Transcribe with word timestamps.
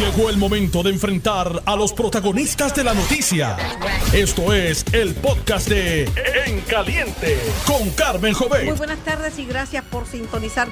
Llegó 0.00 0.30
el 0.30 0.38
momento 0.38 0.82
de 0.82 0.88
enfrentar 0.88 1.62
a 1.66 1.76
los 1.76 1.92
protagonistas 1.92 2.74
de 2.74 2.84
la 2.84 2.94
noticia. 2.94 3.58
Esto 4.14 4.54
es 4.54 4.82
el 4.94 5.14
podcast 5.14 5.68
de 5.68 6.04
En 6.46 6.62
Caliente 6.62 7.38
con 7.66 7.90
Carmen 7.90 8.32
Jovet. 8.32 8.64
Muy 8.64 8.78
buenas 8.78 9.00
tardes 9.00 9.38
y 9.38 9.44
gracias 9.44 9.84
por 9.84 10.06
sintonizar 10.06 10.68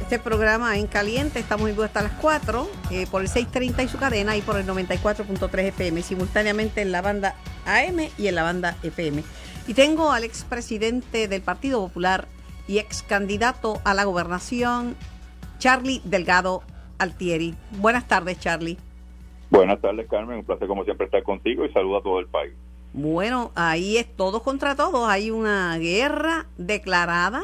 este 0.00 0.18
programa 0.18 0.78
En 0.78 0.86
Caliente. 0.86 1.38
Estamos 1.38 1.68
en 1.68 1.74
vivo 1.74 1.84
hasta 1.84 2.00
las 2.00 2.12
4 2.12 2.70
eh, 2.90 3.06
por 3.10 3.20
el 3.20 3.28
630 3.28 3.82
y 3.82 3.88
su 3.88 3.98
cadena 3.98 4.38
y 4.38 4.40
por 4.40 4.56
el 4.56 4.66
94.3 4.66 5.64
FM, 5.64 6.02
simultáneamente 6.02 6.80
en 6.80 6.92
la 6.92 7.02
banda 7.02 7.34
AM 7.66 8.08
y 8.16 8.28
en 8.28 8.34
la 8.34 8.42
banda 8.42 8.78
FM. 8.82 9.22
Y 9.66 9.74
tengo 9.74 10.12
al 10.12 10.24
expresidente 10.24 11.28
del 11.28 11.42
Partido 11.42 11.86
Popular 11.86 12.26
y 12.66 12.78
ex 12.78 13.02
candidato 13.02 13.82
a 13.84 13.92
la 13.92 14.04
gobernación, 14.04 14.96
Charlie 15.58 16.00
Delgado 16.04 16.62
Altieri. 17.02 17.54
Buenas 17.72 18.06
tardes, 18.06 18.38
Charlie. 18.40 18.78
Buenas 19.50 19.80
tardes, 19.80 20.08
Carmen. 20.08 20.38
Un 20.38 20.44
placer, 20.44 20.66
como 20.66 20.84
siempre, 20.84 21.06
estar 21.06 21.22
contigo 21.22 21.64
y 21.64 21.72
saludo 21.72 21.98
a 21.98 22.02
todo 22.02 22.20
el 22.20 22.26
país. 22.26 22.54
Bueno, 22.94 23.52
ahí 23.54 23.96
es 23.96 24.06
todos 24.16 24.42
contra 24.42 24.74
todos. 24.76 25.08
Hay 25.08 25.30
una 25.30 25.76
guerra 25.78 26.46
declarada 26.56 27.42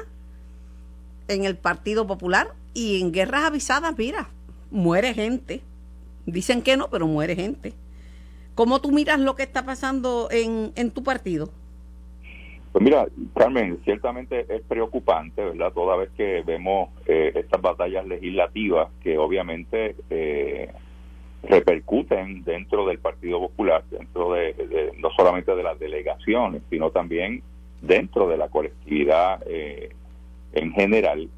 en 1.28 1.45
el 1.45 1.56
Partido 1.56 2.06
Popular 2.06 2.48
y 2.74 3.00
en 3.00 3.12
guerras 3.12 3.45
avisadas, 3.45 3.97
mira, 3.97 4.28
muere 4.70 5.14
gente. 5.14 5.62
Dicen 6.27 6.62
que 6.62 6.77
no, 6.77 6.88
pero 6.88 7.06
muere 7.06 7.34
gente. 7.34 7.75
¿Cómo 8.55 8.80
tú 8.80 8.91
miras 8.91 9.20
lo 9.20 9.36
que 9.36 9.42
está 9.42 9.64
pasando 9.64 10.28
en, 10.30 10.72
en 10.77 10.91
tu 10.91 11.02
partido? 11.02 11.50
Pues 12.78 12.84
mira, 12.84 13.09
Carmen, 13.34 13.80
ciertamente 13.82 14.46
es 14.48 14.62
preocupante, 14.62 15.45
¿verdad? 15.45 15.73
Toda 15.73 15.96
vez 15.96 16.10
que 16.16 16.45
vemos 16.46 16.91
eh, 17.06 17.32
estas 17.34 17.60
batallas 17.60 18.06
legislativas 18.06 18.88
que 19.02 19.19
obviamente 19.19 19.96
eh, 20.10 20.70
repercuten 21.42 22.45
dentro 22.45 22.86
del 22.86 23.00
Partido 23.00 23.41
Popular, 23.41 23.83
dentro 23.91 24.33
de, 24.33 24.92
no 24.97 25.11
solamente 25.16 25.56
de 25.56 25.62
las 25.64 25.77
delegaciones, 25.80 26.62
sino 26.70 26.92
también 26.92 27.42
dentro 27.83 28.28
de 28.28 28.36
la 28.36 28.47
colectividad 28.47 29.42
eh, 29.48 29.88
en 30.53 30.70
general. 30.70 31.28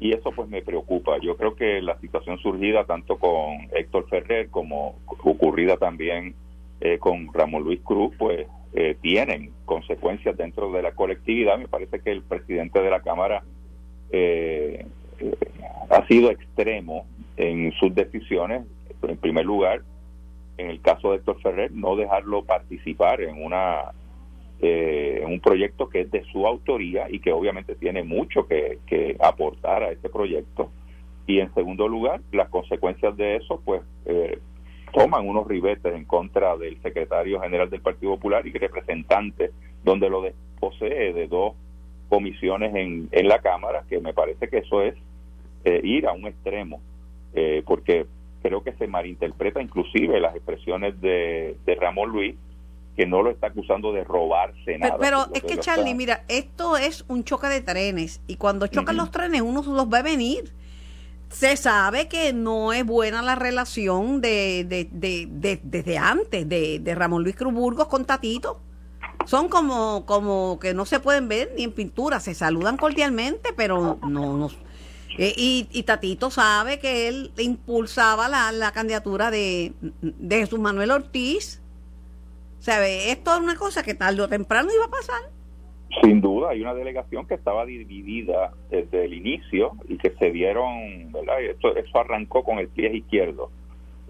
Y 0.00 0.14
eso 0.14 0.32
pues 0.32 0.48
me 0.48 0.62
preocupa. 0.62 1.18
Yo 1.20 1.36
creo 1.36 1.56
que 1.56 1.82
la 1.82 2.00
situación 2.00 2.38
surgida 2.38 2.84
tanto 2.84 3.18
con 3.18 3.68
Héctor 3.74 4.08
Ferrer 4.08 4.48
como 4.48 4.96
ocurrida 5.06 5.76
también 5.76 6.34
con 7.00 7.32
Ramón 7.34 7.64
Luis 7.64 7.80
Cruz, 7.82 8.14
pues 8.18 8.46
eh, 8.78 8.94
tienen 9.00 9.52
consecuencias 9.64 10.36
dentro 10.36 10.70
de 10.70 10.82
la 10.82 10.92
colectividad. 10.92 11.56
Me 11.58 11.66
parece 11.66 11.98
que 12.00 12.12
el 12.12 12.20
presidente 12.22 12.78
de 12.82 12.90
la 12.90 13.00
Cámara 13.00 13.42
eh, 14.10 14.84
eh, 15.18 15.34
ha 15.88 16.06
sido 16.06 16.30
extremo 16.30 17.06
en 17.38 17.72
sus 17.80 17.94
decisiones. 17.94 18.66
En 19.00 19.16
primer 19.16 19.46
lugar, 19.46 19.80
en 20.58 20.68
el 20.68 20.82
caso 20.82 21.10
de 21.10 21.16
Héctor 21.16 21.40
Ferrer, 21.40 21.72
no 21.72 21.96
dejarlo 21.96 22.44
participar 22.44 23.22
en 23.22 23.42
una 23.42 23.92
en 24.58 25.26
un 25.30 25.40
proyecto 25.40 25.88
que 25.90 26.00
es 26.00 26.10
de 26.10 26.24
su 26.32 26.46
autoría 26.46 27.10
y 27.10 27.20
que 27.20 27.30
obviamente 27.30 27.74
tiene 27.74 28.02
mucho 28.02 28.46
que, 28.46 28.78
que 28.86 29.14
aportar 29.20 29.82
a 29.82 29.90
este 29.90 30.08
proyecto. 30.08 30.70
Y 31.26 31.40
en 31.40 31.52
segundo 31.54 31.88
lugar, 31.88 32.20
las 32.32 32.48
consecuencias 32.48 33.14
de 33.18 33.36
eso, 33.36 33.60
pues 33.64 33.82
toman 34.92 35.26
unos 35.26 35.46
ribetes 35.46 35.94
en 35.94 36.04
contra 36.04 36.56
del 36.56 36.80
secretario 36.82 37.40
general 37.40 37.68
del 37.70 37.80
Partido 37.80 38.14
Popular 38.14 38.46
y 38.46 38.52
representante, 38.52 39.50
donde 39.84 40.08
lo 40.08 40.24
posee 40.58 41.12
de 41.12 41.26
dos 41.28 41.54
comisiones 42.08 42.74
en, 42.74 43.08
en 43.12 43.28
la 43.28 43.40
Cámara, 43.40 43.84
que 43.88 44.00
me 44.00 44.14
parece 44.14 44.48
que 44.48 44.58
eso 44.58 44.82
es 44.82 44.94
eh, 45.64 45.80
ir 45.82 46.06
a 46.06 46.12
un 46.12 46.26
extremo, 46.26 46.80
eh, 47.34 47.62
porque 47.66 48.06
creo 48.42 48.62
que 48.62 48.72
se 48.74 48.86
malinterpreta 48.86 49.60
inclusive 49.60 50.20
las 50.20 50.34
expresiones 50.36 51.00
de, 51.00 51.56
de 51.66 51.74
Ramón 51.74 52.10
Luis, 52.10 52.36
que 52.96 53.06
no 53.06 53.22
lo 53.22 53.30
está 53.30 53.48
acusando 53.48 53.92
de 53.92 54.04
robarse 54.04 54.78
nada. 54.78 54.96
Pero, 54.98 55.26
es 55.34 55.42
que, 55.42 55.58
Charlie, 55.58 55.94
mira, 55.94 56.24
esto 56.28 56.76
es 56.76 57.04
un 57.08 57.24
choque 57.24 57.48
de 57.48 57.60
trenes 57.60 58.22
y 58.26 58.36
cuando 58.36 58.66
chocan 58.68 58.96
los 58.96 59.10
trenes 59.10 59.42
uno 59.42 59.62
los 59.62 59.92
va 59.92 59.98
a 59.98 60.02
venir 60.02 60.52
se 61.30 61.56
sabe 61.56 62.08
que 62.08 62.32
no 62.32 62.72
es 62.72 62.84
buena 62.84 63.22
la 63.22 63.34
relación 63.34 64.20
de, 64.20 64.66
desde 65.62 65.98
antes 65.98 66.48
de, 66.48 66.94
Ramón 66.94 67.22
Luis 67.22 67.36
Cruz 67.36 67.84
con 67.88 68.04
Tatito. 68.04 68.60
Son 69.26 69.48
como, 69.48 70.06
como 70.06 70.58
que 70.60 70.72
no 70.72 70.86
se 70.86 71.00
pueden 71.00 71.28
ver 71.28 71.52
ni 71.56 71.64
en 71.64 71.72
pintura, 71.72 72.20
se 72.20 72.34
saludan 72.34 72.76
cordialmente, 72.76 73.52
pero 73.56 73.98
no, 74.02 74.36
no 74.36 74.50
eh, 75.18 75.32
y, 75.36 75.82
Tatito 75.84 76.30
sabe 76.30 76.78
que 76.78 77.08
él 77.08 77.32
impulsaba 77.38 78.28
la, 78.28 78.52
la 78.52 78.72
candidatura 78.72 79.30
de, 79.30 79.72
de 80.02 80.38
Jesús 80.38 80.58
Manuel 80.58 80.90
Ortiz. 80.90 81.62
¿Sabe? 82.60 83.12
Esto 83.12 83.34
es 83.34 83.40
una 83.40 83.56
cosa 83.56 83.82
que 83.82 83.94
tarde 83.94 84.20
o 84.22 84.28
temprano 84.28 84.70
iba 84.74 84.84
a 84.86 84.90
pasar. 84.90 85.35
Sin 86.02 86.20
duda, 86.20 86.50
hay 86.50 86.60
una 86.60 86.74
delegación 86.74 87.26
que 87.26 87.34
estaba 87.34 87.64
dividida 87.64 88.52
desde 88.70 89.04
el 89.04 89.14
inicio 89.14 89.72
y 89.88 89.96
que 89.98 90.10
se 90.10 90.30
dieron, 90.30 91.12
¿verdad? 91.12 91.40
Eso, 91.40 91.74
eso 91.76 91.98
arrancó 91.98 92.42
con 92.42 92.58
el 92.58 92.68
pie 92.68 92.94
izquierdo. 92.94 93.50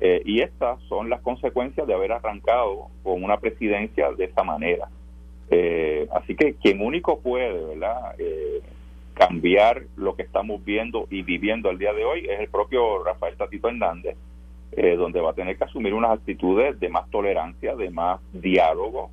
Eh, 0.00 0.22
y 0.24 0.40
estas 0.40 0.80
son 0.88 1.08
las 1.08 1.20
consecuencias 1.22 1.86
de 1.86 1.94
haber 1.94 2.12
arrancado 2.12 2.88
con 3.02 3.22
una 3.22 3.38
presidencia 3.38 4.12
de 4.12 4.24
esa 4.24 4.42
manera. 4.42 4.88
Eh, 5.50 6.06
así 6.12 6.34
que 6.34 6.54
quien 6.54 6.80
único 6.80 7.20
puede, 7.20 7.64
¿verdad? 7.64 8.14
Eh, 8.18 8.60
cambiar 9.14 9.84
lo 9.96 10.14
que 10.14 10.22
estamos 10.22 10.62
viendo 10.64 11.06
y 11.10 11.22
viviendo 11.22 11.70
al 11.70 11.78
día 11.78 11.94
de 11.94 12.04
hoy 12.04 12.26
es 12.28 12.40
el 12.40 12.48
propio 12.48 13.02
Rafael 13.02 13.36
Tatito 13.36 13.68
Hernández, 13.68 14.16
donde 14.98 15.22
va 15.22 15.30
a 15.30 15.34
tener 15.34 15.56
que 15.56 15.64
asumir 15.64 15.94
unas 15.94 16.18
actitudes 16.18 16.78
de 16.78 16.90
más 16.90 17.08
tolerancia, 17.10 17.74
de 17.74 17.88
más 17.88 18.20
diálogo, 18.34 19.10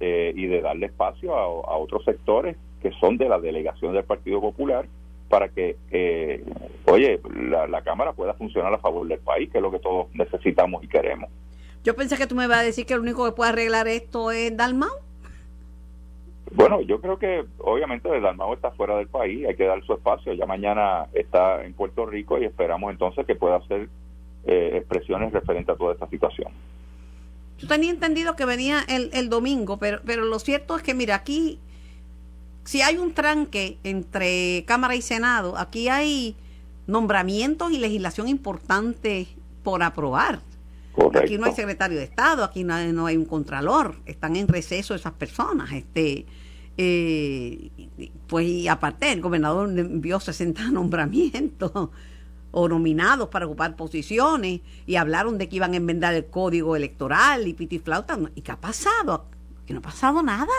eh, 0.00 0.32
y 0.34 0.46
de 0.46 0.60
darle 0.60 0.86
espacio 0.86 1.34
a, 1.34 1.76
otros 1.76 2.04
sectores 2.04 2.56
que 2.80 2.92
son 3.00 3.16
de 3.16 3.28
la 3.28 3.40
delegación 3.40 3.94
del 3.94 4.04
Partido 4.04 4.40
Popular 4.40 4.86
para 5.28 5.48
que, 5.48 5.76
eh, 5.90 6.44
oye, 6.86 7.20
la, 7.34 7.82
Cámara 7.82 8.12
pueda 8.12 8.34
funcionar 8.34 8.72
a 8.72 8.78
favor 8.78 9.06
del 9.08 9.18
país, 9.18 9.50
que 9.50 9.58
es 9.58 9.62
lo 9.62 9.70
que 9.70 9.78
todos 9.78 10.06
necesitamos 10.14 10.82
y 10.84 10.88
queremos. 10.88 11.30
Yo 11.84 11.94
pensé 11.94 12.16
que 12.16 12.26
tú 12.26 12.34
me 12.34 12.44
ibas 12.44 12.58
a 12.58 12.62
decir 12.62 12.86
que 12.86 12.94
el 12.94 13.00
único 13.00 13.24
que 13.24 13.32
puede 13.32 13.50
arreglar 13.50 13.88
esto 13.88 14.30
es 14.30 14.56
Dalmau. 14.56 14.88
Bueno, 16.52 16.80
yo 16.80 17.00
creo 17.00 17.18
que 17.18 17.44
obviamente 17.58 18.08
Dalmau 18.20 18.54
está 18.54 18.70
fuera 18.70 18.96
del 18.96 19.08
país, 19.08 19.46
hay 19.46 19.54
que 19.54 19.64
dar 19.64 19.82
su 19.84 19.92
espacio. 19.92 20.32
Ya 20.32 20.46
mañana 20.46 21.06
está 21.12 21.64
en 21.64 21.74
Puerto 21.74 22.06
Rico 22.06 22.38
y 22.38 22.44
esperamos 22.44 22.90
entonces 22.90 23.26
que 23.26 23.34
pueda 23.34 23.56
hacer 23.56 23.88
eh, 24.46 24.70
expresiones 24.76 25.32
referentes 25.32 25.74
a 25.74 25.78
toda 25.78 25.92
esta 25.92 26.08
situación. 26.08 26.52
Yo 27.58 27.66
tenía 27.66 27.90
entendido 27.90 28.36
que 28.36 28.44
venía 28.44 28.84
el, 28.88 29.10
el 29.12 29.28
domingo, 29.28 29.78
pero, 29.78 30.00
pero 30.04 30.24
lo 30.24 30.38
cierto 30.38 30.76
es 30.76 30.82
que, 30.82 30.94
mira, 30.94 31.16
aquí, 31.16 31.58
si 32.64 32.82
hay 32.82 32.98
un 32.98 33.12
tranque 33.14 33.78
entre 33.82 34.64
Cámara 34.66 34.94
y 34.94 35.02
Senado, 35.02 35.56
aquí 35.58 35.88
hay 35.88 36.36
nombramientos 36.86 37.72
y 37.72 37.78
legislación 37.78 38.28
importante 38.28 39.28
por 39.62 39.82
aprobar. 39.82 40.40
Aquí 41.14 41.38
no 41.38 41.46
hay 41.46 41.54
secretario 41.54 41.96
de 41.96 42.04
Estado, 42.04 42.42
aquí 42.42 42.64
no 42.64 42.74
hay, 42.74 42.92
no 42.92 43.06
hay 43.06 43.16
un 43.16 43.24
contralor, 43.24 43.96
están 44.06 44.34
en 44.36 44.48
receso 44.48 44.94
esas 44.94 45.12
personas. 45.12 45.72
Este, 45.72 46.26
eh, 46.76 47.70
pues 48.26 48.46
y 48.46 48.68
aparte, 48.68 49.12
el 49.12 49.20
gobernador 49.20 49.68
envió 49.78 50.18
60 50.18 50.70
nombramientos 50.72 51.90
o 52.50 52.68
nominados 52.68 53.28
para 53.28 53.46
ocupar 53.46 53.76
posiciones 53.76 54.60
y 54.86 54.96
hablaron 54.96 55.38
de 55.38 55.48
que 55.48 55.56
iban 55.56 55.74
a 55.74 55.76
enmendar 55.76 56.14
el 56.14 56.26
código 56.26 56.76
electoral 56.76 57.46
y 57.46 57.54
piti 57.54 57.78
flauta. 57.78 58.18
¿Y 58.34 58.42
qué 58.42 58.52
ha 58.52 58.56
pasado? 58.56 59.26
Que 59.66 59.74
no 59.74 59.80
ha 59.80 59.82
pasado 59.82 60.22
nada. 60.22 60.52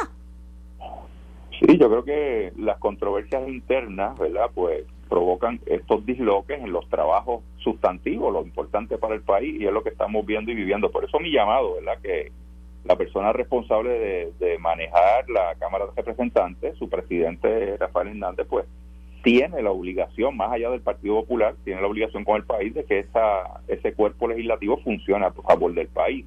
Sí, 1.60 1.78
yo 1.78 1.90
creo 1.90 2.04
que 2.04 2.54
las 2.58 2.78
controversias 2.80 3.48
internas, 3.48 4.18
¿verdad? 4.18 4.50
Pues 4.54 4.86
provocan 5.10 5.60
estos 5.66 6.06
disloques 6.06 6.60
en 6.60 6.72
los 6.72 6.88
trabajos 6.88 7.44
sustantivos, 7.58 8.32
lo 8.32 8.44
importante 8.44 8.98
para 8.98 9.16
el 9.16 9.22
país 9.22 9.60
y 9.60 9.66
es 9.66 9.74
lo 9.74 9.84
que 9.84 9.90
estamos 9.90 10.26
viendo 10.26 10.52
y 10.52 10.56
viviendo. 10.56 10.92
Por 10.92 11.04
eso 11.04 11.20
mi 11.20 11.32
llamado, 11.32 11.76
¿verdad? 11.76 12.00
Que 12.02 12.32
la 12.86 12.96
persona 12.96 13.34
responsable 13.34 13.90
de, 13.90 14.34
de 14.40 14.58
manejar 14.60 15.30
la 15.30 15.56
Cámara 15.60 15.88
de 15.88 15.92
Representantes, 15.96 16.78
su 16.78 16.88
presidente 16.88 17.76
Rafael 17.78 18.10
Hernández, 18.10 18.48
pues 18.48 18.66
tiene 19.24 19.62
la 19.62 19.72
obligación, 19.72 20.38
más 20.38 20.52
allá 20.52 20.70
del 20.70 20.82
Partido 20.82 21.16
Popular, 21.16 21.56
tiene 21.64 21.82
la 21.82 21.88
obligación 21.88 22.24
con 22.24 22.38
el 22.38 22.44
país 22.44 22.74
de 22.74 22.86
que 22.86 23.00
esa, 23.00 23.62
ese 23.68 23.94
cuerpo 23.94 24.28
legislativo 24.28 24.78
funcione 24.78 25.26
a 25.26 25.32
favor 25.32 25.74
del 25.74 25.88
país. 25.88 26.26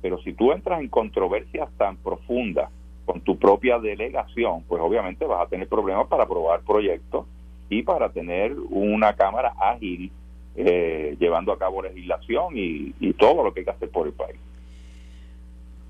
Pero 0.00 0.18
si 0.22 0.32
tú 0.32 0.52
entras 0.52 0.80
en 0.80 0.88
controversias 0.88 1.68
tan 1.76 1.96
profundas 1.96 2.70
con 3.04 3.20
tu 3.20 3.38
propia 3.38 3.78
delegación, 3.78 4.62
pues 4.68 4.80
obviamente 4.80 5.24
vas 5.24 5.42
a 5.42 5.48
tener 5.48 5.68
problemas 5.68 6.06
para 6.08 6.24
aprobar 6.24 6.62
proyectos 6.62 7.26
y 7.68 7.82
para 7.82 8.10
tener 8.10 8.54
una 8.70 9.14
Cámara 9.14 9.54
ágil 9.58 10.10
eh, 10.56 11.16
llevando 11.18 11.52
a 11.52 11.58
cabo 11.58 11.82
legislación 11.82 12.56
y, 12.56 12.94
y 13.00 13.12
todo 13.14 13.44
lo 13.44 13.52
que 13.52 13.60
hay 13.60 13.64
que 13.64 13.70
hacer 13.70 13.90
por 13.90 14.06
el 14.06 14.12
país. 14.12 14.38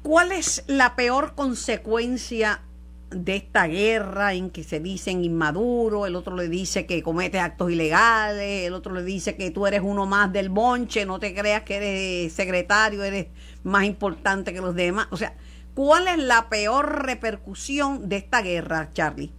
¿Cuál 0.03 0.33
es 0.33 0.65
la 0.67 0.97
peor 0.97 1.35
consecuencia 1.35 2.61
de 3.15 3.37
esta 3.37 3.67
guerra 3.67 4.35
en 4.35 4.51
que 4.51 4.63
se 4.63 4.81
dicen 4.81 5.25
inmaduro, 5.25 6.07
el 6.07 6.17
otro 6.17 6.37
le 6.37 6.49
dice 6.49 6.87
que 6.87 7.03
comete 7.03 7.39
actos 7.39 7.71
ilegales, 7.71 8.67
el 8.67 8.75
otro 8.75 8.95
le 8.95 9.03
dice 9.03 9.37
que 9.37 9.51
tú 9.51 9.67
eres 9.67 9.81
uno 9.83 10.07
más 10.07 10.33
del 10.33 10.49
bonche, 10.49 11.07
no 11.07 11.19
te 11.19 11.35
creas 11.35 11.63
que 11.63 11.77
eres 11.77 12.33
secretario, 12.33 13.05
eres 13.05 13.29
más 13.65 13.85
importante 13.85 14.53
que 14.53 14.61
los 14.61 14.75
demás. 14.75 15.09
O 15.11 15.17
sea, 15.17 15.35
¿cuál 15.75 16.09
es 16.09 16.19
la 16.19 16.49
peor 16.49 17.05
repercusión 17.07 18.09
de 18.09 18.17
esta 18.17 18.43
guerra, 18.43 18.91
Charlie? 18.93 19.31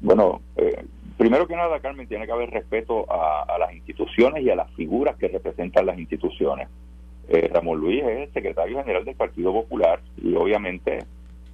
Bueno, 0.00 0.40
eh, 0.56 0.84
primero 1.16 1.46
que 1.46 1.56
nada, 1.56 1.80
Carmen, 1.80 2.06
tiene 2.06 2.26
que 2.26 2.32
haber 2.32 2.50
respeto 2.50 3.06
a, 3.10 3.58
las 3.58 3.72
instituciones 3.74 4.42
y 4.42 4.50
a 4.50 4.56
las 4.56 4.70
figuras 4.74 5.16
que 5.16 5.28
representan 5.28 5.86
las 5.86 5.98
instituciones. 5.98 6.68
Eh, 7.28 7.48
Ramón 7.52 7.80
Luis 7.80 8.02
es 8.04 8.28
el 8.28 8.32
secretario 8.32 8.78
general 8.78 9.04
del 9.04 9.16
Partido 9.16 9.52
Popular 9.52 10.00
y 10.22 10.34
obviamente 10.34 10.98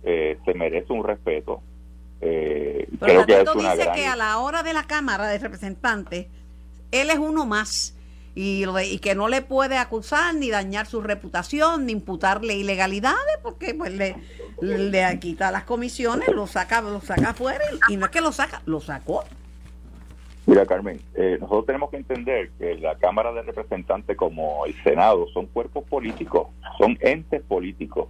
eh, 0.02 0.38
se 0.44 0.54
merece 0.54 0.92
un 0.92 1.04
respeto. 1.04 1.62
Eh, 2.20 2.88
creo 3.00 3.26
que 3.26 3.40
es 3.40 3.54
una 3.54 3.74
dice 3.74 3.90
que 3.94 4.06
a 4.06 4.16
la 4.16 4.38
hora 4.38 4.62
de 4.62 4.72
la 4.72 4.84
Cámara 4.84 5.26
de 5.26 5.38
Representantes, 5.38 6.26
él 6.92 7.10
es 7.10 7.18
uno 7.18 7.46
más 7.46 7.96
y, 8.34 8.64
y, 8.66 8.98
que 8.98 9.14
no 9.14 9.28
le 9.28 9.42
puede 9.42 9.76
acusar 9.76 10.34
ni 10.34 10.50
dañar 10.50 10.86
su 10.86 11.02
reputación 11.02 11.86
ni 11.86 11.92
imputarle 11.92 12.54
ilegalidades 12.54 13.38
porque 13.42 13.74
pues 13.74 13.92
le, 13.92 14.16
le 14.60 15.18
quita 15.18 15.50
las 15.50 15.64
comisiones, 15.64 16.28
lo 16.28 16.46
saca, 16.46 16.80
lo 16.80 17.00
saca 17.00 17.30
afuera 17.30 17.64
y 17.88 17.96
no 17.96 18.06
es 18.06 18.12
que 18.12 18.20
lo 18.20 18.32
saca, 18.32 18.62
lo 18.66 18.80
sacó. 18.80 19.24
Mira, 20.46 20.66
Carmen, 20.66 21.00
eh, 21.14 21.38
nosotros 21.40 21.66
tenemos 21.66 21.90
que 21.90 21.98
entender 21.98 22.50
que 22.58 22.74
la 22.76 22.96
Cámara 22.96 23.32
de 23.32 23.42
Representantes 23.42 24.16
como 24.16 24.64
el 24.66 24.74
Senado 24.82 25.26
son 25.34 25.46
cuerpos 25.46 25.84
políticos, 25.84 26.48
son 26.78 26.98
entes 27.00 27.42
políticos 27.42 28.08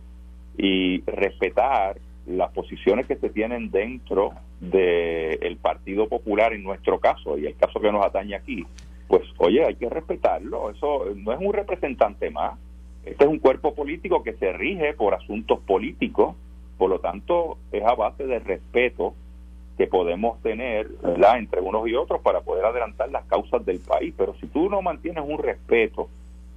y 0.56 1.02
respetar 1.02 1.96
las 2.26 2.52
posiciones 2.52 3.06
que 3.06 3.16
se 3.16 3.30
tienen 3.30 3.70
dentro 3.70 4.32
del 4.60 5.56
Partido 5.56 6.08
Popular 6.08 6.52
en 6.52 6.62
nuestro 6.62 7.00
caso 7.00 7.36
y 7.36 7.46
el 7.46 7.56
caso 7.56 7.80
que 7.80 7.90
nos 7.90 8.04
atañe 8.04 8.36
aquí, 8.36 8.64
pues 9.08 9.22
oye, 9.38 9.64
hay 9.64 9.74
que 9.74 9.88
respetarlo, 9.88 10.70
eso 10.70 11.06
no 11.16 11.32
es 11.32 11.38
un 11.40 11.52
representante 11.52 12.30
más, 12.30 12.58
este 13.04 13.24
es 13.24 13.30
un 13.30 13.38
cuerpo 13.38 13.74
político 13.74 14.22
que 14.22 14.34
se 14.34 14.52
rige 14.52 14.94
por 14.94 15.14
asuntos 15.14 15.58
políticos, 15.60 16.36
por 16.78 16.90
lo 16.90 17.00
tanto 17.00 17.58
es 17.72 17.82
a 17.84 17.94
base 17.94 18.24
de 18.24 18.38
respeto 18.38 19.14
que 19.76 19.86
podemos 19.86 20.40
tener 20.42 20.88
entre 21.36 21.60
unos 21.60 21.88
y 21.88 21.94
otros 21.94 22.20
para 22.20 22.42
poder 22.42 22.64
adelantar 22.64 23.10
las 23.10 23.24
causas 23.24 23.64
del 23.66 23.80
país, 23.80 24.14
pero 24.16 24.34
si 24.40 24.46
tú 24.46 24.68
no 24.70 24.80
mantienes 24.80 25.24
un 25.26 25.38
respeto 25.38 26.08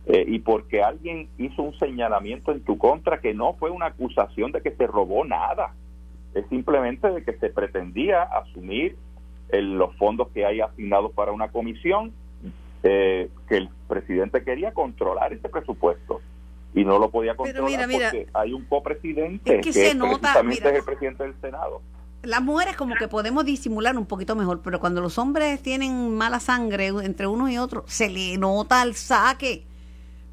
eh, 0.07 0.23
y 0.27 0.39
porque 0.39 0.83
alguien 0.83 1.29
hizo 1.37 1.63
un 1.63 1.77
señalamiento 1.79 2.51
en 2.51 2.61
tu 2.63 2.77
contra 2.77 3.19
que 3.21 3.33
no 3.33 3.55
fue 3.55 3.71
una 3.71 3.87
acusación 3.87 4.51
de 4.51 4.61
que 4.61 4.71
se 4.71 4.85
robó 4.85 5.25
nada, 5.25 5.73
es 6.35 6.45
simplemente 6.49 7.09
de 7.09 7.23
que 7.23 7.33
se 7.37 7.49
pretendía 7.49 8.21
asumir 8.21 8.97
los 9.51 9.95
fondos 9.95 10.27
que 10.29 10.45
hay 10.45 10.59
asignados 10.61 11.11
para 11.13 11.31
una 11.31 11.47
comisión, 11.49 12.11
eh, 12.83 13.29
que 13.47 13.57
el 13.57 13.69
presidente 13.87 14.43
quería 14.43 14.73
controlar 14.73 15.33
ese 15.33 15.49
presupuesto 15.49 16.21
y 16.75 16.83
no 16.83 16.99
lo 16.99 17.09
podía 17.09 17.35
controlar 17.35 17.89
porque 17.89 18.27
hay 18.33 18.53
un 18.53 18.65
copresidente 18.65 19.61
que, 19.61 19.69
es 19.69 19.95
precisamente 19.95 20.75
el 20.75 20.83
presidente 20.83 21.23
del 21.23 21.33
Senado. 21.41 21.81
Las 22.21 22.43
mujeres 22.43 22.75
como 22.75 22.95
que 22.95 23.07
podemos 23.07 23.45
disimular 23.45 23.97
un 23.97 24.05
poquito 24.05 24.35
mejor, 24.35 24.61
pero 24.61 24.79
cuando 24.79 24.99
los 24.99 25.17
hombres 25.17 25.61
tienen 25.61 26.15
mala 26.15 26.39
sangre 26.39 26.87
entre 26.87 27.27
uno 27.27 27.49
y 27.49 27.57
otro, 27.57 27.85
se 27.87 28.09
le 28.09 28.37
nota 28.37 28.83
el 28.83 28.93
saque 28.93 29.65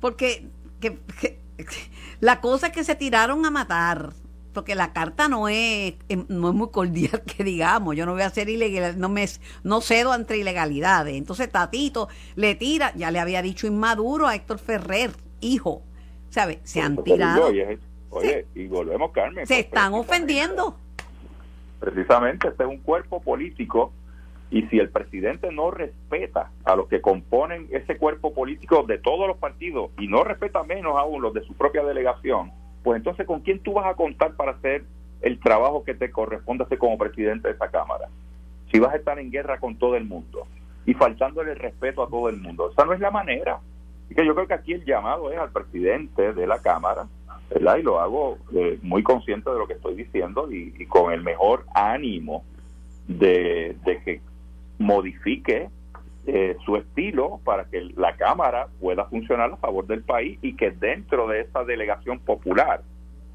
porque 0.03 0.49
que, 0.81 0.99
la 2.21 2.41
cosa 2.41 2.67
es 2.67 2.73
que 2.73 2.83
se 2.83 2.97
tiraron 2.97 3.47
a 3.47 3.51
matar 3.51 4.13
porque 4.53 4.75
la 4.75 4.93
carta 4.93 5.29
no 5.29 5.49
es 5.49 5.95
no 6.29 6.49
es 6.49 6.55
muy 6.55 6.71
cordial 6.71 7.23
que 7.37 7.45
digamos 7.45 7.97
yo 7.97 8.05
no 8.05 8.13
voy 8.13 8.23
a 8.23 8.27
hacer 8.27 8.51
ilegal 8.51 8.99
no 8.99 9.09
me 9.09 9.25
no 9.63 9.81
cedo 9.81 10.15
entre 10.15 10.39
ilegalidades. 10.39 11.15
Entonces 11.15 11.49
Tatito 11.51 12.09
le 12.35 12.57
tira 12.57 12.93
ya 12.97 13.11
le 13.13 13.21
había 13.21 13.41
dicho 13.41 13.67
inmaduro 13.67 14.27
a 14.27 14.35
Héctor 14.35 14.59
Ferrer 14.59 15.13
hijo 15.41 15.83
¿sabe? 16.31 16.59
se 16.65 16.81
han 16.81 17.03
tirado. 17.03 17.47
oye, 18.11 18.47
y 18.57 18.67
volvemos 18.67 19.13
Carmen 19.13 19.47
se 19.47 19.61
están 19.61 19.95
ofendiendo. 19.95 20.77
Precisamente 21.79 22.49
este 22.49 22.65
es 22.65 22.69
un 22.69 22.79
cuerpo 22.79 23.23
político 23.23 23.93
y 24.53 24.63
si 24.67 24.79
el 24.79 24.91
presidente 24.91 25.51
no 25.51 25.71
respeta 25.71 26.51
a 26.65 26.77
los 26.77 26.87
que 26.87 27.01
componen 27.01 27.69
ese 27.71 27.97
cuerpo 27.97 28.35
político 28.35 28.83
de 28.83 28.99
todos 28.99 29.27
los 29.27 29.39
partidos 29.39 29.91
y 29.99 30.09
no 30.09 30.25
respeta 30.25 30.63
menos 30.63 30.95
aún 30.99 31.23
los 31.23 31.33
de 31.33 31.41
su 31.41 31.55
propia 31.55 31.83
delegación, 31.83 32.53
pues 32.83 32.99
entonces 32.99 33.27
¿con 33.27 33.41
quién 33.41 33.61
tú 33.61 33.73
vas 33.73 33.87
a 33.87 33.95
contar 33.95 34.35
para 34.37 34.53
hacer 34.53 34.85
el 35.23 35.41
trabajo 35.41 35.85
que 35.85 35.95
te 35.95 36.11
corresponde 36.11 36.65
hacer 36.65 36.77
como 36.77 36.99
presidente 36.99 37.49
de 37.49 37.55
esa 37.55 37.71
Cámara? 37.71 38.09
Si 38.71 38.79
vas 38.79 38.93
a 38.93 38.99
estar 38.99 39.19
en 39.19 39.31
guerra 39.31 39.59
con 39.59 39.77
todo 39.77 39.97
el 39.97 40.05
mundo 40.05 40.47
y 40.85 40.93
faltándole 40.93 41.53
el 41.53 41.59
respeto 41.59 42.03
a 42.03 42.09
todo 42.09 42.29
el 42.29 42.37
mundo. 42.37 42.71
Esa 42.71 42.85
no 42.85 42.93
es 42.93 43.01
la 43.01 43.11
manera. 43.11 43.59
Y 44.11 44.15
que 44.15 44.27
yo 44.27 44.35
creo 44.35 44.47
que 44.47 44.55
aquí 44.55 44.75
el 44.75 44.85
llamado 44.85 45.33
es 45.33 45.39
al 45.39 45.51
presidente 45.51 46.35
de 46.35 46.47
la 46.47 46.61
Cámara, 46.61 47.07
¿verdad? 47.49 47.77
Y 47.79 47.83
lo 47.83 48.01
hago 48.01 48.37
eh, 48.55 48.79
muy 48.83 49.03
consciente 49.03 49.49
de 49.49 49.59
lo 49.59 49.67
que 49.67 49.75
estoy 49.75 49.95
diciendo 49.95 50.53
y, 50.53 50.85
con 50.87 51.11
el 51.11 51.23
mejor 51.23 51.65
ánimo 51.75 52.45
de 53.07 53.77
que 54.05 54.21
modifique 54.82 55.70
eh, 56.26 56.56
su 56.64 56.76
estilo 56.76 57.40
para 57.44 57.64
que 57.64 57.81
la 57.96 58.17
Cámara 58.17 58.69
pueda 58.81 59.06
funcionar 59.06 59.52
a 59.52 59.56
favor 59.56 59.87
del 59.87 60.02
país 60.02 60.38
y 60.43 60.55
que 60.55 60.70
dentro 60.70 61.26
de 61.26 61.40
esa 61.40 61.64
delegación 61.64 62.20
popular, 62.20 62.82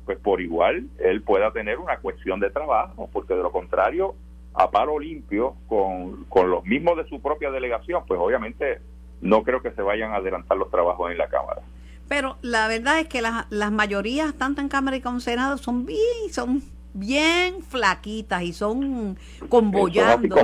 pues 0.06 0.18
por 0.20 0.40
igual 0.40 0.88
él 1.00 1.22
pueda 1.22 1.52
tener 1.52 1.80
una 1.80 1.98
cuestión 1.98 2.40
de 2.40 2.50
trabajo, 2.50 3.10
porque 3.12 3.34
de 3.34 3.44
lo 3.44 3.52
contrario, 3.52 4.16
a 4.54 4.72
paro 4.72 5.00
limpio, 5.00 5.56
con, 5.68 6.24
con 6.26 6.50
los 6.50 6.64
mismos 6.66 6.98
de 6.98 7.08
su 7.10 7.22
propia 7.22 7.52
delegación, 7.52 8.04
pues 8.08 8.20
obviamente 8.20 8.80
no 9.22 9.44
creo 9.44 9.62
que 9.62 9.72
se 9.72 9.82
vayan 9.82 10.14
a 10.14 10.18
adelantar 10.18 10.58
los 10.58 10.72
trabajos 10.72 11.12
en 11.12 11.18
la 11.18 11.28
Cámara. 11.28 11.62
Pero 12.08 12.38
la 12.42 12.68
verdad 12.68 13.00
es 13.00 13.08
que 13.08 13.22
las, 13.22 13.48
las 13.50 13.72
mayorías, 13.72 14.34
tanto 14.36 14.62
en 14.62 14.70
Cámara 14.70 14.98
y 14.98 15.02
como 15.02 15.20
Senado, 15.20 15.58
son 15.58 15.86
bien, 15.86 16.32
son 16.32 16.62
bien 16.94 17.62
flaquitas 17.62 18.44
y 18.44 18.54
son 18.54 19.18
conbollando, 19.50 20.36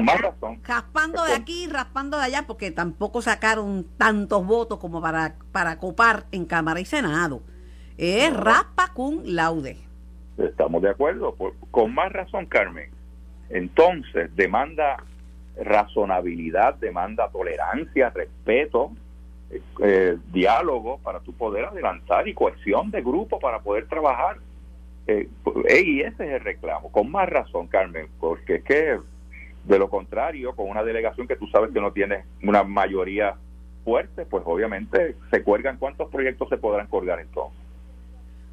raspando 0.64 1.24
de 1.24 1.34
aquí, 1.34 1.68
raspando 1.68 2.18
de 2.18 2.26
allá, 2.26 2.44
porque 2.48 2.72
tampoco 2.72 3.22
sacaron 3.22 3.86
tantos 3.98 4.46
votos 4.46 4.80
como 4.80 5.02
para, 5.02 5.36
para 5.52 5.78
copar 5.78 6.26
en 6.32 6.46
Cámara 6.46 6.80
y 6.80 6.86
Senado. 6.86 7.42
Es 7.98 8.36
raspa 8.36 8.92
cum 8.94 9.22
laude. 9.26 9.78
Estamos 10.38 10.82
de 10.82 10.90
acuerdo, 10.90 11.36
con 11.70 11.94
más 11.94 12.12
razón, 12.12 12.46
Carmen. 12.48 12.90
Entonces, 13.50 14.36
demanda 14.36 15.04
razonabilidad, 15.56 16.76
demanda 16.76 17.30
tolerancia, 17.30 18.10
respeto, 18.10 18.92
eh, 19.84 20.18
diálogo 20.32 20.98
para 21.04 21.20
tu 21.20 21.34
poder 21.34 21.66
adelantar 21.66 22.28
y 22.28 22.34
cohesión 22.34 22.90
de 22.90 23.02
grupo 23.02 23.40
para 23.40 23.60
poder 23.60 23.88
trabajar 23.88 24.38
eh, 25.08 25.30
y 25.86 26.02
ese 26.02 26.26
es 26.26 26.32
el 26.32 26.40
reclamo, 26.42 26.92
con 26.92 27.12
más 27.12 27.30
razón, 27.30 27.68
Carmen, 27.68 28.08
porque 28.20 28.56
es 28.56 28.64
que 28.64 29.00
de 29.66 29.80
lo 29.80 29.90
contrario, 29.90 30.56
con 30.56 30.70
una 30.70 30.84
delegación 30.84 31.28
que 31.28 31.36
tú 31.36 31.48
sabes 31.48 31.72
que 31.72 31.80
no 31.80 31.92
tiene 31.94 32.26
una 32.42 32.64
mayoría 32.64 33.36
fuerte, 33.84 34.26
pues 34.26 34.44
obviamente 34.46 35.16
se 35.32 35.44
cuelgan. 35.44 35.78
Cuántos 35.78 36.10
proyectos 36.10 36.50
se 36.50 36.58
podrán 36.58 36.88
colgar 36.88 37.20
entonces. 37.20 37.60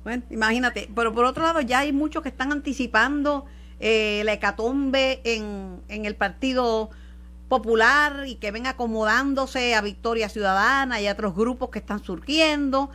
Bueno, 0.05 0.23
imagínate, 0.31 0.89
pero 0.95 1.13
por 1.13 1.25
otro 1.25 1.43
lado 1.43 1.61
ya 1.61 1.81
hay 1.81 1.93
muchos 1.93 2.23
que 2.23 2.31
están 2.31 2.53
anticipando 2.53 3.45
eh, 3.81 4.23
la 4.25 4.33
hecatombe 4.33 5.21
en, 5.25 5.81
en 5.89 6.05
el 6.07 6.15
Partido 6.15 6.91
Popular 7.49 8.25
y 8.27 8.37
que 8.37 8.51
ven 8.51 8.67
acomodándose 8.67 9.75
a 9.75 9.83
Victoria 9.83 10.29
Ciudadana 10.29 11.01
y 11.01 11.09
a 11.09 11.13
otros 11.13 11.35
grupos 11.35 11.71
que 11.71 11.81
están 11.81 12.03
surgiendo 12.03 12.91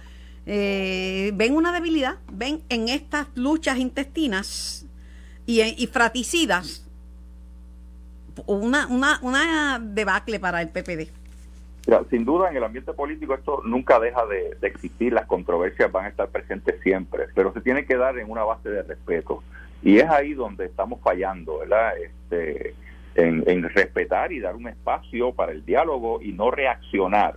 eh, 0.46 1.32
ven 1.34 1.56
una 1.56 1.72
debilidad, 1.72 2.18
ven 2.32 2.62
en 2.70 2.88
estas 2.90 3.28
luchas 3.36 3.78
intestinas 3.78 4.86
y, 5.46 5.62
y 5.62 5.88
fraticidas 5.88 6.86
una, 8.46 8.88
una, 8.88 9.20
una 9.22 9.80
debacle 9.80 10.40
para 10.40 10.62
el 10.62 10.70
PPD. 10.70 11.10
sin 12.10 12.26
duda 12.26 12.50
en 12.50 12.58
el 12.58 12.64
ambiente 12.64 12.94
político 12.94 13.34
esto 13.34 13.62
nunca 13.64 14.00
deja 14.00 14.26
de, 14.26 14.58
existir, 14.62 15.14
las 15.14 15.26
controversias 15.26 15.92
van 15.92 16.06
a 16.06 16.10
estar 16.10 16.28
presentes 16.30 16.82
siempre, 16.82 17.26
pero 17.34 17.54
se 17.54 17.62
tiene 17.62 17.86
que 17.86 17.96
dar 17.96 18.18
en 18.18 18.30
una 18.30 18.44
base 18.44 18.70
de 18.70 18.84
respeto. 18.84 19.44
Y 19.82 20.00
es 20.00 20.10
ahí 20.10 20.34
donde 20.34 20.66
estamos 20.66 21.00
fallando, 21.02 21.60
¿verdad? 21.60 21.94
Este, 21.98 22.74
en, 23.16 23.44
en 23.48 23.64
respetar 23.70 24.32
y 24.32 24.40
dar 24.40 24.56
un 24.56 24.68
espacio 24.68 25.32
para 25.34 25.52
el 25.52 25.64
diálogo 25.64 26.22
y 26.22 26.34
no 26.34 26.50
reaccionar 26.50 27.36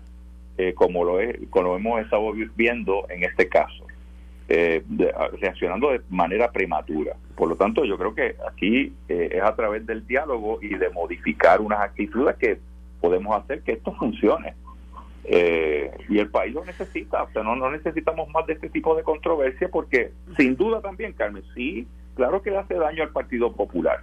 eh, 0.58 0.74
como, 0.74 1.04
lo 1.04 1.20
es, 1.20 1.36
como 1.50 1.76
hemos 1.76 2.00
estado 2.00 2.32
viendo 2.54 3.06
en 3.08 3.24
este 3.24 3.48
caso, 3.48 3.86
eh, 4.48 4.82
reaccionando 5.40 5.90
de 5.90 6.00
manera 6.10 6.50
prematura. 6.50 7.14
Por 7.36 7.48
lo 7.48 7.56
tanto, 7.56 7.84
yo 7.84 7.96
creo 7.96 8.14
que 8.14 8.34
aquí 8.50 8.92
eh, 9.08 9.30
es 9.32 9.42
a 9.42 9.54
través 9.54 9.86
del 9.86 10.06
diálogo 10.06 10.58
y 10.60 10.68
de 10.68 10.90
modificar 10.90 11.60
unas 11.60 11.80
actitudes 11.80 12.36
que 12.36 12.58
podemos 13.00 13.36
hacer 13.36 13.62
que 13.62 13.72
esto 13.72 13.92
funcione. 13.92 14.54
y 16.08 16.18
el 16.18 16.28
país 16.30 16.54
lo 16.54 16.64
necesita, 16.64 17.22
o 17.22 17.30
sea, 17.30 17.42
no, 17.42 17.54
no 17.54 17.70
necesitamos 17.70 18.28
más 18.30 18.46
de 18.46 18.54
este 18.54 18.70
tipo 18.70 18.96
de 18.96 19.02
controversia 19.02 19.68
porque 19.68 20.10
sin 20.36 20.56
duda 20.56 20.80
también, 20.80 21.12
Carmen, 21.12 21.44
sí 21.54 21.86
claro 22.18 22.42
que 22.42 22.50
le 22.50 22.58
hace 22.58 22.74
daño 22.74 23.04
al 23.04 23.10
Partido 23.10 23.52
Popular. 23.52 24.00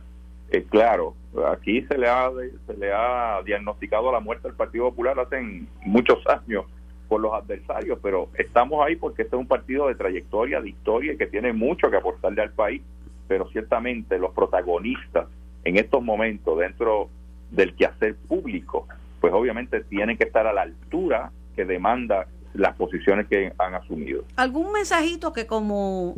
Eh, 0.51 0.63
claro, 0.69 1.15
aquí 1.47 1.81
se 1.83 1.97
le 1.97 2.07
ha 2.07 2.29
se 2.67 2.77
le 2.77 2.91
ha 2.93 3.41
diagnosticado 3.43 4.11
la 4.11 4.19
muerte 4.19 4.47
al 4.47 4.55
Partido 4.55 4.89
Popular 4.89 5.19
hace 5.19 5.41
muchos 5.85 6.19
años 6.27 6.65
por 7.07 7.21
los 7.21 7.33
adversarios, 7.33 7.99
pero 8.01 8.29
estamos 8.35 8.85
ahí 8.85 8.95
porque 8.95 9.23
este 9.23 9.35
es 9.35 9.39
un 9.39 9.47
partido 9.47 9.87
de 9.87 9.95
trayectoria, 9.95 10.61
de 10.61 10.69
historia 10.69 11.13
y 11.13 11.17
que 11.17 11.27
tiene 11.27 11.53
mucho 11.53 11.89
que 11.89 11.97
aportarle 11.97 12.41
al 12.41 12.51
país, 12.51 12.81
pero 13.27 13.47
ciertamente 13.49 14.17
los 14.17 14.33
protagonistas 14.33 15.27
en 15.63 15.77
estos 15.77 16.03
momentos 16.03 16.57
dentro 16.59 17.09
del 17.51 17.75
quehacer 17.75 18.15
público, 18.15 18.87
pues 19.19 19.33
obviamente 19.33 19.81
tienen 19.81 20.17
que 20.17 20.25
estar 20.25 20.47
a 20.47 20.53
la 20.53 20.63
altura 20.63 21.31
que 21.55 21.65
demanda 21.65 22.27
las 22.53 22.75
posiciones 22.75 23.27
que 23.27 23.53
han 23.57 23.73
asumido. 23.75 24.23
¿Algún 24.35 24.71
mensajito 24.71 25.33
que 25.33 25.45
como 25.45 26.15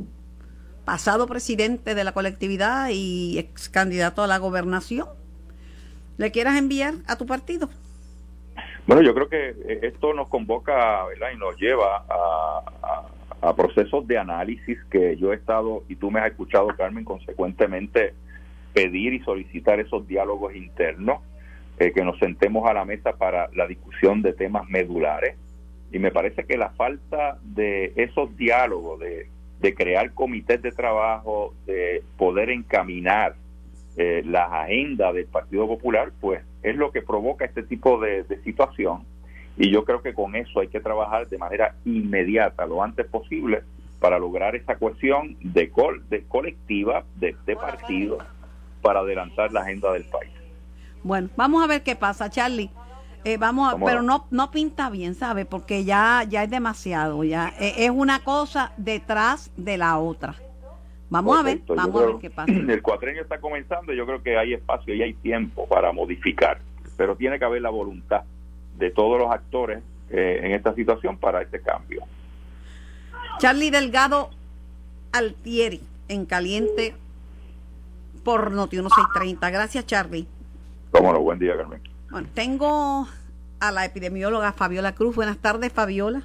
pasado 0.88 1.28
presidente 1.28 1.96
de 1.96 2.04
la 2.06 2.14
colectividad 2.14 2.88
y 2.94 3.38
ex 3.40 3.68
candidato 3.68 4.24
a 4.24 4.28
la 4.28 4.38
gobernación 4.38 5.06
le 6.16 6.32
quieras 6.32 6.58
enviar 6.58 6.94
a 7.08 7.18
tu 7.18 7.26
partido? 7.26 7.70
Bueno, 8.88 9.02
yo 9.02 9.14
creo 9.14 9.28
que 9.28 9.50
eh, 9.50 9.80
esto 9.82 10.14
nos 10.14 10.30
convoca 10.30 11.04
y 11.34 11.38
nos 11.38 11.58
lleva 11.58 12.06
a, 12.10 13.04
a, 13.42 13.56
procesos 13.58 14.08
de 14.08 14.18
análisis 14.18 14.78
que 14.90 15.18
yo 15.18 15.34
he 15.34 15.36
estado, 15.36 15.84
y 15.90 15.98
tú 15.98 16.10
me 16.10 16.22
has 16.22 16.28
escuchado, 16.28 16.70
Carmen, 16.70 17.04
consecuentemente 17.04 18.14
pedir 18.74 19.14
y 19.14 19.20
solicitar 19.24 19.82
esos 19.82 20.08
diálogos 20.08 20.56
internos, 20.56 21.20
eh, 21.80 21.92
que 21.92 22.06
nos 22.06 22.18
sentemos 22.18 22.66
a 22.66 22.74
la 22.74 22.86
mesa 22.86 23.18
para 23.18 23.50
la 23.54 23.68
discusión 23.68 24.22
de 24.22 24.32
temas 24.32 24.70
medulares. 24.70 25.36
Y 25.92 26.00
me 26.00 26.12
parece 26.12 26.46
que 26.46 26.56
la 26.56 26.70
falta 26.70 27.40
de 27.44 27.92
esos 27.98 28.38
diálogos, 28.38 29.02
de, 29.02 29.28
de 29.60 29.74
crear 29.74 30.14
comités 30.14 30.62
de 30.62 30.72
trabajo, 30.72 31.54
de 31.66 32.04
poder 32.18 32.50
encaminar 32.50 33.36
eh, 33.96 34.22
las 34.26 34.52
agendas 34.52 35.14
del 35.14 35.26
Partido 35.26 35.68
Popular, 35.68 36.12
pues 36.22 36.44
es 36.62 36.76
lo 36.76 36.92
que 36.92 37.02
provoca 37.02 37.46
este 37.46 37.64
tipo 37.64 38.00
de, 38.00 38.26
situación. 38.44 39.04
Y 39.58 39.72
yo 39.72 39.84
creo 39.86 40.04
que 40.04 40.14
con 40.14 40.36
eso 40.36 40.60
hay 40.60 40.68
que 40.68 40.80
trabajar 40.80 41.28
de 41.28 41.38
manera 41.40 41.76
inmediata, 41.84 42.68
lo 42.68 42.84
antes 42.84 43.08
posible, 43.08 43.64
para 44.00 44.20
lograr 44.20 44.56
esa 44.56 44.76
cohesión 44.76 45.36
de, 45.42 45.72
de 46.10 46.24
colectiva, 46.26 47.04
de, 47.16 47.36
de 47.48 47.56
partido, 47.56 48.20
para 48.84 49.00
adelantar 49.00 49.52
la 49.52 49.62
agenda 49.62 49.92
del 49.94 50.04
país. 50.04 50.32
Bueno, 51.02 51.30
vamos 51.36 51.64
a 51.64 51.68
ver 51.68 51.82
qué 51.82 51.96
pasa, 51.96 52.30
Charlie. 52.30 52.70
Eh, 53.24 53.38
vamos, 53.38 53.74
a, 53.74 53.78
pero 53.78 54.02
no 54.02 54.26
no 54.32 54.52
pinta 54.52 54.90
bien, 54.90 55.16
¿sabe? 55.16 55.46
Porque 55.46 55.84
ya 55.84 56.24
ya 56.28 56.44
es 56.44 56.50
demasiado, 56.50 57.24
ya 57.24 57.54
eh, 57.60 57.74
es 57.78 57.90
una 57.90 58.24
cosa 58.24 58.72
detrás 58.78 59.52
de 59.58 59.78
la 59.78 59.98
otra. 59.98 60.36
Vamos 61.10 61.38
a 61.40 61.44
ver, 61.44 61.62
vamos 61.68 62.02
a 62.02 62.06
ver 62.06 62.16
qué 62.20 62.30
pasa. 62.30 62.52
El 62.52 62.82
cuatrenio 62.82 63.22
está 63.22 63.40
comenzando 63.40 63.94
y 63.94 63.98
yo 63.98 64.06
creo 64.06 64.22
que 64.22 64.38
hay 64.38 64.54
espacio 64.54 64.94
y 64.94 65.02
hay 65.02 65.14
tiempo 65.14 65.68
para 65.68 65.92
modificar, 65.92 66.60
pero 66.96 67.16
tiene 67.16 67.40
que 67.40 67.46
haber 67.46 67.62
la 67.62 67.70
voluntad 67.70 68.24
de 68.78 68.92
todos 68.92 69.20
los 69.20 69.32
actores 69.32 69.82
eh, 70.10 70.42
en 70.44 70.52
esta 70.54 70.74
situación 70.74 71.18
para 71.18 71.42
este 71.42 71.62
cambio. 71.62 72.04
Charlie 73.40 73.72
Delgado 73.72 74.30
Altieri, 75.12 75.82
en 76.08 76.26
caliente 76.26 76.96
por 78.24 78.52
Noti 78.52 78.78
1630. 78.78 79.50
Gracias, 79.50 79.86
Charlie. 79.86 80.28
Cómo 80.92 81.14
no, 81.14 81.20
buen 81.20 81.40
día, 81.40 81.56
Carmen. 81.56 81.82
Bueno, 82.10 82.28
tengo 82.34 83.08
a 83.60 83.72
la 83.72 83.86
epidemióloga 83.86 84.54
Fabiola 84.54 84.94
Cruz. 84.96 85.16
Buenas 85.16 85.38
tardes, 85.38 85.74
Fabiola. 85.74 86.24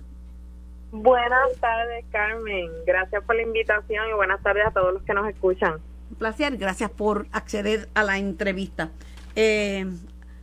Buenas 0.93 1.57
tardes, 1.61 2.05
Carmen. 2.13 2.71
Gracias 2.87 3.25
por 3.25 3.35
la 3.35 3.43
invitación 3.43 4.09
y 4.11 4.13
buenas 4.13 4.43
tardes 4.43 4.67
a 4.67 4.71
todos 4.71 4.93
los 4.93 5.03
que 5.03 5.15
nos 5.15 5.29
escuchan. 5.29 5.81
Un 6.11 6.17
placer, 6.17 6.57
gracias 6.57 6.91
por 6.91 7.27
acceder 7.33 7.89
a 7.95 8.03
la 8.03 8.19
entrevista. 8.19 8.91
Eh, 9.35 9.87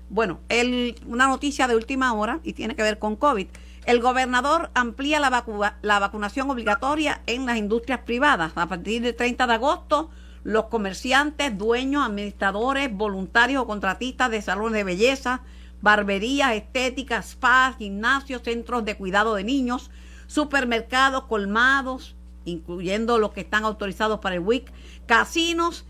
bueno, 0.10 0.40
el, 0.50 0.96
una 1.06 1.28
noticia 1.28 1.68
de 1.68 1.76
última 1.76 2.14
hora 2.14 2.40
y 2.44 2.54
tiene 2.54 2.76
que 2.76 2.82
ver 2.82 2.98
con 2.98 3.16
COVID. 3.16 3.48
El 3.86 4.02
gobernador 4.02 4.72
amplía 4.74 5.20
la, 5.20 5.76
la 5.82 6.00
vacunación 6.00 6.50
obligatoria 6.50 7.22
en 7.28 7.46
las 7.46 7.58
industrias 7.58 8.00
privadas. 8.02 8.52
A 8.56 8.68
partir 8.68 9.04
del 9.04 9.16
30 9.16 9.48
de 9.48 9.54
agosto, 9.54 10.10
los 10.50 10.66
comerciantes, 10.66 11.56
dueños, 11.56 12.04
administradores, 12.04 12.92
voluntarios 12.92 13.62
o 13.62 13.68
contratistas 13.68 14.32
de 14.32 14.42
salones 14.42 14.74
de 14.74 14.84
belleza, 14.84 15.42
barberías, 15.80 16.54
estéticas, 16.54 17.30
spas, 17.30 17.78
gimnasios, 17.78 18.42
centros 18.42 18.84
de 18.84 18.98
cuidado 18.98 19.36
de 19.36 19.44
niños, 19.44 19.92
supermercados, 20.26 21.26
colmados, 21.26 22.16
incluyendo 22.46 23.20
los 23.20 23.32
que 23.32 23.42
están 23.42 23.64
autorizados 23.64 24.22
para 24.22 24.36
el 24.36 24.42
WIC, 24.42 24.72
casinos 25.06 25.86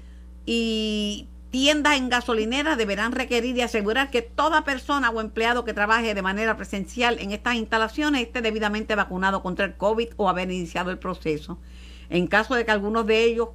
y 0.45 1.29
tiendas 1.51 1.95
en 1.95 2.09
gasolineras 2.09 2.77
deberán 2.77 3.13
requerir 3.13 3.55
y 3.55 3.61
asegurar 3.61 4.11
que 4.11 4.21
toda 4.21 4.65
persona 4.65 5.09
o 5.09 5.21
empleado 5.21 5.63
que 5.63 5.73
trabaje 5.73 6.13
de 6.13 6.21
manera 6.21 6.57
presencial 6.57 7.17
en 7.19 7.31
estas 7.31 7.55
instalaciones 7.55 8.23
esté 8.23 8.41
debidamente 8.41 8.93
vacunado 8.95 9.41
contra 9.41 9.63
el 9.63 9.77
COVID 9.77 10.09
o 10.17 10.27
haber 10.27 10.51
iniciado 10.51 10.91
el 10.91 10.99
proceso. 10.99 11.59
En 12.09 12.27
caso 12.27 12.55
de 12.55 12.65
que 12.65 12.71
algunos 12.71 13.07
de 13.07 13.23
ellos, 13.23 13.49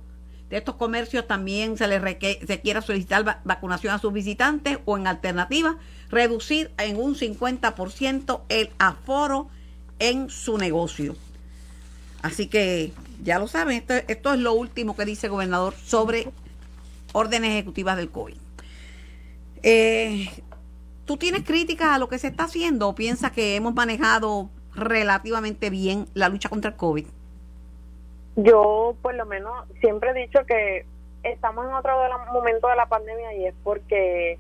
estos 0.57 0.77
comercios, 0.77 1.27
también 1.27 1.77
se 1.77 1.87
les 1.87 2.03
se 2.47 2.61
quiera 2.61 2.83
solicitar 2.83 3.41
vacunación 3.45 3.95
a 3.95 3.99
sus 3.99 4.13
visitantes 4.13 4.79
o 4.85 4.97
en 4.97 5.07
alternativa, 5.07 5.79
reducir 6.11 6.71
en 6.79 6.97
un 6.97 7.15
50% 7.15 8.43
el 8.49 8.71
aforo 8.79 9.49
en 9.99 10.31
su 10.31 10.59
negocio. 10.59 11.17
Así 12.23 12.47
que 12.47 12.93
ya 13.23 13.39
lo 13.39 13.49
saben, 13.49 13.77
esto, 13.77 13.95
esto 14.09 14.33
es 14.33 14.41
lo 14.41 14.55
último 14.55 14.97
que 14.97 15.05
dice 15.05 15.27
el 15.27 15.33
gobernador 15.33 15.75
sobre 15.85 16.29
órdenes 17.13 17.51
ejecutivas 17.51 17.97
del 17.97 18.11
COVID. 18.11 18.37
Eh, 19.63 20.31
¿Tú 21.05 21.17
tienes 21.17 21.43
críticas 21.45 21.89
a 21.89 21.99
lo 21.99 22.09
que 22.09 22.19
se 22.19 22.29
está 22.29 22.45
haciendo 22.45 22.89
o 22.89 22.95
piensas 22.95 23.33
que 23.33 23.57
hemos 23.57 23.75
manejado 23.75 24.51
relativamente 24.75 25.71
bien 25.71 26.07
la 26.15 26.29
lucha 26.29 26.49
contra 26.49 26.71
el 26.71 26.77
COVID? 26.77 27.07
Yo, 28.37 28.97
por 29.01 29.15
lo 29.15 29.27
menos, 29.27 29.67
siempre 29.81 30.11
he 30.11 30.15
dicho 30.15 30.45
que 30.47 30.85
estamos 31.23 31.67
en 31.67 31.75
otro 31.75 31.97
momento 32.33 32.69
de 32.69 32.77
la 32.77 32.87
pandemia 32.87 33.35
y 33.35 33.47
es 33.47 33.55
porque 33.63 34.39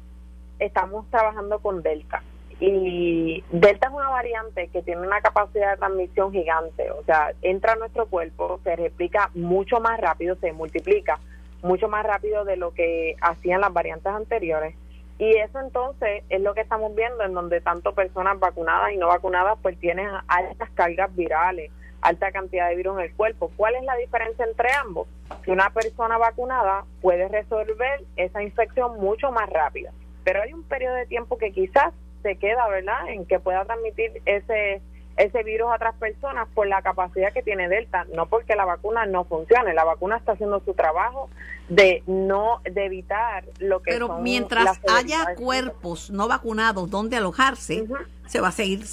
estamos 0.59 1.09
trabajando 1.11 1.59
con 1.61 1.83
Delta. 1.83 2.23
Y 2.61 3.43
Delta 3.51 3.89
es 3.89 3.93
una 3.93 4.11
variante 4.11 4.69
que 4.69 4.83
tiene 4.83 5.07
una 5.07 5.21
capacidad 5.21 5.73
de 5.73 5.77
transmisión 5.77 6.33
gigante, 6.33 6.91
o 6.91 7.03
sea, 7.05 7.33
entra 7.43 7.73
a 7.73 7.77
nuestro 7.77 8.07
cuerpo, 8.07 8.61
se 8.63 8.77
replica 8.77 9.31
mucho 9.35 9.81
más 9.81 10.01
rápido, 10.01 10.37
se 10.37 10.53
multiplica 10.53 11.19
mucho 11.63 11.89
más 11.89 12.05
rápido 12.05 12.45
de 12.45 12.57
lo 12.57 12.73
que 12.73 13.17
hacían 13.21 13.61
las 13.61 13.73
variantes 13.73 14.13
anteriores. 14.13 14.77
Y 15.19 15.37
eso 15.37 15.61
entonces 15.61 16.25
es 16.29 16.41
lo 16.41 16.55
que 16.55 16.61
estamos 16.61 16.95
viendo, 16.95 17.25
en 17.25 17.35
donde 17.35 17.61
tanto 17.61 17.95
personas 17.95 18.39
vacunadas 18.39 18.93
y 18.93 18.97
no 18.97 19.09
vacunadas 19.09 19.59
pues 19.63 19.79
tienen 19.79 20.09
altas 20.29 20.71
cargas 20.75 21.15
virales, 21.15 21.71
alta 22.05 22.31
cantidad 22.31 22.69
de 22.69 22.77
virus 22.77 22.99
en 22.99 23.05
el 23.05 23.15
cuerpo. 23.15 23.51
¿Cuál 23.57 23.75
es 23.75 23.83
la 23.83 23.97
diferencia 23.97 24.45
entre 24.45 24.71
ambos? 24.75 25.09
Que 25.43 25.51
una 25.51 25.71
persona 25.71 26.19
vacunada 26.19 26.85
puede 27.01 27.29
resolver 27.29 28.05
esa 28.17 28.43
infección 28.43 29.01
mucho 29.01 29.33
más 29.33 29.49
rápida, 29.49 29.91
pero 30.23 30.43
hay 30.43 30.53
un 30.53 30.63
periodo 30.63 30.95
de 30.95 31.07
tiempo 31.07 31.39
que 31.39 31.51
quizás 31.51 31.93
se 32.23 32.37
queda, 32.37 32.69
¿verdad?, 32.69 33.09
en 33.09 33.27
que 33.27 33.41
pueda 33.41 33.65
transmitir 33.65 34.23
ese 34.27 34.81
ese 35.17 35.45
virus 35.45 35.71
a 35.71 35.77
otras 35.77 35.95
personas 35.95 36.49
por 36.55 36.67
la 36.67 36.83
capacidad 36.83 37.33
que 37.33 37.41
tiene 37.41 37.69
Delta, 37.69 38.05
no 38.13 38.27
porque 38.27 38.57
la 38.57 38.65
vacuna 38.65 39.07
no 39.07 39.25
funcione, 39.25 39.73
la 39.73 39.85
vacuna 39.85 40.17
está 40.17 40.33
haciendo 40.33 40.61
su 40.65 40.75
trabajo 40.75 41.31
de 41.69 42.03
no 42.09 42.61
de 42.65 42.87
evitar 42.87 43.45
lo 43.61 43.81
que 43.81 43.93
Pero 43.93 44.19
mientras 44.19 44.81
haya 44.89 45.37
cuerpos 45.37 46.11
no 46.11 46.27
vacunados 46.27 46.91
donde 46.91 47.17
alojarse, 47.17 47.87
se 48.27 48.41
va 48.41 48.49
a 48.49 48.53
seguir 48.53 48.85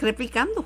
replicando. 0.00 0.64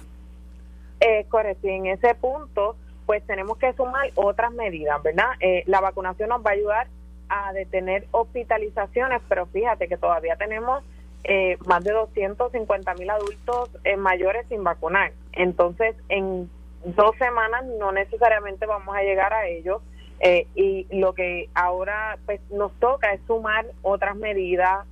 Eh, 1.05 1.27
correcto, 1.29 1.67
y 1.67 1.71
en 1.73 1.87
ese 1.87 2.15
punto 2.15 2.77
pues 3.07 3.27
tenemos 3.27 3.59
que 3.59 3.73
sumar 3.73 4.09
otras 4.15 4.53
medidas, 4.53 5.03
¿verdad? 5.03 5.31
Eh, 5.41 5.65
la 5.67 5.81
vacunación 5.81 6.29
nos 6.29 6.45
va 6.45 6.51
a 6.51 6.55
ayudar 6.55 6.87
a 7.29 7.53
detener 7.53 8.07
hospitalizaciones, 8.13 9.21
pero 9.29 9.47
fíjate 9.47 9.89
que 9.89 9.97
todavía 9.97 10.37
tenemos 10.37 10.85
eh, 11.25 11.57
más 11.67 11.83
de 11.83 11.93
250 11.93 12.95
mil 12.95 13.11
adultos 13.11 13.71
eh, 13.85 13.97
mayores 13.97 14.47
sin 14.49 14.63
vacunar. 14.65 15.13
Entonces, 15.33 15.97
en 16.09 16.51
dos 16.85 17.17
semanas 17.17 17.65
no 17.79 17.91
necesariamente 17.91 18.67
vamos 18.67 18.95
a 18.95 19.03
llegar 19.03 19.33
a 19.33 19.49
ellos. 19.49 19.83
Eh, 20.25 20.47
y 20.55 20.87
lo 20.97 21.15
que 21.15 21.49
ahora 21.53 22.17
pues 22.27 22.41
nos 22.51 22.73
toca 22.79 23.13
es 23.13 23.21
sumar 23.27 23.67
otras 23.83 24.15
medidas, 24.15 24.87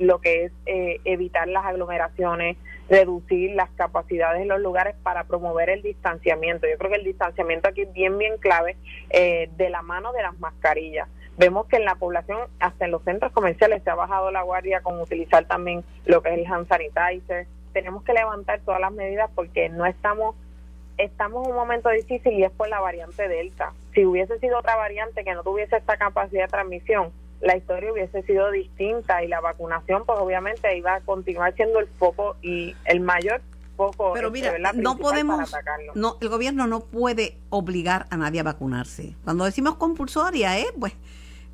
lo 0.00 0.18
que 0.20 0.46
es 0.46 0.52
evitar 1.04 1.46
las 1.46 1.64
aglomeraciones, 1.64 2.56
reducir 2.88 3.54
las 3.54 3.70
capacidades 3.70 4.42
en 4.42 4.48
los 4.48 4.60
lugares 4.60 4.94
para 5.02 5.24
promover 5.24 5.70
el 5.70 5.82
distanciamiento. 5.82 6.66
Yo 6.66 6.76
creo 6.78 6.90
que 6.90 6.98
el 6.98 7.04
distanciamiento 7.04 7.68
aquí 7.68 7.82
es 7.82 7.92
bien, 7.92 8.18
bien 8.18 8.36
clave 8.38 8.76
de 9.10 9.70
la 9.70 9.82
mano 9.82 10.12
de 10.12 10.22
las 10.22 10.38
mascarillas. 10.38 11.08
Vemos 11.36 11.66
que 11.66 11.76
en 11.76 11.84
la 11.84 11.96
población, 11.96 12.38
hasta 12.60 12.84
en 12.84 12.92
los 12.92 13.02
centros 13.02 13.32
comerciales, 13.32 13.82
se 13.82 13.90
ha 13.90 13.94
bajado 13.96 14.30
la 14.30 14.42
guardia 14.42 14.82
con 14.82 15.00
utilizar 15.00 15.44
también 15.46 15.82
lo 16.04 16.22
que 16.22 16.28
es 16.28 16.38
el 16.38 16.46
hand 16.46 16.68
sanitizer. 16.68 17.46
Tenemos 17.72 18.04
que 18.04 18.12
levantar 18.12 18.60
todas 18.60 18.80
las 18.80 18.92
medidas 18.92 19.28
porque 19.34 19.68
no 19.68 19.84
estamos, 19.84 20.36
estamos 20.96 21.44
en 21.44 21.50
un 21.50 21.56
momento 21.56 21.88
difícil 21.88 22.34
y 22.34 22.44
es 22.44 22.52
por 22.52 22.68
la 22.68 22.78
variante 22.78 23.26
Delta. 23.26 23.72
si 23.94 24.04
hubiese 24.06 24.38
sido 24.38 24.58
otra 24.58 24.76
variante 24.76 25.24
que 25.24 25.34
no 25.34 25.42
tuviese 25.42 25.76
esta 25.76 25.96
capacidad 25.96 26.44
de 26.44 26.48
transmisión, 26.48 27.10
la 27.44 27.56
historia 27.58 27.92
hubiese 27.92 28.22
sido 28.22 28.50
distinta 28.50 29.22
y 29.22 29.28
la 29.28 29.40
vacunación 29.40 30.04
pues 30.06 30.18
obviamente 30.18 30.76
iba 30.76 30.94
a 30.94 31.00
continuar 31.02 31.54
siendo 31.54 31.78
el 31.78 31.86
foco 31.86 32.36
y 32.40 32.74
el 32.86 33.00
mayor 33.00 33.42
foco 33.76 34.12
pero 34.14 34.28
este, 34.34 34.58
mira 34.58 34.72
no 34.72 34.96
podemos 34.96 35.52
no 35.94 36.16
el 36.22 36.28
gobierno 36.30 36.66
no 36.66 36.80
puede 36.80 37.36
obligar 37.50 38.06
a 38.10 38.16
nadie 38.16 38.40
a 38.40 38.44
vacunarse. 38.44 39.14
Cuando 39.24 39.44
decimos 39.44 39.76
compulsoria 39.76 40.58
es 40.58 40.72
pues 40.80 40.94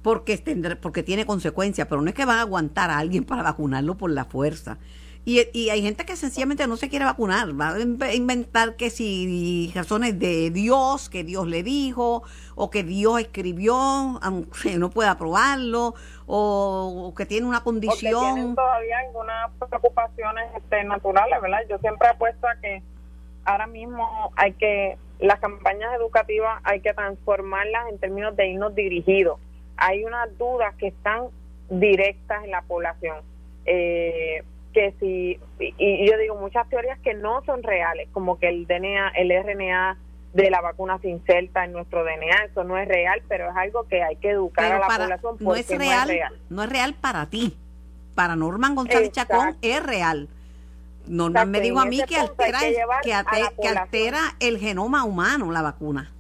porque 0.03 0.41
porque 0.81 1.03
tiene 1.03 1.27
consecuencias 1.27 1.89
pero 1.89 2.01
no 2.01 2.09
es 2.09 2.15
que 2.15 2.25
van 2.25 2.39
a 2.39 2.43
aguantar 2.43 2.91
a 2.91 2.99
alguien 2.99 3.25
para 3.25 3.43
vacunarlo 3.43 3.97
por 3.97 4.13
la 4.13 4.25
fuerza 4.25 4.79
y, 5.25 5.47
y, 5.53 5.71
hay 5.71 5.83
gente 5.83 6.07
que 6.07 6.17
sencillamente 6.17 6.67
no 6.67 6.77
se 6.77 6.89
quiere 6.89 7.05
vacunar, 7.05 7.49
va 7.61 7.75
a 7.75 8.15
inventar 8.15 8.77
que 8.77 8.89
si 8.89 9.71
razones 9.75 10.19
de 10.19 10.51
Dios, 10.51 11.11
que 11.11 11.25
Dios 11.25 11.47
le 11.47 11.63
dijo, 11.63 12.23
o 12.55 12.71
que 12.71 12.83
Dios 12.83 13.21
escribió, 13.21 13.75
aunque 14.23 14.79
no 14.79 14.91
pueda 14.91 15.19
probarlo, 15.19 15.95
o, 16.27 17.13
que 17.17 17.27
tiene 17.27 17.47
una 17.47 17.63
condición. 17.63 18.15
O 18.15 18.21
que 18.21 18.35
tienen 18.35 18.55
todavía 18.55 18.99
algunas 18.99 19.51
preocupaciones 19.59 20.45
este, 20.57 20.85
naturales, 20.85 21.41
¿verdad? 21.43 21.61
Yo 21.69 21.79
siempre 21.79 22.09
apuesto 22.09 22.47
a 22.47 22.57
que 22.57 22.83
ahora 23.45 23.67
mismo 23.67 24.33
hay 24.37 24.53
que, 24.53 24.97
las 25.19 25.39
campañas 25.41 25.93
educativas 25.97 26.61
hay 26.65 26.81
que 26.81 26.95
transformarlas 26.95 27.91
en 27.91 27.99
términos 27.99 28.35
de 28.37 28.49
irnos 28.49 28.75
dirigidos. 28.75 29.39
Hay 29.77 30.05
unas 30.05 30.37
dudas 30.39 30.75
que 30.77 30.89
están 30.89 31.29
directas 31.69 32.45
en 32.45 32.51
la 32.51 32.63
población. 32.63 33.19
Eh, 33.67 34.43
que 34.73 34.95
si, 35.01 35.41
y, 35.59 36.11
yo 36.11 36.19
digo 36.19 36.37
muchas 36.37 36.69
teorías 36.69 36.99
que 37.01 37.15
no 37.15 37.43
son 37.45 37.63
reales, 37.63 38.09
como 38.13 38.39
que 38.39 38.49
el 38.49 38.67
DNA, 38.67 39.09
el 39.17 39.31
RNA 39.31 39.99
de 40.33 40.51
la 40.51 40.61
vacuna 40.61 40.99
se 41.01 41.09
inserta 41.09 41.65
en 41.65 41.73
nuestro 41.73 42.05
DNA, 42.05 42.45
eso 42.51 42.65
no 42.65 42.79
es 42.79 42.87
real, 42.87 43.23
pero 43.29 43.51
es 43.51 43.57
algo 43.57 43.87
que 43.89 44.03
hay 44.03 44.17
que 44.17 44.31
educar 44.31 44.73
a 44.73 44.79
la 44.79 44.87
población 44.87 45.37
no 45.41 45.55
es, 45.57 45.69
real, 45.69 46.11
no 46.49 46.63
es 46.63 46.71
real, 46.71 46.95
para 46.95 47.27
ti, 47.27 47.57
para 48.15 48.37
Norman 48.37 48.75
González 48.75 49.11
Chacón 49.11 49.57
es 49.63 49.83
real. 49.83 50.29
Norman 51.07 51.51
me 51.51 51.61
dijo 51.61 51.81
a 51.81 51.87
mí 51.87 52.01
que 52.07 52.17
altera, 52.17 52.61
que, 53.03 53.13
que 53.61 53.69
altera 53.69 54.21
el 54.39 54.59
genoma 54.59 55.05
humano 55.05 55.51
la 55.51 55.63
vacuna. 55.63 56.13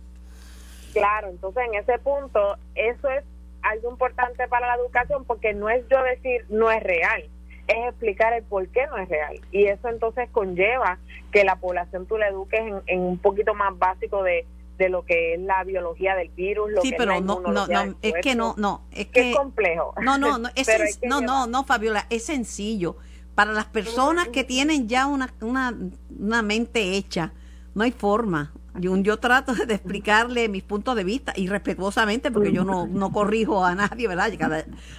Claro, 0.92 1.28
entonces 1.28 1.62
en 1.68 1.74
ese 1.74 1.98
punto 2.00 2.56
eso 2.74 3.08
es 3.10 3.24
algo 3.62 3.90
importante 3.90 4.48
para 4.48 4.66
la 4.66 4.74
educación 4.82 5.24
porque 5.24 5.52
no 5.54 5.68
es 5.68 5.86
yo 5.88 6.02
decir 6.02 6.44
no 6.48 6.70
es 6.70 6.82
real, 6.82 7.22
es 7.70 7.88
explicar 7.88 8.32
el 8.32 8.42
por 8.44 8.66
qué 8.68 8.86
no 8.88 8.98
es 8.98 9.08
real. 9.08 9.40
Y 9.52 9.66
eso 9.66 9.88
entonces 9.88 10.28
conlleva 10.30 10.98
que 11.32 11.44
la 11.44 11.56
población 11.56 12.06
tú 12.06 12.18
la 12.18 12.28
eduques 12.28 12.60
en, 12.86 13.00
un 13.00 13.18
poquito 13.18 13.54
más 13.54 13.76
básico 13.78 14.22
de, 14.22 14.46
de 14.78 14.88
lo 14.88 15.04
que 15.04 15.34
es 15.34 15.40
la 15.40 15.62
biología 15.64 16.16
del 16.16 16.30
virus, 16.30 16.70
lo 16.70 16.82
sí, 16.82 16.90
que 16.90 16.96
pero 16.96 17.12
es 17.12 17.22
no, 17.22 17.40
no, 17.40 17.66
no, 17.66 17.96
es 18.02 18.14
que 18.22 18.34
no, 18.34 18.54
no, 18.56 18.82
es 18.90 19.06
que, 19.06 19.30
es 19.30 19.36
complejo. 19.36 19.94
No, 20.02 20.18
no, 20.18 20.38
no, 20.38 20.48
es 20.54 20.68
no, 21.02 21.20
no, 21.20 21.46
no, 21.46 21.64
Fabiola, 21.64 22.06
es 22.10 22.26
sencillo. 22.26 22.96
Para 23.34 23.52
las 23.52 23.66
personas 23.66 24.28
que 24.28 24.44
tienen 24.44 24.88
ya 24.88 25.06
una, 25.06 25.32
una, 25.40 25.74
una 26.18 26.42
mente 26.42 26.96
hecha, 26.96 27.32
no 27.74 27.84
hay 27.84 27.92
forma. 27.92 28.52
Yo, 28.74 28.96
yo 28.98 29.18
trato 29.18 29.54
de 29.54 29.74
explicarle 29.74 30.48
mis 30.48 30.62
puntos 30.62 30.94
de 30.94 31.04
vista 31.04 31.32
y 31.36 31.48
respetuosamente, 31.48 32.30
porque 32.30 32.52
yo 32.52 32.64
no, 32.64 32.86
no 32.86 33.12
corrijo 33.12 33.64
a 33.64 33.74
nadie, 33.74 34.08
¿verdad? 34.08 34.30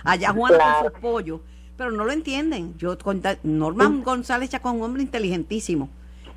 Allá 0.03 0.33
Juan 0.33 0.53
con 0.53 0.91
sus 0.91 0.99
pollos 0.99 1.41
pero 1.81 1.89
no 1.89 2.05
lo 2.05 2.11
entienden. 2.11 2.77
Yo 2.77 2.95
Norman 3.41 4.03
González 4.03 4.51
Chacón, 4.51 4.75
un 4.75 4.83
hombre 4.83 5.01
inteligentísimo, 5.01 5.89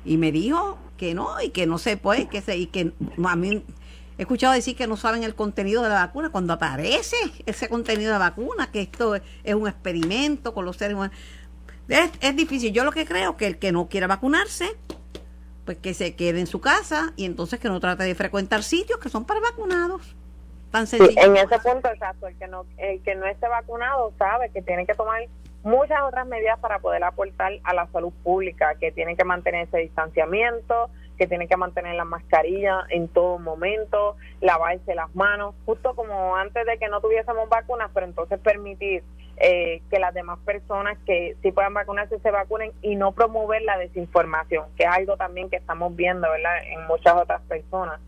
y 0.03 0.17
me 0.17 0.31
dijo 0.31 0.79
que 0.97 1.13
no, 1.13 1.39
y 1.39 1.49
que 1.49 1.67
no 1.67 1.77
se 1.77 1.97
puede, 1.97 2.27
que 2.27 2.41
se, 2.41 2.57
y 2.57 2.65
que 2.65 2.93
a 3.23 3.35
mí 3.35 3.63
he 4.17 4.21
escuchado 4.23 4.53
decir 4.53 4.75
que 4.75 4.87
no 4.87 4.97
saben 4.97 5.21
el 5.23 5.35
contenido 5.35 5.83
de 5.83 5.89
la 5.89 6.07
vacuna, 6.07 6.31
cuando 6.31 6.51
aparece 6.51 7.15
ese 7.45 7.69
contenido 7.69 8.11
de 8.11 8.17
la 8.17 8.29
vacuna, 8.29 8.71
que 8.71 8.81
esto 8.81 9.13
es 9.13 9.53
un 9.53 9.67
experimento 9.67 10.55
con 10.55 10.65
los 10.65 10.77
seres 10.77 10.95
humanos. 10.95 11.15
Es, 11.89 12.09
es 12.21 12.35
difícil. 12.35 12.73
Yo 12.73 12.83
lo 12.83 12.91
que 12.91 13.05
creo 13.05 13.37
que 13.37 13.45
el 13.45 13.59
que 13.59 13.71
no 13.71 13.87
quiera 13.87 14.07
vacunarse, 14.07 14.75
pues 15.63 15.77
que 15.77 15.93
se 15.93 16.15
quede 16.15 16.39
en 16.39 16.47
su 16.47 16.59
casa 16.59 17.13
y 17.17 17.25
entonces 17.25 17.59
que 17.59 17.69
no 17.69 17.79
trate 17.79 18.03
de 18.03 18.15
frecuentar 18.15 18.63
sitios 18.63 18.97
que 18.97 19.09
son 19.09 19.25
para 19.25 19.41
vacunados 19.41 20.15
en 20.83 21.37
ese 21.37 21.59
punto, 21.59 21.89
exacto, 21.89 22.27
el 22.27 22.37
que, 22.37 22.47
no, 22.47 22.65
el 22.77 23.01
que 23.03 23.15
no 23.15 23.25
esté 23.25 23.47
vacunado 23.47 24.13
sabe 24.17 24.49
que 24.49 24.61
tiene 24.61 24.85
que 24.85 24.93
tomar 24.93 25.21
muchas 25.63 26.01
otras 26.03 26.27
medidas 26.27 26.59
para 26.59 26.79
poder 26.79 27.03
aportar 27.03 27.53
a 27.63 27.73
la 27.73 27.87
salud 27.87 28.13
pública, 28.23 28.75
que 28.79 28.91
tiene 28.91 29.15
que 29.15 29.23
mantener 29.23 29.67
ese 29.67 29.79
distanciamiento, 29.79 30.89
que 31.17 31.27
tiene 31.27 31.47
que 31.47 31.57
mantener 31.57 31.95
la 31.95 32.05
mascarilla 32.05 32.83
en 32.89 33.07
todo 33.07 33.39
momento, 33.39 34.15
lavarse 34.41 34.93
las 34.95 35.13
manos, 35.15 35.55
justo 35.65 35.95
como 35.95 36.35
antes 36.35 36.65
de 36.65 36.77
que 36.77 36.87
no 36.87 37.01
tuviésemos 37.01 37.49
vacunas, 37.49 37.89
pero 37.93 38.05
entonces 38.05 38.39
permitir 38.39 39.03
eh, 39.37 39.81
que 39.89 39.99
las 39.99 40.13
demás 40.13 40.39
personas 40.45 40.97
que 41.05 41.35
sí 41.41 41.51
puedan 41.51 41.73
vacunarse 41.73 42.19
se 42.19 42.31
vacunen 42.31 42.71
y 42.81 42.95
no 42.95 43.11
promover 43.11 43.61
la 43.63 43.77
desinformación, 43.77 44.65
que 44.77 44.83
es 44.83 44.89
algo 44.89 45.17
también 45.17 45.49
que 45.49 45.57
estamos 45.57 45.95
viendo 45.95 46.29
¿verdad? 46.29 46.63
en 46.63 46.85
muchas 46.87 47.15
otras 47.15 47.41
personas 47.43 47.99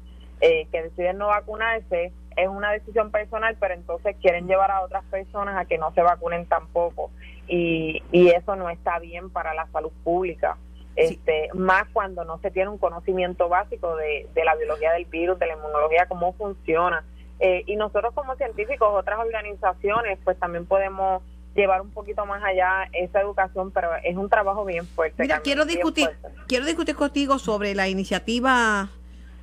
eh, 0.41 0.67
que 0.71 0.83
deciden 0.83 1.17
no 1.17 1.27
vacunarse 1.27 2.13
es 2.37 2.47
una 2.47 2.71
decisión 2.71 3.11
personal, 3.11 3.57
pero 3.59 3.73
entonces 3.73 4.15
quieren 4.21 4.47
llevar 4.47 4.71
a 4.71 4.81
otras 4.81 5.03
personas 5.05 5.57
a 5.57 5.65
que 5.65 5.77
no 5.77 5.91
se 5.93 6.01
vacunen 6.01 6.45
tampoco. 6.45 7.11
Y, 7.47 8.03
y 8.11 8.29
eso 8.29 8.55
no 8.55 8.69
está 8.69 8.99
bien 8.99 9.29
para 9.29 9.53
la 9.53 9.67
salud 9.73 9.91
pública. 10.03 10.57
Este, 10.95 11.49
Más 11.53 11.83
cuando 11.93 12.23
no 12.23 12.39
se 12.39 12.51
tiene 12.51 12.69
un 12.69 12.77
conocimiento 12.77 13.49
básico 13.49 13.95
de, 13.97 14.27
de 14.33 14.45
la 14.45 14.55
biología 14.55 14.93
del 14.93 15.05
virus, 15.05 15.37
de 15.39 15.47
la 15.47 15.53
inmunología, 15.53 16.05
cómo 16.07 16.33
funciona. 16.33 17.03
Eh, 17.39 17.63
y 17.67 17.75
nosotros 17.75 18.13
como 18.15 18.35
científicos, 18.35 18.89
otras 18.91 19.19
organizaciones, 19.19 20.17
pues 20.23 20.39
también 20.39 20.65
podemos 20.65 21.21
llevar 21.55 21.81
un 21.81 21.89
poquito 21.89 22.25
más 22.25 22.43
allá 22.43 22.87
esa 22.93 23.21
educación, 23.21 23.71
pero 23.71 23.89
es 24.03 24.15
un 24.15 24.29
trabajo 24.29 24.63
bien 24.63 24.85
fuerte. 24.85 25.21
Mira, 25.21 25.39
quiero 25.39 25.65
discutir, 25.65 26.09
quiero 26.47 26.65
discutir 26.65 26.95
contigo 26.95 27.39
sobre 27.39 27.73
la 27.73 27.87
iniciativa 27.87 28.89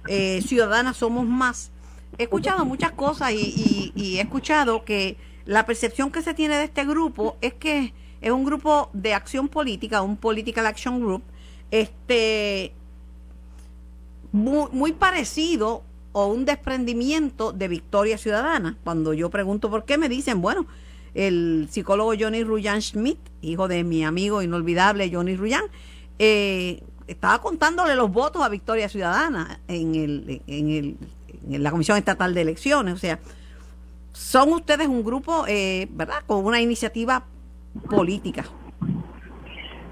eh, 0.09 0.41
Ciudadana 0.43 0.93
Somos 0.93 1.27
Más, 1.27 1.73
he 2.19 2.25
escuchado 2.25 2.65
muchas 2.65 2.93
cosas 2.93 3.33
y, 3.33 3.93
he 3.97 4.21
escuchado 4.21 4.85
que 4.85 5.17
la 5.45 5.67
percepción 5.67 6.11
que 6.11 6.23
se 6.23 6.35
tiene 6.35 6.57
de 6.57 6.65
este 6.65 6.85
grupo 6.85 7.37
es 7.41 7.55
que 7.55 7.93
es 8.21 8.31
un 8.31 8.45
grupo 8.45 8.91
de 8.93 9.15
acción 9.15 9.49
política, 9.49 10.03
un 10.03 10.17
political 10.17 10.67
action 10.67 11.01
group, 11.01 11.23
este 11.71 12.73
muy, 14.33 14.93
parecido 14.93 15.83
o 16.13 16.27
un 16.27 16.45
desprendimiento 16.45 17.53
de 17.53 17.69
Victoria 17.69 18.19
Ciudadana. 18.19 18.77
Cuando 18.85 19.13
yo 19.13 19.31
pregunto 19.31 19.71
por 19.71 19.85
qué, 19.85 19.99
me 19.99 20.09
dicen, 20.09 20.41
bueno, 20.41 20.67
el 21.15 21.69
psicólogo 21.71 22.15
Johnny 22.19 22.43
Ruyan 22.43 22.81
Schmidt, 22.81 23.19
hijo 23.43 23.69
de 23.69 23.85
mi 23.85 24.05
amigo 24.05 24.43
inolvidable 24.43 25.11
Johnny 25.13 25.37
Ruyan, 25.37 25.65
eh, 26.19 26.83
estaba 27.07 27.41
contándole 27.41 27.95
los 27.95 28.11
votos 28.11 28.43
a 28.43 28.49
Victoria 28.49 28.89
Ciudadana 28.89 29.61
en 29.69 29.95
el, 29.95 30.43
en 30.47 30.71
el 30.71 30.97
la 31.49 31.71
Comisión 31.71 31.97
Estatal 31.99 32.35
de 32.35 32.43
Elecciones. 32.43 32.95
O 32.95 32.99
sea, 32.99 33.19
son 34.13 34.53
ustedes 34.53 34.89
un 34.89 35.05
grupo, 35.05 35.45
eh, 35.47 35.89
¿verdad?, 35.91 36.23
con 36.27 36.45
una 36.45 36.61
iniciativa 36.61 37.25
política. 37.91 38.45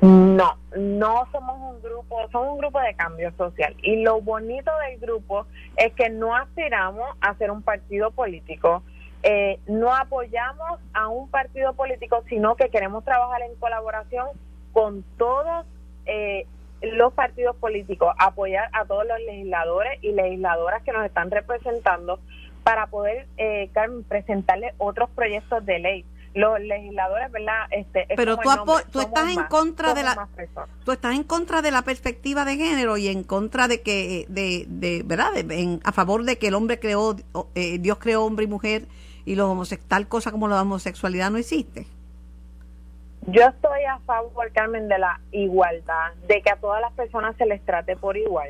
No, 0.00 0.56
no 0.76 1.28
somos 1.30 1.56
un 1.60 1.80
grupo, 1.82 2.16
somos 2.32 2.54
un 2.54 2.58
grupo 2.58 2.80
de 2.80 2.94
cambio 2.94 3.32
social. 3.36 3.76
Y 3.82 4.02
lo 4.02 4.20
bonito 4.20 4.70
del 4.88 4.98
grupo 4.98 5.46
es 5.76 5.92
que 5.94 6.10
no 6.10 6.34
aspiramos 6.34 7.08
a 7.20 7.34
ser 7.36 7.50
un 7.50 7.62
partido 7.62 8.10
político, 8.10 8.82
eh, 9.22 9.60
no 9.68 9.94
apoyamos 9.94 10.80
a 10.92 11.06
un 11.06 11.28
partido 11.28 11.74
político, 11.74 12.24
sino 12.28 12.56
que 12.56 12.68
queremos 12.68 13.04
trabajar 13.04 13.42
en 13.42 13.54
colaboración 13.60 14.26
con 14.72 15.04
todos 15.16 15.64
eh, 16.06 16.46
los 16.82 17.12
partidos 17.12 17.56
políticos, 17.56 18.14
apoyar 18.18 18.68
a 18.72 18.84
todos 18.84 19.06
los 19.06 19.18
legisladores 19.20 19.98
y 20.02 20.12
legisladoras 20.12 20.82
que 20.82 20.92
nos 20.92 21.04
están 21.04 21.30
representando 21.30 22.18
para 22.64 22.86
poder 22.86 23.26
eh, 23.36 23.70
presentarle 24.08 24.74
otros 24.78 25.10
proyectos 25.10 25.64
de 25.64 25.78
ley. 25.78 26.04
Los 26.34 26.58
legisladores, 26.60 27.30
¿verdad? 27.30 27.66
Este, 27.70 28.06
Pero 28.16 28.38
tú, 28.38 28.48
tú 28.90 29.00
estás 29.00 29.36
en 29.36 29.42
contra 29.44 29.92
de 29.92 30.02
la 30.02 30.28
tú 30.82 30.92
estás 30.92 31.14
en 31.14 31.24
contra 31.24 31.60
de 31.60 31.70
la 31.70 31.82
perspectiva 31.82 32.46
de 32.46 32.56
género 32.56 32.96
y 32.96 33.08
en 33.08 33.22
contra 33.22 33.68
de 33.68 33.82
que 33.82 34.24
de, 34.30 34.64
de 34.66 35.02
verdad 35.04 35.36
en, 35.36 35.80
a 35.84 35.92
favor 35.92 36.24
de 36.24 36.38
que 36.38 36.48
el 36.48 36.54
hombre 36.54 36.78
creó 36.78 37.16
eh, 37.54 37.78
Dios 37.78 37.98
creó 37.98 38.24
hombre 38.24 38.46
y 38.46 38.48
mujer 38.48 38.86
y 39.26 39.34
los 39.34 39.46
homosexuales 39.46 39.88
tal 39.88 40.08
cosa 40.08 40.30
como 40.30 40.48
la 40.48 40.62
homosexualidad 40.62 41.30
no 41.30 41.36
existe. 41.36 41.86
Yo 43.26 43.42
estoy 43.42 43.84
a 43.84 43.98
favor, 44.00 44.50
Carmen, 44.52 44.88
de 44.88 44.98
la 44.98 45.20
igualdad, 45.30 46.12
de 46.26 46.42
que 46.42 46.50
a 46.50 46.56
todas 46.56 46.80
las 46.80 46.92
personas 46.92 47.36
se 47.36 47.46
les 47.46 47.64
trate 47.64 47.96
por 47.96 48.16
igual. 48.16 48.48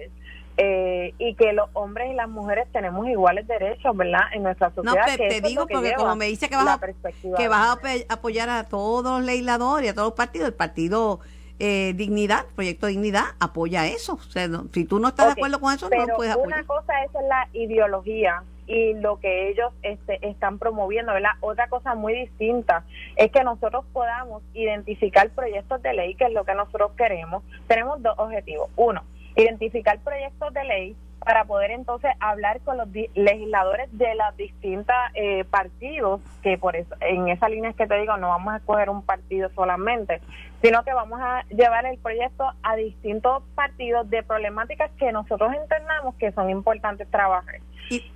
Eh, 0.58 1.14
y 1.18 1.34
que 1.34 1.54
los 1.54 1.70
hombres 1.72 2.10
y 2.10 2.14
las 2.14 2.28
mujeres 2.28 2.68
tenemos 2.72 3.08
iguales 3.08 3.46
derechos, 3.46 3.96
¿verdad? 3.96 4.20
En 4.34 4.42
nuestra 4.42 4.70
sociedad. 4.74 5.06
No, 5.06 5.16
te, 5.16 5.40
digo 5.40 5.66
porque 5.66 5.94
como 5.94 6.14
me 6.14 6.26
dice 6.26 6.48
que 6.50 6.56
vas, 6.56 6.68
a, 6.68 7.36
que 7.36 7.48
vas 7.48 7.78
a 7.78 8.12
apoyar 8.12 8.50
a 8.50 8.64
todos 8.64 9.20
los 9.20 9.22
legisladores 9.22 9.86
y 9.86 9.88
a 9.88 9.94
todos 9.94 10.08
los 10.08 10.14
partidos, 10.14 10.48
el 10.48 10.54
partido 10.54 11.20
eh, 11.58 11.94
Dignidad, 11.96 12.44
Proyecto 12.54 12.86
Dignidad, 12.86 13.24
apoya 13.40 13.86
eso. 13.86 14.14
O 14.14 14.30
sea, 14.30 14.48
si 14.72 14.84
tú 14.84 14.98
no 14.98 15.08
estás 15.08 15.26
de 15.26 15.32
acuerdo 15.32 15.58
con 15.58 15.72
eso, 15.72 15.88
no 15.88 16.16
puedes 16.16 16.34
apoyar. 16.34 16.46
Una 16.46 16.64
cosa 16.64 17.02
es 17.02 17.12
la 17.28 17.48
ideología 17.54 18.42
y 18.72 18.94
lo 18.94 19.20
que 19.20 19.50
ellos 19.50 19.70
este, 19.82 20.18
están 20.26 20.58
promoviendo, 20.58 21.12
¿verdad? 21.12 21.32
Otra 21.40 21.68
cosa 21.68 21.94
muy 21.94 22.14
distinta 22.14 22.84
es 23.16 23.30
que 23.30 23.44
nosotros 23.44 23.84
podamos 23.92 24.42
identificar 24.54 25.28
proyectos 25.30 25.82
de 25.82 25.92
ley, 25.92 26.14
que 26.14 26.24
es 26.24 26.32
lo 26.32 26.44
que 26.44 26.54
nosotros 26.54 26.92
queremos. 26.96 27.44
Tenemos 27.66 28.02
dos 28.02 28.14
objetivos. 28.18 28.70
Uno, 28.76 29.02
identificar 29.36 29.98
proyectos 30.00 30.54
de 30.54 30.64
ley 30.64 30.96
para 31.18 31.44
poder 31.44 31.70
entonces 31.70 32.12
hablar 32.18 32.60
con 32.62 32.78
los 32.78 32.88
legisladores 33.14 33.90
de 33.96 34.14
los 34.14 34.36
distintos 34.38 34.96
eh, 35.14 35.44
partidos, 35.44 36.22
que 36.42 36.56
por 36.56 36.74
eso, 36.74 36.94
en 37.00 37.28
esa 37.28 37.50
línea 37.50 37.70
es 37.70 37.76
que 37.76 37.86
te 37.86 38.00
digo, 38.00 38.16
no 38.16 38.28
vamos 38.28 38.54
a 38.54 38.56
escoger 38.56 38.88
un 38.88 39.02
partido 39.02 39.50
solamente, 39.54 40.20
sino 40.62 40.82
que 40.82 40.94
vamos 40.94 41.20
a 41.20 41.44
llevar 41.50 41.84
el 41.84 41.98
proyecto 41.98 42.50
a 42.62 42.74
distintos 42.76 43.42
partidos 43.54 44.08
de 44.08 44.22
problemáticas 44.22 44.90
que 44.92 45.12
nosotros 45.12 45.52
entendamos 45.54 46.14
que 46.14 46.32
son 46.32 46.48
importantes 46.48 47.08
trabajar. 47.10 47.60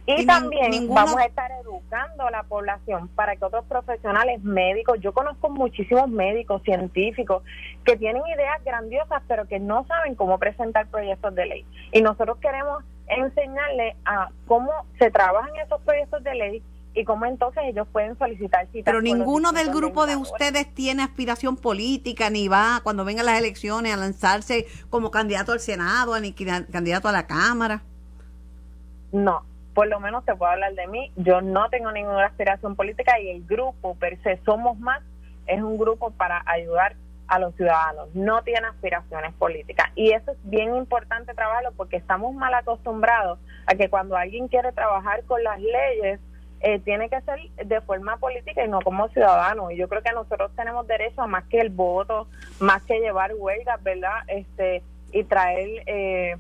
Y, 0.07 0.27
también 0.27 0.89
vamos 0.89 1.17
a 1.17 1.25
estar 1.25 1.51
educando 1.63 2.27
a 2.27 2.31
la 2.31 2.43
población 2.45 3.09
para 3.09 3.37
que 3.37 3.45
otros 3.45 3.65
profesionales 3.67 4.43
médicos, 4.43 4.99
yo 5.01 5.13
conozco 5.13 5.51
muchísimos 5.51 6.09
médicos, 6.09 6.63
científicos, 6.63 7.43
que 7.85 7.97
tienen 7.97 8.23
ideas 8.27 8.63
grandiosas, 8.65 9.23
pero 9.29 9.47
que 9.47 9.59
no 9.59 9.85
saben 9.87 10.15
cómo 10.15 10.39
presentar 10.39 10.87
proyectos 10.89 11.35
de 11.35 11.47
ley. 11.47 11.67
Y 11.93 12.03
nosotros 12.03 12.39
queremos 12.39 12.85
enseñarles 13.09 13.97
a 14.05 14.31
cómo 14.47 14.71
se 14.99 15.11
trabajan 15.11 15.55
esos 15.57 15.81
proyectos 15.83 16.23
de 16.25 16.35
ley 16.35 16.63
y 16.95 17.05
cómo 17.05 17.27
entonces 17.27 17.63
ellos 17.67 17.87
pueden 17.93 18.17
solicitar 18.19 18.67
citas. 18.73 18.85
Pero 18.87 19.03
ninguno 19.03 19.53
del 19.53 19.69
grupo 19.69 20.07
de 20.07 20.17
ustedes 20.17 20.73
tiene 20.75 21.03
aspiración 21.03 21.57
política, 21.57 22.31
ni 22.31 22.49
va 22.49 22.81
cuando 22.83 23.05
vengan 23.05 23.27
las 23.27 23.39
elecciones 23.39 23.93
a 23.93 23.99
lanzarse 23.99 24.67
como 24.89 25.11
candidato 25.11 25.53
al 25.53 25.61
Senado, 25.61 26.19
ni 26.19 26.33
candidato 26.33 27.09
a 27.09 27.13
la 27.13 27.27
Cámara. 27.27 27.83
No, 29.13 29.45
por 29.77 29.89
lo 29.89 30.01
menos 30.01 30.25
te 30.25 30.35
puedo 30.35 30.51
hablar 30.51 30.73
de 30.73 30.87
mí. 30.87 31.13
Yo 31.17 31.43
no 31.43 31.69
tengo 31.69 31.93
ninguna 31.93 32.25
aspiración 32.25 32.77
política 32.77 33.21
y 33.21 33.29
el 33.29 33.45
grupo 33.45 33.95
per 33.97 34.19
se 34.23 34.39
Somos 34.47 34.79
Más 34.79 35.03
es 35.47 35.61
un 35.61 35.77
grupo 35.77 36.13
para 36.13 36.43
ayudar 36.47 36.97
a 37.29 37.39
los 37.39 37.55
ciudadanos, 37.57 38.09
no 38.15 38.43
tiene 38.43 38.69
aspiraciones 38.69 39.35
políticas. 39.35 39.91
Y 39.95 40.13
eso 40.13 40.31
es 40.31 40.39
bien 40.45 40.75
importante 40.77 41.35
trabajarlo 41.35 41.73
porque 41.77 41.97
estamos 41.97 42.35
mal 42.35 42.55
acostumbrados 42.55 43.39
a 43.67 43.75
que 43.75 43.91
cuando 43.91 44.17
alguien 44.17 44.49
quiere 44.49 44.73
trabajar 44.73 45.23
con 45.25 45.45
las 45.45 45.61
leyes, 45.61 46.21
eh, 46.61 46.79
tiene 46.79 47.11
que 47.11 47.21
ser 47.21 47.39
de 47.67 47.81
forma 47.83 48.17
política 48.17 48.65
y 48.65 48.69
no 48.69 48.81
como 48.81 49.09
ciudadano. 49.09 49.71
Y 49.71 49.77
yo 49.77 49.91
creo 49.91 50.01
que 50.01 50.13
nosotros 50.13 50.53
tenemos 50.57 50.87
derecho 50.87 51.21
a 51.21 51.27
más 51.27 51.45
que 51.49 51.61
el 51.61 51.69
voto, 51.69 52.29
más 52.61 52.83
que 52.85 52.99
llevar 52.99 53.35
huelgas, 53.37 53.83
¿verdad? 53.83 54.23
Este, 54.29 54.83
y 55.13 55.23
traer 55.25 55.83
eh, 55.85 56.37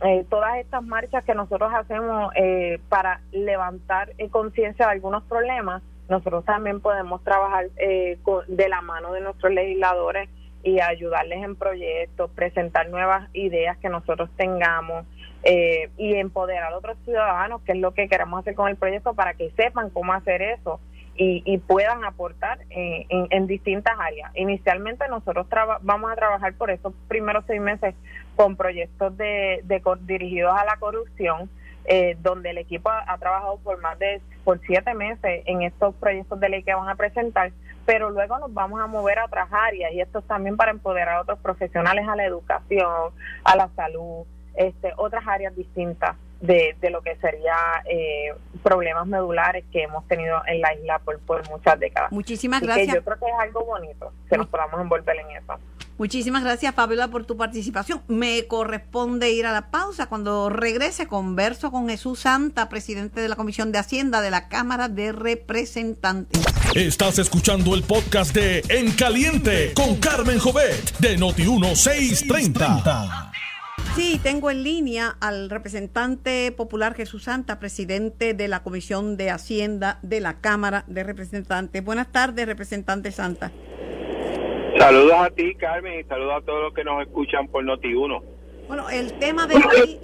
eh, 0.00 0.24
todas 0.30 0.58
estas 0.58 0.84
marchas 0.84 1.24
que 1.24 1.34
nosotros 1.34 1.72
hacemos 1.74 2.32
eh, 2.36 2.78
para 2.88 3.20
levantar 3.32 4.12
eh, 4.18 4.28
conciencia 4.28 4.86
de 4.86 4.92
algunos 4.92 5.24
problemas, 5.24 5.82
nosotros 6.08 6.44
también 6.44 6.80
podemos 6.80 7.22
trabajar 7.22 7.68
de 7.70 8.68
la 8.68 8.80
mano 8.80 9.12
de 9.12 9.20
nuestros 9.20 9.52
legisladores 9.52 10.30
y 10.62 10.80
ayudarles 10.80 11.42
en 11.44 11.54
proyectos, 11.54 12.30
presentar 12.30 12.88
nuevas 12.88 13.28
ideas 13.34 13.76
que 13.76 13.90
nosotros 13.90 14.30
tengamos 14.36 15.04
y 15.44 16.14
empoderar 16.14 16.72
a 16.72 16.78
otros 16.78 16.96
ciudadanos, 17.04 17.60
que 17.62 17.72
es 17.72 17.78
lo 17.78 17.92
que 17.92 18.08
queremos 18.08 18.40
hacer 18.40 18.54
con 18.54 18.68
el 18.68 18.76
proyecto, 18.76 19.12
para 19.12 19.34
que 19.34 19.50
sepan 19.50 19.90
cómo 19.90 20.14
hacer 20.14 20.40
eso 20.40 20.80
y, 21.20 21.58
puedan 21.58 22.04
aportar 22.04 22.60
en, 22.70 23.46
distintas 23.46 23.94
áreas. 23.98 24.30
Inicialmente 24.36 25.08
nosotros 25.08 25.46
vamos 25.82 26.12
a 26.12 26.14
trabajar 26.14 26.54
por 26.54 26.70
estos 26.70 26.94
primeros 27.08 27.44
seis 27.46 27.60
meses 27.60 27.94
con 28.36 28.56
proyectos 28.56 29.16
de, 29.16 29.64
dirigidos 30.02 30.56
a 30.56 30.64
la 30.64 30.76
corrupción, 30.76 31.50
eh, 31.86 32.16
donde 32.20 32.50
el 32.50 32.58
equipo 32.58 32.90
ha, 32.90 33.18
trabajado 33.18 33.58
por 33.58 33.80
más 33.80 33.98
de 33.98 34.20
por 34.44 34.60
siete 34.60 34.94
meses 34.94 35.42
en 35.46 35.62
estos 35.62 35.94
proyectos 35.96 36.38
de 36.38 36.48
ley 36.48 36.62
que 36.62 36.74
van 36.74 36.88
a 36.88 36.94
presentar, 36.94 37.50
pero 37.84 38.10
luego 38.10 38.38
nos 38.38 38.54
vamos 38.54 38.80
a 38.80 38.86
mover 38.86 39.18
a 39.18 39.24
otras 39.24 39.48
áreas 39.50 39.92
y 39.92 40.00
esto 40.00 40.20
es 40.20 40.26
también 40.26 40.56
para 40.56 40.70
empoderar 40.70 41.16
a 41.16 41.20
otros 41.22 41.38
profesionales 41.40 42.06
a 42.06 42.14
la 42.14 42.24
educación, 42.26 43.12
a 43.42 43.56
la 43.56 43.68
salud, 43.74 44.24
este, 44.54 44.92
otras 44.96 45.26
áreas 45.26 45.56
distintas 45.56 46.16
de, 46.40 46.76
de 46.80 46.90
lo 46.90 47.02
que 47.02 47.16
sería 47.16 47.56
eh, 47.90 48.34
problemas 48.62 49.06
medulares 49.06 49.64
que 49.72 49.82
hemos 49.82 50.06
tenido 50.06 50.40
en 50.46 50.60
la 50.60 50.74
isla 50.74 50.98
por, 51.00 51.18
por 51.20 51.48
muchas 51.48 51.78
décadas. 51.78 52.12
Muchísimas 52.12 52.60
gracias. 52.60 52.94
yo 52.94 53.04
creo 53.04 53.18
que 53.18 53.26
es 53.26 53.40
algo 53.40 53.64
bonito 53.64 54.12
que 54.28 54.36
nos 54.36 54.46
podamos 54.48 54.80
envolver 54.80 55.16
en 55.16 55.42
eso. 55.42 55.58
Muchísimas 55.98 56.44
gracias, 56.44 56.74
Fabiola, 56.76 57.08
por 57.08 57.24
tu 57.24 57.36
participación. 57.36 58.02
Me 58.06 58.46
corresponde 58.46 59.32
ir 59.32 59.46
a 59.46 59.52
la 59.52 59.72
pausa. 59.72 60.08
Cuando 60.08 60.48
regrese, 60.48 61.08
converso 61.08 61.72
con 61.72 61.88
Jesús 61.88 62.20
Santa, 62.20 62.68
presidente 62.68 63.20
de 63.20 63.28
la 63.28 63.34
Comisión 63.34 63.72
de 63.72 63.78
Hacienda 63.78 64.20
de 64.20 64.30
la 64.30 64.48
Cámara 64.48 64.88
de 64.88 65.10
Representantes. 65.10 66.40
Estás 66.76 67.18
escuchando 67.18 67.74
el 67.74 67.82
podcast 67.82 68.32
de 68.32 68.62
En 68.68 68.92
Caliente 68.92 69.72
con 69.74 69.96
Carmen 69.96 70.38
Jovet 70.38 70.96
de 70.98 71.18
Noti1630. 71.18 73.32
Sí, 73.98 74.20
tengo 74.22 74.48
en 74.48 74.62
línea 74.62 75.16
al 75.20 75.50
representante 75.50 76.52
popular 76.52 76.94
Jesús 76.94 77.24
Santa, 77.24 77.58
presidente 77.58 78.32
de 78.32 78.46
la 78.46 78.62
Comisión 78.62 79.16
de 79.16 79.30
Hacienda 79.30 79.98
de 80.02 80.20
la 80.20 80.40
Cámara 80.40 80.84
de 80.86 81.02
Representantes. 81.02 81.84
Buenas 81.84 82.12
tardes, 82.12 82.46
representante 82.46 83.10
Santa. 83.10 83.50
Saludos 84.78 85.14
a 85.18 85.30
ti, 85.30 85.52
Carmen, 85.56 85.98
y 85.98 86.04
saludos 86.04 86.34
a 86.36 86.46
todos 86.46 86.62
los 86.62 86.74
que 86.74 86.84
nos 86.84 87.02
escuchan 87.02 87.48
por 87.48 87.64
Noti1. 87.64 88.22
Bueno, 88.68 88.88
el 88.88 89.14
tema 89.14 89.48
de 89.48 89.56
hoy 89.56 90.00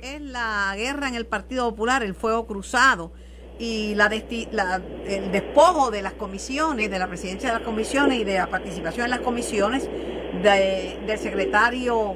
es 0.00 0.20
la 0.20 0.72
guerra 0.76 1.08
en 1.08 1.16
el 1.16 1.26
Partido 1.26 1.68
Popular, 1.70 2.04
el 2.04 2.14
fuego 2.14 2.46
cruzado 2.46 3.10
y 3.58 3.96
la, 3.96 4.06
el 4.06 5.32
despojo 5.32 5.90
de 5.90 6.02
las 6.02 6.12
comisiones, 6.12 6.88
de 6.88 7.00
la 7.00 7.08
presidencia 7.08 7.48
de 7.48 7.56
las 7.56 7.64
comisiones 7.64 8.20
y 8.20 8.22
de 8.22 8.34
la 8.34 8.46
participación 8.46 9.06
en 9.06 9.10
las 9.10 9.20
comisiones 9.22 9.90
del 10.40 11.18
secretario 11.18 12.14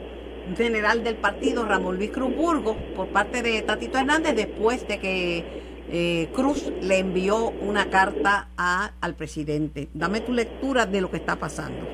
general 0.57 1.05
del 1.05 1.17
partido, 1.17 1.65
Ramón 1.65 1.97
Luis 1.97 2.11
Cruz 2.11 2.35
Burgos, 2.35 2.77
por 2.95 3.09
parte 3.09 3.43
de 3.43 3.63
Tatito 3.63 3.99
Hernández, 3.99 4.35
después 4.35 4.87
de 4.87 4.99
que 4.99 5.45
eh, 5.91 6.29
Cruz 6.35 6.73
le 6.83 6.99
envió 6.99 7.51
una 7.51 7.91
carta 7.91 8.49
a, 8.57 8.93
al 9.01 9.15
presidente. 9.15 9.89
Dame 9.95 10.21
tu 10.21 10.33
lectura 10.33 10.87
de 10.87 11.01
lo 11.01 11.11
que 11.11 11.17
está 11.17 11.37
pasando. 11.37 11.87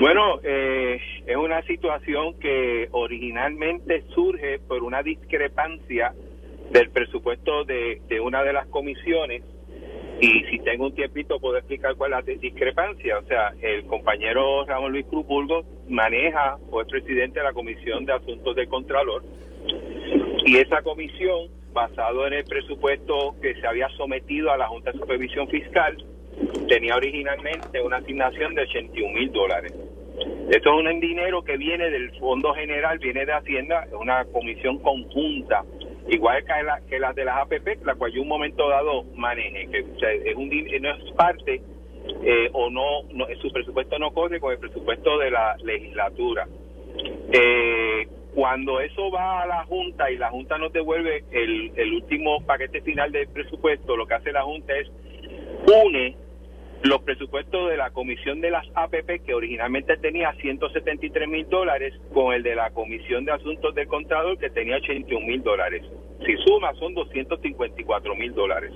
Bueno, 0.00 0.40
eh, 0.42 1.00
es 1.26 1.36
una 1.36 1.62
situación 1.62 2.38
que 2.38 2.88
originalmente 2.92 4.04
surge 4.14 4.58
por 4.60 4.82
una 4.82 5.02
discrepancia 5.02 6.14
del 6.70 6.90
presupuesto 6.90 7.64
de, 7.64 8.00
de 8.08 8.20
una 8.20 8.42
de 8.42 8.52
las 8.52 8.66
comisiones 8.68 9.42
y 10.20 10.44
si 10.50 10.58
tengo 10.60 10.86
un 10.86 10.94
tiempito 10.94 11.38
puedo 11.38 11.56
explicar 11.56 11.94
cuál 11.96 12.12
es 12.12 12.26
la 12.26 12.34
discrepancia. 12.34 13.18
O 13.18 13.22
sea, 13.24 13.52
el 13.60 13.84
compañero 13.86 14.64
Ramón 14.66 14.92
Luis 14.92 15.06
Cruz 15.06 15.26
Burgos 15.26 15.66
maneja 15.88 16.58
o 16.70 16.80
es 16.80 16.88
presidente 16.88 17.38
de 17.38 17.44
la 17.44 17.52
Comisión 17.52 18.04
de 18.04 18.14
Asuntos 18.14 18.56
del 18.56 18.68
Contralor 18.68 19.22
y 20.44 20.56
esa 20.56 20.80
comisión, 20.82 21.48
basado 21.74 22.26
en 22.26 22.32
el 22.32 22.44
presupuesto 22.44 23.36
que 23.42 23.54
se 23.60 23.66
había 23.66 23.88
sometido 23.90 24.50
a 24.50 24.56
la 24.56 24.66
Junta 24.66 24.92
de 24.92 24.98
Supervisión 24.98 25.46
Fiscal, 25.48 25.96
tenía 26.68 26.96
originalmente 26.96 27.82
una 27.82 27.98
asignación 27.98 28.54
de 28.54 28.62
81 28.62 29.12
mil 29.12 29.30
dólares. 29.30 29.74
Esto 30.50 30.70
es 30.70 30.86
un 30.86 31.00
dinero 31.00 31.42
que 31.42 31.58
viene 31.58 31.90
del 31.90 32.10
Fondo 32.18 32.54
General, 32.54 32.98
viene 32.98 33.26
de 33.26 33.32
Hacienda, 33.32 33.84
es 33.84 33.92
una 33.92 34.24
comisión 34.24 34.78
conjunta 34.78 35.64
igual 36.08 36.44
que, 36.44 36.62
la, 36.62 36.80
que 36.88 36.98
las 36.98 37.14
de 37.14 37.24
las 37.24 37.36
APP, 37.38 37.84
la 37.84 37.94
cual 37.94 38.12
yo 38.12 38.22
un 38.22 38.28
momento 38.28 38.68
dado 38.68 39.04
maneje, 39.14 39.68
que 39.68 39.78
es 39.78 40.36
un, 40.36 40.48
no 40.48 40.94
es 40.94 41.12
parte 41.12 41.60
eh, 42.22 42.50
o 42.52 42.70
no, 42.70 43.02
no, 43.12 43.26
su 43.40 43.50
presupuesto 43.50 43.98
no 43.98 44.12
corre 44.12 44.40
con 44.40 44.52
el 44.52 44.58
presupuesto 44.58 45.18
de 45.18 45.30
la 45.30 45.56
legislatura. 45.62 46.46
Eh, 47.32 48.08
cuando 48.34 48.80
eso 48.80 49.10
va 49.10 49.42
a 49.42 49.46
la 49.46 49.64
Junta 49.64 50.10
y 50.10 50.16
la 50.16 50.30
Junta 50.30 50.58
nos 50.58 50.72
devuelve 50.72 51.24
el, 51.30 51.72
el 51.76 51.92
último 51.94 52.40
paquete 52.44 52.80
final 52.82 53.12
del 53.12 53.28
presupuesto, 53.28 53.96
lo 53.96 54.06
que 54.06 54.14
hace 54.14 54.32
la 54.32 54.42
Junta 54.42 54.76
es 54.76 54.88
une 55.66 56.16
los 56.82 57.02
presupuestos 57.02 57.70
de 57.70 57.76
la 57.76 57.90
Comisión 57.90 58.40
de 58.40 58.50
las 58.50 58.64
APP, 58.74 59.24
que 59.24 59.34
originalmente 59.34 59.96
tenía 59.96 60.32
173 60.34 61.28
mil 61.28 61.48
dólares, 61.48 61.92
con 62.14 62.32
el 62.32 62.42
de 62.42 62.54
la 62.54 62.70
Comisión 62.70 63.24
de 63.24 63.32
Asuntos 63.32 63.74
del 63.74 63.88
Contralor, 63.88 64.38
que 64.38 64.50
tenía 64.50 64.76
81 64.76 65.26
mil 65.26 65.42
dólares. 65.42 65.82
Si 66.24 66.36
suma, 66.44 66.72
son 66.74 66.94
254 66.94 68.14
mil 68.14 68.32
dólares. 68.34 68.72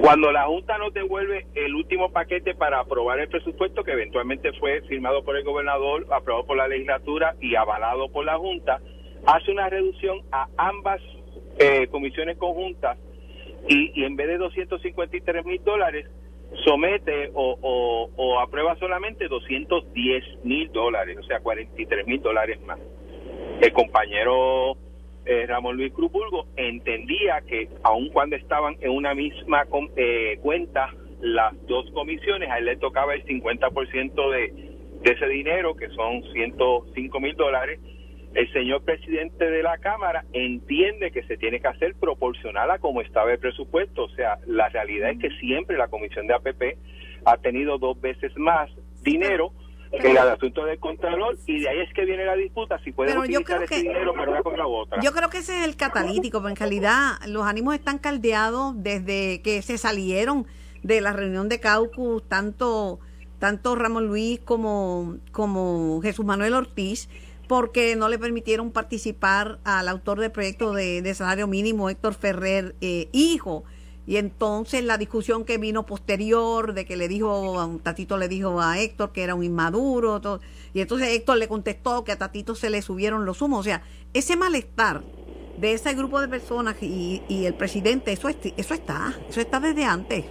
Cuando 0.00 0.32
la 0.32 0.44
Junta 0.44 0.78
nos 0.78 0.94
devuelve 0.94 1.46
el 1.54 1.74
último 1.74 2.10
paquete 2.10 2.54
para 2.54 2.80
aprobar 2.80 3.20
el 3.20 3.28
presupuesto, 3.28 3.84
que 3.84 3.92
eventualmente 3.92 4.52
fue 4.54 4.80
firmado 4.82 5.22
por 5.22 5.36
el 5.36 5.44
gobernador, 5.44 6.06
aprobado 6.10 6.46
por 6.46 6.56
la 6.56 6.68
legislatura 6.68 7.36
y 7.40 7.54
avalado 7.54 8.10
por 8.10 8.24
la 8.24 8.38
Junta, 8.38 8.80
hace 9.26 9.50
una 9.50 9.68
reducción 9.68 10.22
a 10.32 10.48
ambas 10.56 11.02
eh, 11.58 11.86
comisiones 11.90 12.38
conjuntas 12.38 12.96
y, 13.68 13.92
y 14.00 14.04
en 14.04 14.16
vez 14.16 14.28
de 14.28 14.38
253 14.38 15.44
mil 15.44 15.62
dólares, 15.62 16.06
somete 16.64 17.30
o, 17.34 18.08
o, 18.16 18.40
aprueba 18.40 18.76
solamente 18.76 19.28
210 19.28 20.44
mil 20.44 20.70
dólares, 20.72 21.16
o 21.18 21.22
sea, 21.22 21.40
43 21.40 22.06
mil 22.06 22.20
dólares 22.20 22.60
más. 22.62 22.78
El 23.60 23.72
compañero 23.72 24.76
eh, 25.24 25.46
Ramón 25.46 25.76
Luis 25.76 25.92
Crupulgo 25.92 26.46
entendía 26.56 27.40
que 27.46 27.68
aun 27.82 28.08
cuando 28.10 28.36
estaban 28.36 28.76
en 28.80 28.90
una 28.90 29.14
misma 29.14 29.66
eh, 29.96 30.38
cuenta 30.42 30.92
las 31.20 31.54
dos 31.66 31.90
comisiones, 31.92 32.50
a 32.50 32.58
él 32.58 32.64
le 32.64 32.76
tocaba 32.76 33.14
el 33.14 33.24
50% 33.24 34.30
de, 34.30 34.70
de 35.02 35.12
ese 35.12 35.26
dinero, 35.26 35.74
que 35.76 35.88
son 35.90 36.22
105 36.32 37.20
mil 37.20 37.36
dólares, 37.36 37.78
el 38.34 38.52
señor 38.52 38.82
presidente 38.82 39.44
de 39.50 39.62
la 39.62 39.78
Cámara 39.78 40.24
entiende 40.32 41.10
que 41.10 41.22
se 41.24 41.36
tiene 41.36 41.60
que 41.60 41.68
hacer 41.68 41.94
proporcional 41.96 42.70
a 42.70 42.78
cómo 42.78 43.00
estaba 43.00 43.32
el 43.32 43.38
presupuesto. 43.38 44.04
O 44.04 44.10
sea, 44.10 44.38
la 44.46 44.68
realidad 44.68 45.10
es 45.10 45.18
que 45.18 45.30
siempre 45.38 45.76
la 45.76 45.88
Comisión 45.88 46.26
de 46.26 46.34
APP 46.34 46.78
ha 47.24 47.36
tenido 47.38 47.78
dos 47.78 48.00
veces 48.00 48.32
más 48.36 48.70
dinero 49.02 49.52
que 49.90 50.10
el 50.12 50.18
asunto 50.18 50.64
del 50.64 50.78
Contralor 50.78 51.36
y 51.46 51.60
de 51.60 51.68
ahí 51.68 51.80
es 51.80 51.92
que 51.92 52.04
viene 52.04 52.24
la 52.24 52.36
disputa 52.36 52.78
si 52.84 52.92
puede 52.92 53.18
utilizar 53.18 53.60
ese 53.64 53.82
dinero 53.82 54.14
para 54.14 54.30
una 54.30 54.42
cosa 54.42 54.66
u 54.66 54.74
otra. 54.74 55.00
Yo 55.02 55.10
creo 55.12 55.28
que 55.30 55.38
ese 55.38 55.58
es 55.58 55.64
el 55.64 55.76
catalítico, 55.76 56.38
pero 56.38 56.50
en 56.50 56.56
realidad 56.56 57.14
los 57.26 57.44
ánimos 57.44 57.74
están 57.74 57.98
caldeados 57.98 58.74
desde 58.76 59.42
que 59.42 59.62
se 59.62 59.78
salieron 59.78 60.46
de 60.84 61.00
la 61.00 61.12
reunión 61.12 61.48
de 61.48 61.58
caucus 61.58 62.22
tanto 62.28 63.00
tanto 63.40 63.74
Ramón 63.74 64.06
Luis 64.06 64.38
como, 64.38 65.16
como 65.32 66.00
Jesús 66.02 66.24
Manuel 66.24 66.54
Ortiz 66.54 67.08
porque 67.50 67.96
no 67.96 68.08
le 68.08 68.16
permitieron 68.16 68.70
participar 68.70 69.58
al 69.64 69.88
autor 69.88 70.20
del 70.20 70.30
proyecto 70.30 70.72
de, 70.72 71.12
salario 71.16 71.48
mínimo, 71.48 71.90
Héctor 71.90 72.14
Ferrer, 72.14 72.76
eh, 72.80 73.08
hijo. 73.10 73.64
Y 74.06 74.18
entonces 74.18 74.84
la 74.84 74.98
discusión 74.98 75.44
que 75.44 75.58
vino 75.58 75.84
posterior 75.84 76.74
de 76.74 76.84
que 76.84 76.96
le 76.96 77.08
dijo, 77.08 77.80
Tatito 77.82 78.18
le 78.18 78.28
dijo 78.28 78.60
a 78.60 78.78
Héctor 78.78 79.10
que 79.10 79.24
era 79.24 79.34
un 79.34 79.42
inmaduro, 79.42 80.20
y 80.72 80.80
entonces 80.80 81.08
Héctor 81.08 81.38
le 81.38 81.48
contestó 81.48 82.04
que 82.04 82.12
a 82.12 82.18
Tatito 82.18 82.54
se 82.54 82.70
le 82.70 82.82
subieron 82.82 83.24
los 83.24 83.42
humos. 83.42 83.58
O 83.58 83.64
sea, 83.64 83.82
ese 84.14 84.36
malestar 84.36 85.02
de 85.58 85.72
ese 85.72 85.92
grupo 85.94 86.20
de 86.20 86.28
personas 86.28 86.76
y, 86.80 87.20
y 87.26 87.46
el 87.46 87.54
presidente, 87.54 88.12
eso, 88.12 88.28
eso 88.28 88.74
está, 88.74 89.12
eso 89.28 89.40
está 89.40 89.58
desde 89.58 89.84
antes. 89.86 90.24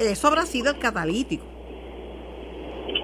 Eso 0.00 0.28
habrá 0.28 0.44
sido 0.44 0.72
el 0.72 0.78
catalítico. 0.78 1.51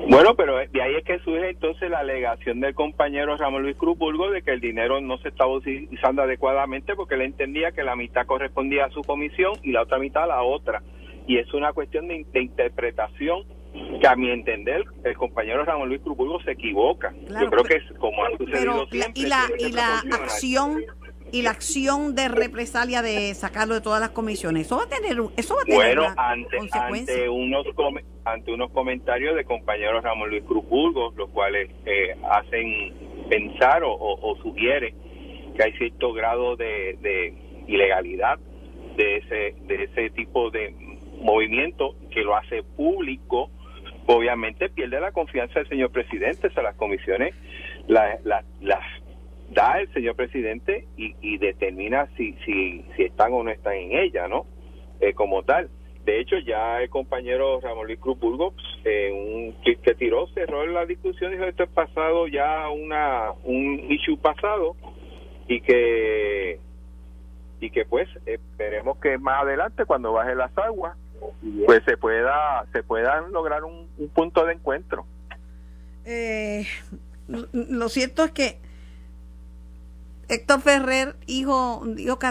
Bueno, 0.09 0.35
pero 0.35 0.57
de 0.57 0.83
ahí 0.83 0.95
es 0.95 1.05
que 1.05 1.19
surge 1.19 1.51
entonces 1.51 1.91
la 1.91 1.99
alegación 1.99 2.61
del 2.61 2.75
compañero 2.75 3.37
Ramón 3.37 3.63
Luis 3.63 3.77
Cruz 3.77 3.99
de 4.33 4.43
que 4.43 4.53
el 4.53 4.61
dinero 4.61 5.03
no 5.03 5.19
se 5.19 5.29
estaba 5.29 5.53
utilizando 5.53 6.23
adecuadamente 6.23 6.97
porque 6.97 7.15
él 7.15 7.23
entendía 7.23 7.73
que 7.73 7.83
la 7.83 7.95
mitad 7.95 8.25
correspondía 8.25 8.87
a 8.87 8.91
su 8.91 9.03
comisión 9.03 9.53
y 9.63 9.73
la 9.73 9.83
otra 9.83 9.99
mitad 9.99 10.25
a 10.25 10.29
la 10.29 10.43
otra. 10.43 10.83
Y 11.27 11.37
es 11.37 11.53
una 11.53 11.75
cuestión 11.75 12.09
de, 12.09 12.25
interpretación 12.33 13.45
que 14.01 14.09
a 14.09 14.17
mi 14.17 14.31
entender 14.31 14.83
el 15.05 15.15
compañero 15.15 15.67
Ramón 15.67 15.91
Luis 15.91 16.01
Cruz 16.01 16.43
se 16.43 16.53
equivoca. 16.53 17.13
Yo 17.29 17.51
creo 17.51 17.65
que 17.65 17.75
es 17.75 17.99
como 17.99 18.25
ha 18.25 18.31
sucedido 18.39 18.87
siempre. 18.87 19.23
y 19.23 19.27
la, 19.27 19.47
y 19.59 19.73
la 19.73 19.99
acción 19.99 20.85
y 21.33 21.43
la 21.43 21.51
acción 21.51 22.15
de 22.15 22.29
represalia 22.29 23.03
de 23.03 23.35
sacarlo 23.35 23.75
de 23.75 23.81
todas 23.81 24.01
las 24.01 24.11
comisiones. 24.11 24.67
Eso 24.67 24.77
va 24.77 24.85
a 24.85 24.89
tener, 24.89 25.19
eso 25.37 25.55
va 25.55 25.63
a 25.63 25.65
tener 25.65 25.97
bueno, 25.99 26.15
ante, 26.17 26.59
ante 26.73 27.29
unos 27.29 27.67
ante 28.25 28.53
unos 28.53 28.71
comentarios 28.73 29.37
de 29.37 29.45
compañeros 29.45 30.03
Ramón 30.03 30.31
Luis 30.31 30.45
Cruzburgo, 30.45 31.13
los 31.17 31.31
cuales 31.31 31.71
eh, 31.87 32.15
hacen 32.31 32.95
pensar 33.29 33.83
o, 33.85 33.93
o, 33.95 34.37
sugiere 34.43 34.95
que 35.57 35.63
hay 35.63 35.73
cierto 35.73 36.13
grado 36.13 36.57
de, 36.57 36.99
de 37.01 37.35
ilegalidad 37.67 38.39
de 38.97 39.17
ese 39.17 39.55
de 39.67 39.85
ese 39.85 40.11
tipo 40.11 40.51
de 40.51 40.75
movimiento 41.21 41.95
que 42.11 42.23
lo 42.23 42.37
hace 42.37 42.63
público 42.63 43.51
obviamente 44.07 44.69
pierde 44.71 45.01
la 45.01 45.13
confianza 45.13 45.61
del 45.61 45.69
señor 45.69 45.91
presidente 45.91 46.47
o 46.47 46.51
sea 46.53 46.63
las 46.63 46.77
comisiones 46.77 47.35
las 47.87 48.21
da 49.51 49.81
el 49.81 49.93
señor 49.93 50.17
presidente 50.17 50.87
y, 50.97 51.39
determina 51.39 52.09
si, 52.17 52.35
si, 52.45 52.85
si 52.97 53.05
están 53.05 53.33
o 53.33 53.43
no 53.43 53.51
están 53.51 53.75
en 53.75 53.93
ella, 53.93 54.29
¿no? 54.29 54.47
Eh, 55.01 55.15
como 55.15 55.43
tal. 55.43 55.71
De 56.05 56.21
hecho, 56.21 56.39
ya 56.39 56.81
el 56.81 56.89
compañero 56.89 57.61
Ramón 57.61 57.87
Luis 57.87 57.99
Cruz 57.99 58.19
Burgos, 58.19 58.55
eh, 58.85 59.13
un 59.13 59.63
que, 59.63 59.77
que 59.77 59.95
tiró, 59.95 60.27
cerró 60.29 60.67
la 60.67 60.87
discusión, 60.87 61.33
dijo 61.33 61.45
esto 61.45 61.65
es 61.65 61.71
pasado 61.71 62.27
ya 62.29 62.69
una 62.71 63.33
un 63.45 63.79
issue 63.91 64.19
pasado 64.19 64.75
y 65.47 65.61
que 65.61 66.61
y 67.61 67.71
que 67.71 67.85
pues 67.85 68.09
esperemos 68.25 68.99
que 68.99 69.19
más 69.19 69.43
adelante 69.43 69.85
cuando 69.85 70.13
baje 70.13 70.35
las 70.35 70.57
aguas 70.57 70.97
pues 71.67 71.83
se 71.85 71.97
pueda 71.97 72.65
se 72.73 72.83
puedan 72.83 73.33
lograr 73.33 73.65
un, 73.65 73.89
un 73.99 74.09
punto 74.09 74.47
de 74.47 74.55
encuentro. 74.55 75.05
Eh, 76.07 76.65
lo 77.29 77.89
cierto 77.91 78.25
es 78.25 78.31
que 78.31 78.68
Héctor 80.29 80.61
Ferrer, 80.61 81.17
hijo, 81.27 81.83
dijo 81.87 82.19
que 82.19 82.29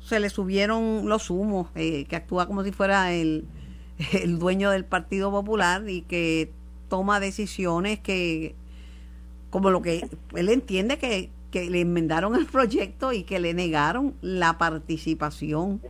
se 0.00 0.20
le 0.20 0.28
subieron 0.28 1.08
los 1.08 1.30
humos, 1.30 1.68
eh, 1.74 2.04
que 2.04 2.16
actúa 2.16 2.46
como 2.46 2.62
si 2.62 2.72
fuera 2.72 3.12
el, 3.12 3.46
el 4.12 4.38
dueño 4.38 4.70
del 4.70 4.84
Partido 4.84 5.30
Popular 5.30 5.88
y 5.88 6.02
que 6.02 6.52
toma 6.88 7.18
decisiones 7.18 8.00
que, 8.00 8.54
como 9.48 9.70
lo 9.70 9.80
que 9.80 10.08
él 10.34 10.48
entiende 10.50 10.98
que, 10.98 11.30
que 11.50 11.70
le 11.70 11.80
enmendaron 11.80 12.34
el 12.34 12.44
proyecto 12.46 13.12
y 13.12 13.22
que 13.22 13.40
le 13.40 13.54
negaron 13.54 14.14
la 14.20 14.58
participación 14.58 15.80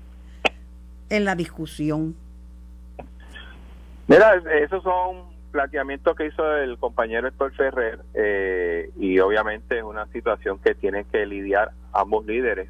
en 1.09 1.25
la 1.25 1.35
discusión. 1.35 2.15
Mira, 4.07 4.35
esos 4.63 4.83
son 4.83 5.30
planteamiento 5.51 6.15
que 6.15 6.27
hizo 6.27 6.57
el 6.57 6.79
compañero 6.79 7.29
Héctor 7.29 7.53
Ferrer 7.55 8.01
eh, 8.15 8.91
y 8.97 9.19
obviamente 9.19 9.79
es 9.79 9.85
una 9.85 10.07
situación 10.09 10.59
que 10.59 10.75
tienen 10.75 11.05
que 11.05 11.27
lidiar 11.27 11.73
ambos 11.93 12.27
líderes, 12.27 12.69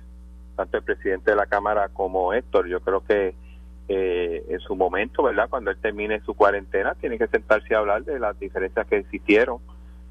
tanto 0.56 0.78
el 0.78 0.82
presidente 0.82 1.30
de 1.30 1.36
la 1.36 1.46
Cámara 1.46 1.88
como 1.88 2.32
Héctor. 2.32 2.66
Yo 2.68 2.80
creo 2.80 3.04
que 3.04 3.34
eh, 3.88 4.44
en 4.48 4.60
su 4.60 4.76
momento, 4.76 5.22
¿verdad? 5.22 5.48
Cuando 5.48 5.70
él 5.70 5.78
termine 5.80 6.20
su 6.20 6.34
cuarentena, 6.34 6.94
tiene 6.94 7.18
que 7.18 7.26
sentarse 7.26 7.74
a 7.74 7.78
hablar 7.78 8.04
de 8.04 8.18
las 8.18 8.38
diferencias 8.38 8.86
que 8.86 8.98
existieron 8.98 9.58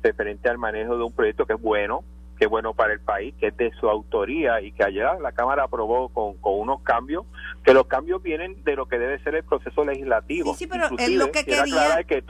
referente 0.04 0.50
al 0.50 0.58
manejo 0.58 0.98
de 0.98 1.04
un 1.04 1.12
proyecto 1.12 1.46
que 1.46 1.54
es 1.54 1.62
bueno, 1.62 2.04
que 2.40 2.46
es 2.46 2.50
bueno 2.50 2.74
para 2.74 2.94
el 2.94 3.02
país, 3.02 3.36
que 3.38 3.48
es 3.48 3.58
de 3.58 3.70
su 3.74 3.90
autoría 3.90 4.62
y 4.62 4.72
que 4.72 4.86
allá 4.86 5.20
la 5.22 5.34
Cámara 5.34 5.66
aprobó 5.66 6.08
con, 6.08 6.38
con 6.38 6.58
unos 6.58 6.82
cambios, 6.84 7.26
que 7.66 7.74
los 7.74 7.86
cambios 7.88 8.24
vienen 8.24 8.64
de 8.64 8.78
lo 8.78 8.88
que 8.88 8.98
debe 8.98 9.22
ser 9.24 9.36
el 9.36 9.44
proceso 9.44 9.84
legislativo. 9.84 10.54
Sí, 10.54 10.60
sí 10.60 10.68
pero 10.68 10.86
es 10.98 11.12
lo 11.12 11.32
que 11.32 11.44
quería, 11.44 12.02
que 12.08 12.24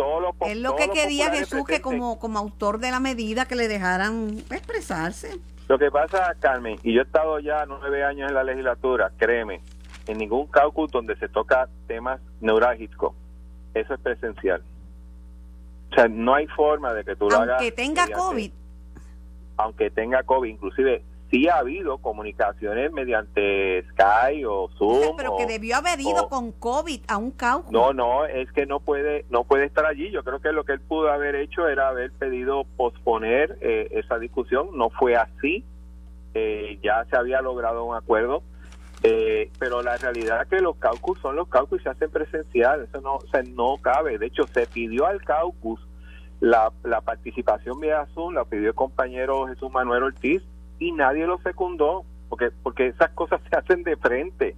lo 0.56 0.76
que 0.76 0.90
quería 0.90 1.30
Jesús, 1.30 1.64
que 1.64 1.80
como, 1.80 2.18
como 2.18 2.40
autor 2.40 2.80
de 2.80 2.90
la 2.90 3.00
medida 3.00 3.46
que 3.46 3.56
le 3.56 3.68
dejaran 3.68 4.40
expresarse. 4.50 5.40
Lo 5.68 5.78
que 5.78 5.92
pasa, 5.92 6.36
Carmen, 6.40 6.80
y 6.82 6.94
yo 6.96 7.02
he 7.02 7.04
estado 7.04 7.40
ya 7.40 7.68
nueve 7.68 8.04
años 8.04 8.30
en 8.30 8.34
la 8.34 8.44
legislatura, 8.44 9.12
créeme, 9.16 9.62
en 10.08 10.18
ningún 10.18 10.48
caucus 10.48 10.92
donde 10.92 11.16
se 11.18 11.30
toca 11.30 11.70
temas 11.86 12.20
neurálgicos, 12.42 13.14
eso 13.76 13.94
es 13.94 14.00
presencial. 14.00 14.64
O 15.92 15.96
sea, 15.96 16.08
no 16.08 16.34
hay 16.34 16.48
forma 16.48 16.96
de 16.96 17.04
que 17.04 17.16
tú 17.16 17.30
lo 17.30 17.38
hagas. 17.38 17.60
Aunque 17.60 17.72
tenga 17.72 18.08
COVID 18.08 18.52
aunque 19.60 19.92
tenga 19.92 20.24
COVID, 20.24 20.50
inclusive 20.50 21.04
sí 21.30 21.48
ha 21.50 21.58
habido 21.58 21.98
comunicaciones 22.00 22.92
mediante 22.94 23.84
Sky 23.92 24.46
o 24.46 24.70
Zoom. 24.78 25.18
pero 25.18 25.36
que 25.36 25.46
debió 25.46 25.76
haber 25.76 26.00
ido 26.00 26.30
con 26.30 26.54
COVID 26.54 27.02
a 27.08 27.18
un 27.18 27.32
caucus. 27.32 27.72
No, 27.72 27.94
no, 27.94 28.26
es 28.26 28.50
que 28.54 28.66
no 28.66 28.80
puede, 28.80 29.26
no 29.30 29.44
puede 29.44 29.66
estar 29.66 29.86
allí. 29.86 30.12
Yo 30.12 30.24
creo 30.24 30.40
que 30.40 30.54
lo 30.54 30.64
que 30.64 30.74
él 30.74 30.80
pudo 30.80 31.12
haber 31.12 31.36
hecho 31.36 31.68
era 31.68 31.90
haber 31.90 32.12
pedido 32.14 32.64
posponer 32.78 33.58
eh, 33.62 33.90
esa 33.92 34.18
discusión. 34.18 34.70
No 34.74 34.90
fue 34.90 35.18
así. 35.18 35.66
Eh, 36.34 36.80
ya 36.82 37.06
se 37.10 37.18
había 37.18 37.42
logrado 37.42 37.84
un 37.84 37.96
acuerdo. 37.96 38.42
Eh, 39.04 39.52
pero 39.60 39.82
la 39.82 39.98
realidad 39.98 40.42
es 40.42 40.48
que 40.50 40.62
los 40.62 40.78
caucus 40.78 41.20
son 41.20 41.36
los 41.36 41.48
caucus 41.48 41.82
y 41.82 41.84
se 41.84 41.90
hacen 41.90 42.10
presencial. 42.10 42.84
Eso 42.84 43.02
no, 43.02 43.16
o 43.16 43.44
no 43.56 43.78
cabe. 43.82 44.18
De 44.18 44.28
hecho, 44.28 44.48
se 44.48 44.66
pidió 44.68 45.06
al 45.06 45.22
caucus 45.22 45.80
la, 46.40 46.72
la 46.84 47.02
participación 47.02 47.80
vía 47.80 48.08
Zoom 48.14 48.34
la 48.34 48.46
pidió 48.46 48.70
el 48.70 48.76
compañero 48.76 49.48
Jesús 49.48 49.72
Manuel 49.72 50.04
Ortiz 50.04 50.42
y 50.80 50.92
nadie 50.92 51.28
lo 51.28 51.38
secundó, 51.40 52.06
porque, 52.30 52.52
porque 52.64 52.88
esas 52.88 53.10
cosas 53.12 53.42
se 53.50 53.56
hacen 53.56 53.84
de 53.84 53.98
frente. 53.98 54.56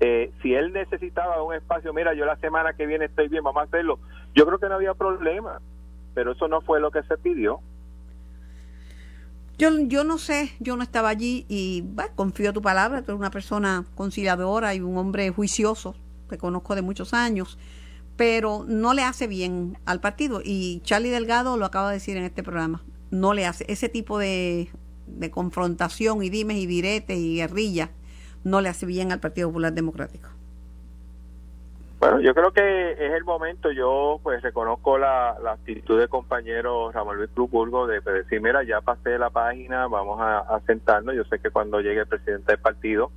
Eh, 0.00 0.32
si 0.40 0.54
él 0.54 0.72
necesitaba 0.72 1.42
un 1.42 1.54
espacio, 1.54 1.92
mira, 1.92 2.14
yo 2.14 2.24
la 2.24 2.36
semana 2.36 2.72
que 2.72 2.86
viene 2.86 3.04
estoy 3.04 3.28
bien, 3.28 3.44
vamos 3.44 3.60
a 3.60 3.64
hacerlo, 3.64 3.98
yo 4.34 4.46
creo 4.46 4.58
que 4.58 4.68
no 4.68 4.76
había 4.76 4.94
problema, 4.94 5.60
pero 6.14 6.32
eso 6.32 6.48
no 6.48 6.62
fue 6.62 6.80
lo 6.80 6.90
que 6.90 7.02
se 7.02 7.18
pidió. 7.18 7.60
Yo, 9.58 9.68
yo 9.80 10.04
no 10.04 10.16
sé, 10.16 10.52
yo 10.58 10.74
no 10.78 10.82
estaba 10.82 11.10
allí 11.10 11.44
y 11.50 11.84
confío 12.14 12.48
en 12.48 12.54
tu 12.54 12.62
palabra, 12.62 13.02
tú 13.02 13.10
eres 13.10 13.20
una 13.20 13.30
persona 13.30 13.84
conciliadora 13.94 14.74
y 14.74 14.80
un 14.80 14.96
hombre 14.96 15.28
juicioso, 15.28 15.94
te 16.30 16.38
conozco 16.38 16.74
de 16.74 16.80
muchos 16.80 17.12
años 17.12 17.58
pero 18.20 18.66
no 18.68 18.92
le 18.92 19.02
hace 19.02 19.26
bien 19.26 19.78
al 19.86 20.00
partido. 20.00 20.42
Y 20.44 20.82
Charlie 20.84 21.08
Delgado 21.08 21.56
lo 21.56 21.64
acaba 21.64 21.88
de 21.88 21.94
decir 21.94 22.18
en 22.18 22.24
este 22.24 22.42
programa, 22.42 22.82
no 23.10 23.32
le 23.32 23.46
hace 23.46 23.64
ese 23.66 23.88
tipo 23.88 24.18
de, 24.18 24.68
confrontación 25.30 26.22
y 26.22 26.28
dimes 26.28 26.58
y 26.58 26.66
diretes 26.66 27.16
y 27.16 27.36
guerrillas, 27.36 27.88
no 28.44 28.60
le 28.60 28.68
hace 28.68 28.84
bien 28.84 29.10
al 29.10 29.20
Partido 29.20 29.48
Popular 29.48 29.72
Democrático. 29.72 30.28
Bueno, 31.98 32.20
yo 32.20 32.34
creo 32.34 32.52
que 32.52 32.92
es 32.92 33.12
el 33.14 33.24
momento, 33.24 33.72
yo 33.72 34.20
pues 34.22 34.42
reconozco 34.42 34.98
la, 34.98 35.30
actitud 35.52 35.98
del 35.98 36.10
compañero 36.10 36.92
Ramón 36.92 37.16
Luis 37.16 37.30
Cruz 37.30 37.48
de 37.88 38.00
decir, 38.12 38.42
mira, 38.42 38.62
ya 38.64 38.82
pasé 38.82 39.16
la 39.16 39.30
página, 39.30 39.86
vamos 39.86 40.18
a, 40.20 40.60
sentarnos, 40.66 41.14
yo 41.14 41.24
sé 41.24 41.38
que 41.38 41.48
cuando 41.48 41.80
llegue 41.80 42.00
el 42.00 42.06
presidente 42.06 42.52
del 42.52 42.60
partido 42.60 43.10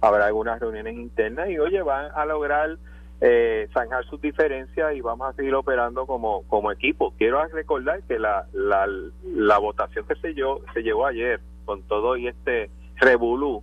habrá 0.00 0.26
algunas 0.26 0.58
reuniones 0.58 0.96
internas 0.96 1.48
y 1.48 1.60
oye, 1.60 1.80
van 1.80 2.10
a 2.12 2.24
lograr 2.24 2.76
eh, 3.20 3.68
zanjar 3.72 4.04
sus 4.06 4.20
diferencias 4.20 4.94
y 4.94 5.00
vamos 5.00 5.28
a 5.28 5.32
seguir 5.32 5.54
operando 5.54 6.06
como, 6.06 6.42
como 6.48 6.70
equipo. 6.72 7.12
Quiero 7.18 7.44
recordar 7.46 8.02
que 8.04 8.18
la, 8.18 8.46
la, 8.52 8.88
la 9.34 9.58
votación 9.58 10.06
que 10.06 10.14
se, 10.16 10.34
llevó, 10.34 10.60
se 10.72 10.82
llevó 10.82 11.06
ayer 11.06 11.40
con 11.64 11.82
todo 11.82 12.16
y 12.16 12.28
este 12.28 12.70
revolú, 12.96 13.62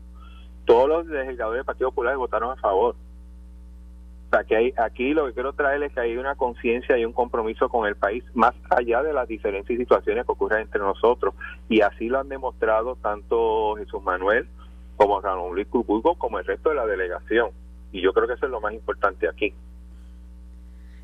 todos 0.65 0.88
los 0.88 1.08
legisladores 1.08 1.60
del 1.60 1.65
Partido 1.65 1.89
Popular 1.89 2.18
votaron 2.18 2.52
a 2.52 2.56
favor 2.58 2.96
que 4.44 4.56
hay, 4.56 4.74
aquí 4.78 5.13
lo 5.13 5.28
que 5.28 5.34
quiero 5.34 5.54
traer 5.54 5.82
es 5.84 5.94
que 5.94 6.02
hay 6.02 6.18
una 6.18 6.36
conciencia 6.36 6.98
y 6.98 7.06
un 7.06 7.13
compromiso 7.13 7.70
con 7.70 7.88
el 7.88 7.96
país 7.96 8.24
más 8.34 8.54
allá 8.70 9.02
de 9.02 9.13
las 9.13 9.28
diferentes 9.28 9.78
situaciones 9.78 10.26
que 10.26 10.32
ocurren 10.32 10.62
entre 10.62 10.82
nosotros. 10.82 11.34
Y 11.70 11.82
así 11.82 12.10
lo 12.10 12.20
han 12.20 12.30
demostrado 12.30 12.98
tanto 12.98 13.76
Jesús 13.78 14.04
Manuel 14.04 14.48
como 14.98 15.22
Ramón 15.22 15.56
Luis 15.56 15.68
Cucugo 15.68 16.15
como 16.15 16.39
el 16.39 16.46
resto 16.46 16.70
de 16.70 16.76
la 16.76 16.86
delegación. 16.86 17.52
Y 17.95 18.01
yo 18.01 18.12
creo 18.13 18.27
que 18.27 18.34
eso 18.34 18.45
es 18.45 18.51
lo 18.51 18.60
más 18.60 18.73
importante 18.73 19.27
aquí. 19.27 19.53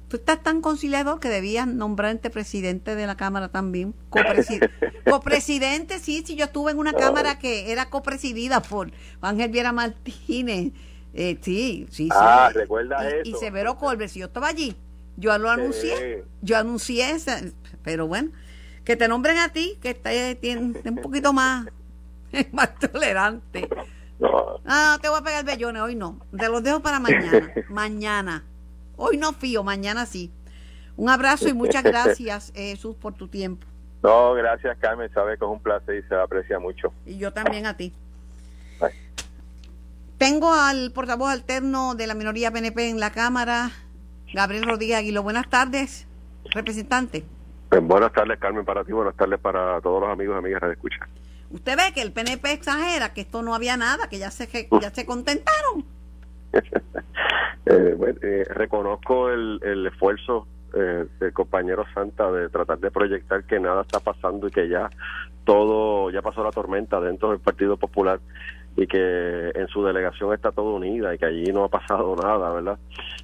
Tú 0.10 0.18
estás 0.18 0.44
tan 0.44 0.60
conciliador 0.60 1.22
que 1.22 1.30
debías 1.30 1.66
nombrarte 1.66 2.30
presidente 2.30 2.96
de 2.96 3.08
la 3.08 3.16
Cámara 3.16 3.48
también. 3.48 3.94
copresidente, 5.10 6.00
sí, 6.00 6.24
sí, 6.26 6.36
yo 6.36 6.46
estuve 6.46 6.72
en 6.72 6.80
una 6.80 6.92
Cámara 6.92 7.40
que 7.40 7.72
era 7.72 7.90
copresidida 7.90 8.62
por 8.62 8.92
Ángel 9.22 9.52
Viera 9.52 9.72
Martínez 9.72 10.74
eh, 11.14 11.38
sí, 11.42 11.88
sí, 11.90 12.08
ah, 12.12 12.52
recuerda 12.54 13.04
y, 13.04 13.08
eso. 13.08 13.22
Y 13.26 13.34
Severo 13.40 13.76
Colbert, 13.76 14.10
si 14.10 14.20
yo 14.20 14.28
estaba 14.28 14.48
allí, 14.48 14.76
yo 15.18 15.38
lo 15.38 15.50
anuncié, 15.50 16.24
yo 16.42 16.58
anuncié 16.58 17.12
esa, 17.12 17.42
pero 17.84 18.08
bueno, 18.08 18.32
que 18.86 18.96
te 18.96 19.08
nombren 19.08 19.38
a 19.38 19.50
ti, 19.50 19.78
que 19.82 19.94
tiene, 20.40 20.80
un 20.86 20.96
poquito 21.02 21.34
más, 21.34 21.68
más 22.54 22.80
tolerante. 22.80 23.68
No. 24.22 24.60
Ah, 24.68 25.00
te 25.02 25.10
voy 25.10 25.20
a 25.20 25.24
pegar 25.24 25.44
bellones, 25.44 25.82
hoy 25.82 25.96
no. 25.96 26.20
Te 26.38 26.48
los 26.48 26.62
dejo 26.64 26.80
para 26.80 27.00
mañana. 27.00 27.52
mañana. 27.70 28.44
Hoy 28.96 29.18
no 29.18 29.34
fío, 29.34 29.64
mañana 29.64 30.06
sí. 30.06 30.32
Un 30.96 31.10
abrazo 31.10 31.50
y 31.50 31.54
muchas 31.54 31.84
gracias, 31.84 32.54
Jesús, 32.56 32.96
por 32.96 33.16
tu 33.16 33.28
tiempo. 33.28 33.66
No, 34.04 34.34
gracias, 34.36 34.78
Carmen. 34.78 35.12
Sabe 35.12 35.40
que 35.40 35.46
es 35.46 35.52
un 35.52 35.60
placer 35.60 36.04
y 36.04 36.08
se 36.08 36.14
aprecia 36.14 36.60
mucho. 36.60 36.94
Y 37.06 37.18
yo 37.18 37.34
también 37.34 37.66
a 37.66 37.76
ti. 37.76 37.94
Tengo 40.20 40.54
al 40.54 40.92
portavoz 40.92 41.32
alterno 41.32 41.96
de 41.96 42.06
la 42.06 42.14
minoría 42.14 42.52
PNP 42.52 42.90
en 42.90 43.00
la 43.00 43.12
Cámara, 43.12 43.72
Gabriel 44.32 44.66
Rodríguez 44.66 44.98
Aguilo. 44.98 45.24
Buenas 45.24 45.50
tardes, 45.50 46.08
representante. 46.52 47.26
Pues 47.70 47.82
buenas 47.82 48.14
tardes, 48.14 48.38
Carmen, 48.38 48.64
para 48.64 48.84
ti, 48.84 48.92
buenas 48.92 49.16
tardes 49.16 49.40
para 49.40 49.82
todos 49.82 50.00
los 50.00 50.12
amigos 50.12 50.36
y 50.36 50.38
amigas 50.38 50.62
de 50.62 50.74
escucha. 50.74 51.08
Usted 51.52 51.78
ve 51.78 51.94
que 51.94 52.02
el 52.02 52.12
PNP 52.12 52.52
exagera, 52.52 53.14
que 53.14 53.22
esto 53.22 53.42
no 53.42 53.54
había 53.54 53.78
nada, 53.78 54.08
que 54.10 54.20
ya 54.20 54.32
se, 54.32 54.68
ya 54.82 54.90
se 54.90 55.06
contentaron. 55.06 55.86
Eh, 57.64 57.96
eh, 58.24 58.44
reconozco 58.50 59.30
el, 59.30 59.60
el 59.62 59.86
esfuerzo 59.86 60.48
eh, 60.74 61.06
del 61.20 61.34
compañero 61.34 61.86
Santa 61.94 62.32
de 62.32 62.50
tratar 62.50 62.80
de 62.80 62.90
proyectar 62.92 63.44
que 63.44 63.60
nada 63.60 63.82
está 63.82 64.00
pasando 64.00 64.48
y 64.48 64.52
que 64.52 64.70
ya 64.70 64.90
todo, 65.44 66.10
ya 66.10 66.22
pasó 66.22 66.44
la 66.44 66.52
tormenta 66.52 67.00
dentro 67.00 67.30
del 67.30 67.40
Partido 67.40 67.76
Popular 67.76 68.20
y 68.78 68.88
que 68.88 69.52
en 69.54 69.68
su 69.68 69.84
delegación 69.84 70.34
está 70.34 70.52
todo 70.52 70.76
unida 70.76 71.14
y 71.14 71.18
que 71.18 71.26
allí 71.26 71.52
no 71.52 71.66
ha 71.66 71.68
pasado 71.68 72.16
nada, 72.16 72.52
¿verdad? 72.52 72.80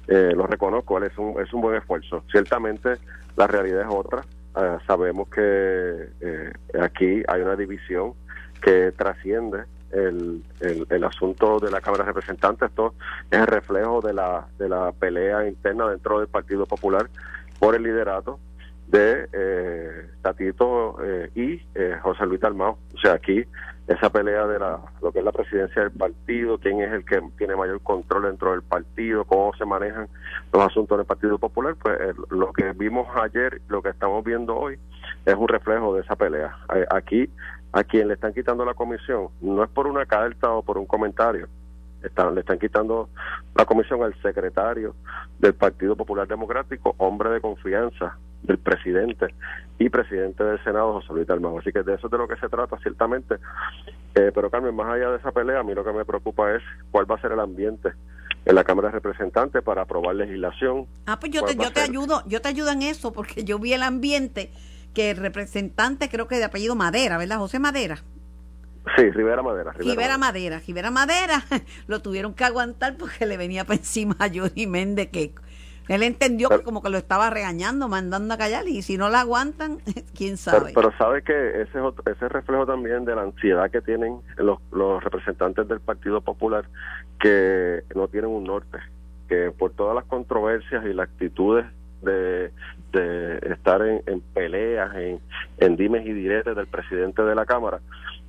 Eh, 0.08 0.32
lo 0.36 0.46
reconozco, 0.46 1.02
es 1.02 1.16
un, 1.16 1.40
es 1.40 1.50
un 1.54 1.62
buen 1.62 1.76
esfuerzo. 1.76 2.22
Ciertamente 2.30 2.96
la 3.36 3.46
realidad 3.46 3.82
es 3.82 3.88
otra. 3.90 4.22
Eh, 4.58 4.78
sabemos 4.86 5.28
que 5.28 6.08
eh, 6.20 6.52
aquí 6.80 7.22
hay 7.28 7.42
una 7.42 7.54
división 7.54 8.14
que 8.60 8.92
trasciende 8.92 9.64
el, 9.92 10.42
el, 10.60 10.86
el, 10.90 11.04
asunto 11.04 11.60
de 11.60 11.70
la 11.70 11.80
Cámara 11.80 12.04
de 12.04 12.08
Representantes. 12.08 12.68
Esto 12.68 12.94
es 13.30 13.38
el 13.38 13.46
reflejo 13.46 14.00
de 14.00 14.12
la, 14.12 14.48
de 14.58 14.68
la 14.68 14.92
pelea 14.92 15.46
interna 15.46 15.88
dentro 15.88 16.18
del 16.18 16.28
Partido 16.28 16.66
Popular 16.66 17.08
por 17.58 17.74
el 17.74 17.84
liderato 17.84 18.40
de 18.88 19.28
eh, 19.32 20.10
Tatito 20.22 20.96
eh, 21.04 21.30
y 21.34 21.60
eh, 21.74 21.96
José 22.02 22.26
Luis 22.26 22.40
Dalmao. 22.40 22.78
O 22.94 22.98
sea, 22.98 23.14
aquí 23.14 23.44
esa 23.88 24.10
pelea 24.10 24.46
de 24.46 24.58
la, 24.58 24.78
lo 25.00 25.10
que 25.10 25.20
es 25.20 25.24
la 25.24 25.32
presidencia 25.32 25.82
del 25.82 25.92
partido, 25.92 26.58
quién 26.58 26.82
es 26.82 26.92
el 26.92 27.04
que 27.06 27.22
tiene 27.38 27.56
mayor 27.56 27.80
control 27.80 28.24
dentro 28.24 28.52
del 28.52 28.62
partido, 28.62 29.24
cómo 29.24 29.52
se 29.54 29.64
manejan 29.64 30.08
los 30.52 30.62
asuntos 30.62 30.98
del 30.98 31.06
Partido 31.06 31.38
Popular, 31.38 31.74
pues 31.80 31.98
lo 32.30 32.52
que 32.52 32.72
vimos 32.72 33.08
ayer, 33.16 33.62
lo 33.68 33.82
que 33.82 33.88
estamos 33.88 34.22
viendo 34.24 34.56
hoy, 34.56 34.78
es 35.24 35.34
un 35.34 35.48
reflejo 35.48 35.94
de 35.94 36.02
esa 36.02 36.16
pelea. 36.16 36.54
Aquí, 36.90 37.30
a 37.72 37.82
quien 37.82 38.08
le 38.08 38.14
están 38.14 38.34
quitando 38.34 38.64
la 38.66 38.74
comisión, 38.74 39.28
no 39.40 39.64
es 39.64 39.70
por 39.70 39.86
una 39.86 40.04
carta 40.04 40.50
o 40.50 40.62
por 40.62 40.76
un 40.76 40.86
comentario, 40.86 41.48
están, 42.02 42.34
le 42.34 42.40
están 42.40 42.58
quitando 42.58 43.08
la 43.54 43.64
comisión 43.64 44.02
al 44.02 44.14
secretario 44.22 44.94
del 45.38 45.54
Partido 45.54 45.96
Popular 45.96 46.26
Democrático, 46.26 46.94
hombre 46.98 47.30
de 47.30 47.40
confianza 47.40 48.16
del 48.42 48.58
presidente 48.58 49.34
y 49.78 49.88
presidente 49.88 50.44
del 50.44 50.62
Senado, 50.62 50.94
José 50.94 51.12
Luis 51.12 51.26
Dalmau. 51.26 51.58
Así 51.58 51.72
que 51.72 51.82
de 51.82 51.94
eso 51.94 52.06
es 52.06 52.10
de 52.10 52.18
lo 52.18 52.28
que 52.28 52.36
se 52.36 52.48
trata, 52.48 52.78
ciertamente. 52.78 53.36
Eh, 54.14 54.30
pero 54.34 54.50
Carmen, 54.50 54.74
más 54.74 54.92
allá 54.92 55.10
de 55.10 55.16
esa 55.18 55.32
pelea, 55.32 55.60
a 55.60 55.62
mí 55.62 55.74
lo 55.74 55.84
que 55.84 55.92
me 55.92 56.04
preocupa 56.04 56.54
es 56.54 56.62
cuál 56.90 57.10
va 57.10 57.16
a 57.16 57.20
ser 57.20 57.32
el 57.32 57.40
ambiente 57.40 57.92
en 58.44 58.54
la 58.54 58.64
Cámara 58.64 58.88
de 58.88 58.94
Representantes 58.94 59.62
para 59.62 59.82
aprobar 59.82 60.14
legislación. 60.14 60.86
Ah, 61.06 61.18
pues 61.20 61.32
yo 61.32 61.42
te, 61.42 61.54
yo 61.54 61.72
te 61.72 61.80
ayudo, 61.80 62.22
yo 62.26 62.40
te 62.40 62.48
ayudo 62.48 62.70
en 62.70 62.82
eso, 62.82 63.12
porque 63.12 63.44
yo 63.44 63.58
vi 63.58 63.72
el 63.72 63.82
ambiente 63.82 64.50
que 64.94 65.10
el 65.10 65.16
representante, 65.18 66.08
creo 66.08 66.28
que 66.28 66.38
de 66.38 66.44
apellido 66.44 66.74
Madera, 66.74 67.18
¿verdad? 67.18 67.38
José 67.38 67.58
Madera, 67.58 67.98
Sí, 68.96 69.10
Rivera 69.10 69.42
Madera. 69.42 69.72
Rivera, 69.72 70.18
Madera. 70.18 70.60
Rivera 70.66 70.90
Madera 70.90 71.42
lo 71.86 72.00
tuvieron 72.00 72.34
que 72.34 72.44
aguantar 72.44 72.96
porque 72.96 73.26
le 73.26 73.36
venía 73.36 73.64
para 73.64 73.78
encima 73.78 74.16
a 74.18 74.28
Johnny 74.28 74.66
Méndez 74.66 75.08
que 75.10 75.32
él 75.88 76.02
entendió 76.02 76.50
que 76.50 76.62
como 76.62 76.82
que 76.82 76.90
lo 76.90 76.98
estaba 76.98 77.30
regañando, 77.30 77.88
mandando 77.88 78.34
a 78.34 78.36
callar 78.36 78.68
y 78.68 78.82
si 78.82 78.98
no 78.98 79.08
la 79.08 79.20
aguantan, 79.20 79.78
quién 80.16 80.36
sabe. 80.36 80.72
Pero, 80.74 80.92
sabe 80.98 81.22
que 81.22 81.62
ese 81.62 81.78
es 81.78 82.16
ese 82.16 82.28
reflejo 82.28 82.66
también 82.66 83.04
de 83.04 83.14
la 83.14 83.22
ansiedad 83.22 83.70
que 83.70 83.80
tienen 83.80 84.20
los, 84.36 84.58
los 84.70 85.02
representantes 85.02 85.66
del 85.66 85.80
Partido 85.80 86.20
Popular 86.20 86.66
que 87.18 87.82
no 87.94 88.06
tienen 88.08 88.30
un 88.30 88.44
norte, 88.44 88.78
que 89.28 89.50
por 89.50 89.72
todas 89.72 89.94
las 89.94 90.04
controversias 90.04 90.84
y 90.84 90.92
las 90.92 91.08
actitudes 91.08 91.64
de, 92.02 92.52
de 92.92 93.38
estar 93.50 93.82
en, 93.82 94.02
en 94.06 94.20
peleas, 94.20 94.94
en, 94.94 95.20
en 95.56 95.76
dimes 95.76 96.06
y 96.06 96.12
diretes 96.12 96.54
del 96.54 96.66
presidente 96.66 97.22
de 97.22 97.34
la 97.34 97.46
Cámara, 97.46 97.80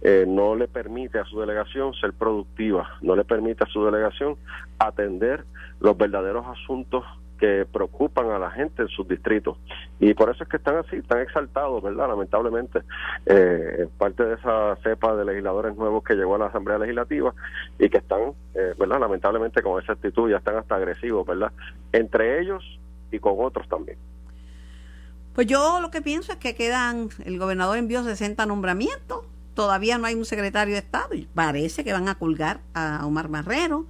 eh, 0.02 0.26
no 0.28 0.56
le 0.56 0.68
permite 0.68 1.20
a 1.20 1.26
su 1.26 1.40
delegación 1.40 1.94
ser 1.94 2.14
productiva, 2.14 2.98
no 3.02 3.16
le 3.16 3.26
permite 3.26 3.64
a 3.64 3.68
su 3.68 3.84
delegación 3.84 4.38
atender 4.80 5.44
los 5.80 5.98
verdaderos 5.98 6.46
asuntos 6.48 7.04
que 7.40 7.66
preocupan 7.72 8.32
a 8.32 8.38
la 8.38 8.52
gente 8.52 8.82
en 8.82 8.90
sus 8.90 9.08
distritos. 9.08 9.58
Y 10.00 10.14
por 10.14 10.30
eso 10.30 10.44
es 10.44 10.50
que 10.50 10.58
están 10.58 10.78
así, 10.78 10.98
están 10.98 11.22
exaltados, 11.22 11.82
¿verdad? 11.82 12.10
Lamentablemente, 12.10 12.82
eh, 13.26 13.88
parte 13.98 14.26
de 14.26 14.36
esa 14.36 14.76
cepa 14.84 15.16
de 15.16 15.26
legisladores 15.26 15.76
nuevos 15.76 16.04
que 16.04 16.16
llegó 16.16 16.36
a 16.36 16.40
la 16.40 16.46
Asamblea 16.48 16.78
Legislativa 16.78 17.34
y 17.80 17.90
que 17.90 17.98
están, 17.98 18.34
eh, 18.54 18.74
¿verdad? 18.78 19.00
Lamentablemente 19.00 19.62
con 19.62 19.82
esa 19.82 19.94
actitud 19.94 20.30
ya 20.30 20.38
están 20.38 20.58
hasta 20.58 20.76
agresivos, 20.76 21.26
¿verdad? 21.26 21.52
Entre 21.94 22.42
ellos 22.42 22.64
y 23.12 23.20
con 23.20 23.36
otros 23.38 23.68
también. 23.70 23.98
Pues 25.34 25.48
yo 25.48 25.80
lo 25.80 25.90
que 25.90 26.02
pienso 26.02 26.34
es 26.34 26.38
que 26.38 26.56
quedan, 26.56 27.10
el 27.24 27.40
gobernador 27.40 27.78
envió 27.78 28.04
60 28.04 28.46
nombramientos 28.46 29.24
todavía 29.54 29.98
no 29.98 30.08
hay 30.08 30.16
un 30.16 30.26
secretario 30.26 30.74
de 30.74 30.80
Estado 30.80 31.14
y 31.14 31.28
parece 31.34 31.84
que 31.84 31.94
van 31.94 32.08
a 32.08 32.16
colgar 32.16 32.62
a 32.74 33.06
Omar 33.06 33.30
Marrero. 33.30 33.86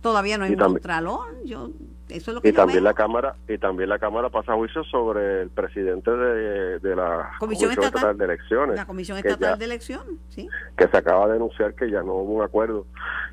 Todavía 0.00 0.36
no 0.36 0.44
hay 0.44 0.52
un 0.52 0.58
contralor. 0.58 1.34
Yo, 1.44 1.70
eso 2.08 2.30
es 2.30 2.34
lo 2.34 2.40
que 2.42 2.50
y 2.50 2.52
también 2.52 2.84
la 2.84 2.92
cámara 2.92 3.36
y 3.48 3.56
también 3.56 3.88
la 3.88 3.98
cámara 3.98 4.28
pasa 4.28 4.54
juicio 4.54 4.84
sobre 4.84 5.42
el 5.42 5.50
presidente 5.50 6.10
de, 6.10 6.96
la 6.96 7.32
comisión, 7.38 7.70
estatal, 7.70 8.18
de 8.18 8.24
elecciones 8.26 8.76
la 8.76 8.86
comisión 8.86 9.16
estatal 9.16 9.58
de 9.58 9.64
elecciones 9.64 10.14
sí 10.28 10.46
que 10.76 10.86
se 10.86 10.96
acaba 10.98 11.26
de 11.28 11.32
denunciar 11.34 11.72
que 11.74 11.90
ya 11.90 12.02
no 12.02 12.12
hubo 12.12 12.34
un 12.34 12.42
acuerdo 12.42 12.84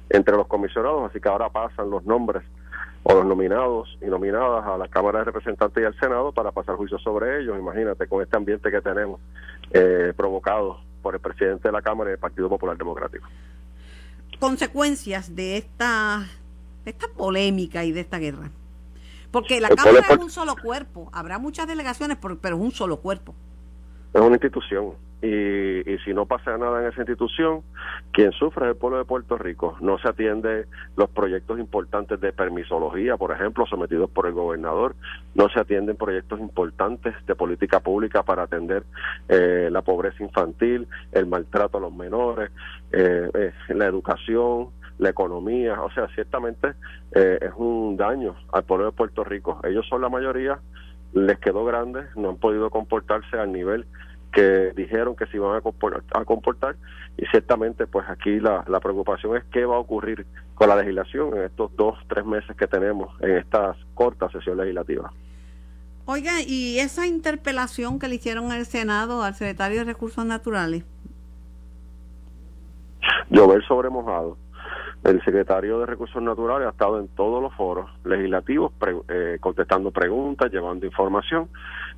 entre 0.10 0.38
los 0.38 0.48
comisionados 0.48 1.10
así 1.10 1.20
que 1.20 1.28
ahora 1.28 1.50
pasan 1.50 1.90
los 1.90 2.06
nombres 2.06 2.44
o 3.04 3.14
los 3.14 3.26
nominados 3.26 3.98
y 4.02 4.06
nominadas 4.06 4.66
a 4.66 4.78
la 4.78 4.88
Cámara 4.88 5.20
de 5.20 5.26
Representantes 5.26 5.82
y 5.82 5.86
al 5.86 6.00
Senado 6.00 6.32
para 6.32 6.52
pasar 6.52 6.76
juicio 6.76 7.00
sobre 7.00 7.42
ellos. 7.42 7.58
Imagínate 7.58 8.08
con 8.08 8.22
este 8.22 8.38
ambiente 8.38 8.70
que 8.70 8.82
tenemos 8.82 9.20
eh, 9.72 10.14
provocado 10.16 10.80
por 11.02 11.16
el 11.16 11.22
presidente 11.22 11.68
de 11.68 11.72
la 11.72 11.82
Cámara 11.82 12.10
y 12.10 12.12
del 12.12 12.20
Partido 12.20 12.50
Popular 12.50 12.78
Democrático. 12.78 13.28
Consecuencias 14.40 15.36
de 15.36 15.58
esta, 15.58 16.28
esta 16.86 17.08
polémica 17.10 17.84
y 17.84 17.92
de 17.92 18.02
esta 18.02 18.18
guerra. 18.18 18.50
Porque 19.32 19.62
la 19.62 19.70
Cámara 19.70 20.06
es 20.10 20.18
un 20.18 20.30
solo 20.30 20.56
cuerpo. 20.56 21.10
Habrá 21.14 21.40
muchas 21.40 21.68
delegaciones, 21.68 22.18
pero 22.22 22.38
es 22.44 22.62
un 22.62 22.72
solo 22.72 23.00
cuerpo. 23.00 23.34
Es 24.14 24.22
una 24.22 24.36
institución 24.36 24.94
y, 25.22 25.88
y, 25.88 26.00
si 26.00 26.14
no 26.16 26.26
pasa 26.26 26.58
nada 26.58 26.82
en 26.82 26.88
esa 26.88 27.02
institución, 27.02 27.62
quien 28.12 28.32
sufre 28.32 28.66
es 28.66 28.72
el 28.72 28.78
pueblo 28.78 28.98
de 28.98 29.06
Puerto 29.06 29.38
Rico. 29.38 29.78
No 29.80 30.00
se 30.00 30.08
atiende 30.08 30.66
los 30.98 31.10
proyectos 31.10 31.60
importantes 31.60 32.20
de 32.20 32.34
permisología, 32.34 33.18
por 33.18 33.32
ejemplo, 33.32 33.68
sometidos 33.68 34.10
por 34.10 34.26
el 34.26 34.34
gobernador. 34.34 34.96
No 35.36 35.48
se 35.50 35.60
atienden 35.60 35.96
proyectos 35.96 36.40
importantes 36.40 37.14
de 37.28 37.36
política 37.36 37.82
pública 37.82 38.24
para 38.24 38.44
atender 38.44 38.84
eh, 39.30 39.70
la 39.72 39.84
pobreza 39.84 40.24
infantil, 40.24 40.88
el 41.12 41.28
maltrato 41.28 41.78
a 41.78 41.82
los 41.82 41.94
menores, 41.94 42.50
eh, 42.92 43.30
eh, 43.32 43.54
la 43.76 43.86
educación, 43.86 44.70
la 44.98 45.10
economía. 45.10 45.84
O 45.84 45.92
sea, 45.92 46.08
ciertamente 46.16 46.74
es 47.12 47.52
un 47.58 47.98
daño 47.98 48.36
al 48.54 48.64
pueblo 48.64 48.86
de 48.88 48.92
Puerto 48.94 49.24
Rico. 49.24 49.60
Ellos 49.64 49.86
son 49.88 50.02
la 50.02 50.10
mayoría, 50.10 50.60
les 51.14 51.40
quedó 51.40 51.66
grande, 51.66 52.06
no 52.16 52.30
han 52.30 52.38
podido 52.38 52.70
comportarse 52.70 53.38
al 53.38 53.52
nivel 53.52 53.86
que 54.32 54.72
dijeron 54.76 55.16
que 55.16 55.26
se 55.26 55.38
iban 55.38 55.58
a 55.58 56.26
comportar, 56.26 56.76
y 57.18 57.26
ciertamente 57.28 57.86
pues 57.86 58.08
aquí 58.10 58.40
la, 58.40 58.64
la, 58.68 58.80
preocupación 58.80 59.36
es 59.36 59.44
qué 59.52 59.66
va 59.66 59.76
a 59.76 59.80
ocurrir 59.80 60.26
con 60.56 60.70
la 60.70 60.78
legislación 60.78 61.36
en 61.36 61.44
estos 61.44 61.76
dos, 61.76 61.98
tres 62.08 62.26
meses 62.26 62.56
que 62.56 62.68
tenemos 62.68 63.14
en 63.22 63.38
esta 63.38 63.76
corta 63.94 64.30
sesión 64.30 64.58
legislativa. 64.58 65.12
Oiga, 66.06 66.42
¿y 66.46 66.80
esa 66.80 67.08
interpelación 67.08 68.00
que 68.00 68.08
le 68.08 68.16
hicieron 68.16 68.52
el 68.52 68.66
Senado 68.66 69.22
al 69.24 69.36
secretario 69.36 69.80
de 69.80 69.84
Recursos 69.86 70.26
Naturales? 70.26 70.84
Llover 73.30 73.64
sobre 73.66 73.90
mojado. 73.90 74.38
El 75.04 75.20
secretario 75.24 75.80
de 75.80 75.88
Recursos 75.88 76.22
Naturales 76.22 76.68
ha 76.68 76.72
estado 76.72 77.00
en 77.00 77.08
todos 77.08 77.42
los 77.42 77.52
foros 77.56 77.90
legislativos 78.06 78.72
eh, 79.10 79.38
contestando 79.40 79.90
preguntas, 79.90 80.52
llevando 80.52 80.86
información. 80.86 81.50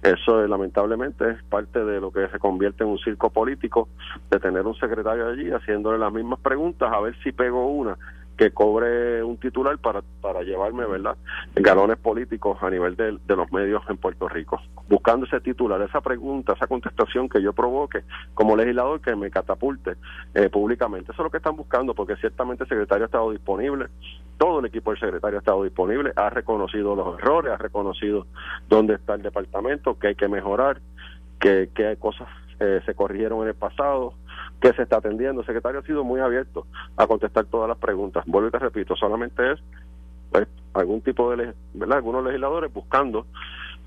Eso 0.02 0.48
lamentablemente 0.48 1.32
es 1.32 1.44
parte 1.44 1.84
de 1.84 2.00
lo 2.00 2.12
que 2.12 2.30
se 2.30 2.40
convierte 2.40 2.86
en 2.86 2.92
un 2.92 3.00
circo 3.00 3.30
político 3.30 3.90
de 4.32 4.40
tener 4.40 4.66
un 4.66 4.76
secretario 4.76 5.28
allí 5.28 5.52
haciéndole 5.52 5.98
las 5.98 6.14
mismas 6.14 6.40
preguntas 6.40 6.92
a 6.94 7.02
ver 7.02 7.14
si 7.24 7.34
pego 7.34 7.68
una 7.68 7.98
que 8.38 8.52
cobre 8.52 9.24
un 9.24 9.38
titular 9.38 9.78
para, 9.78 10.02
para 10.22 10.42
llevarme, 10.42 10.86
¿verdad?, 10.86 11.16
galones 11.56 11.98
políticos 11.98 12.58
a 12.62 12.70
nivel 12.70 12.96
de, 12.96 13.18
los 13.28 13.52
medios 13.52 13.84
en 13.90 13.98
Puerto 13.98 14.28
Rico. 14.28 14.60
Buscando 14.90 15.26
ese 15.26 15.40
titular, 15.40 15.82
esa 15.82 16.02
pregunta, 16.02 16.54
esa 16.54 16.68
contestación 16.68 17.30
que 17.30 17.42
yo 17.42 17.54
provoque 17.54 18.04
como 18.34 18.56
legislador 18.56 19.02
que 19.02 19.16
me 19.16 19.30
catapulte 19.30 19.96
eh, 20.34 20.50
públicamente. 20.50 21.12
Eso 21.12 21.22
es 21.22 21.26
lo 21.26 21.32
que 21.32 21.38
están 21.38 21.56
buscando, 21.56 21.94
porque 21.94 22.16
ciertamente 22.18 22.64
el 22.64 22.70
secretario 22.70 23.06
ha 23.06 23.08
estado 23.08 23.32
disponible, 23.32 23.88
todo 24.38 24.60
el 24.60 24.66
equipo 24.66 24.92
del 24.92 25.00
secretario 25.00 25.38
ha 25.38 25.42
estado 25.42 25.64
disponible, 25.64 26.12
ha 26.16 26.30
reconocido 26.30 26.96
los 26.96 27.20
errores, 27.20 27.54
ha 27.54 27.58
reconocido 27.58 28.26
dónde 28.68 28.96
está 28.96 29.14
el 29.14 29.22
departamento, 29.22 29.98
que 30.00 30.08
hay 30.08 30.16
que 30.16 30.28
mejorar, 30.28 30.82
que, 31.40 31.70
que 31.74 31.88
hay 31.88 31.98
cosas 31.98 32.28
eh, 32.60 32.82
se 32.86 32.94
corrigieron 32.94 33.42
en 33.42 33.50
el 33.50 33.56
pasado, 33.56 34.14
que 34.64 34.72
se 34.72 34.84
está 34.84 34.98
atendiendo. 34.98 35.42
El 35.42 35.46
secretario 35.46 35.82
ha 35.82 35.84
sido 35.84 36.06
muy 36.06 36.22
abierto 36.22 36.66
a 36.96 37.06
contestar 37.06 37.44
todas 37.48 37.68
las 37.68 37.78
preguntas. 37.78 38.24
Vuelvo 38.26 38.48
y 38.48 38.52
te 38.52 38.60
repito, 38.60 38.96
solamente 38.96 39.52
es 39.52 39.60
pues, 40.32 40.48
algún 40.74 41.02
tipo 41.02 41.36
de, 41.36 41.54
¿verdad? 41.74 41.98
Algunos 41.98 42.24
legisladores 42.24 42.72
buscando 42.72 43.28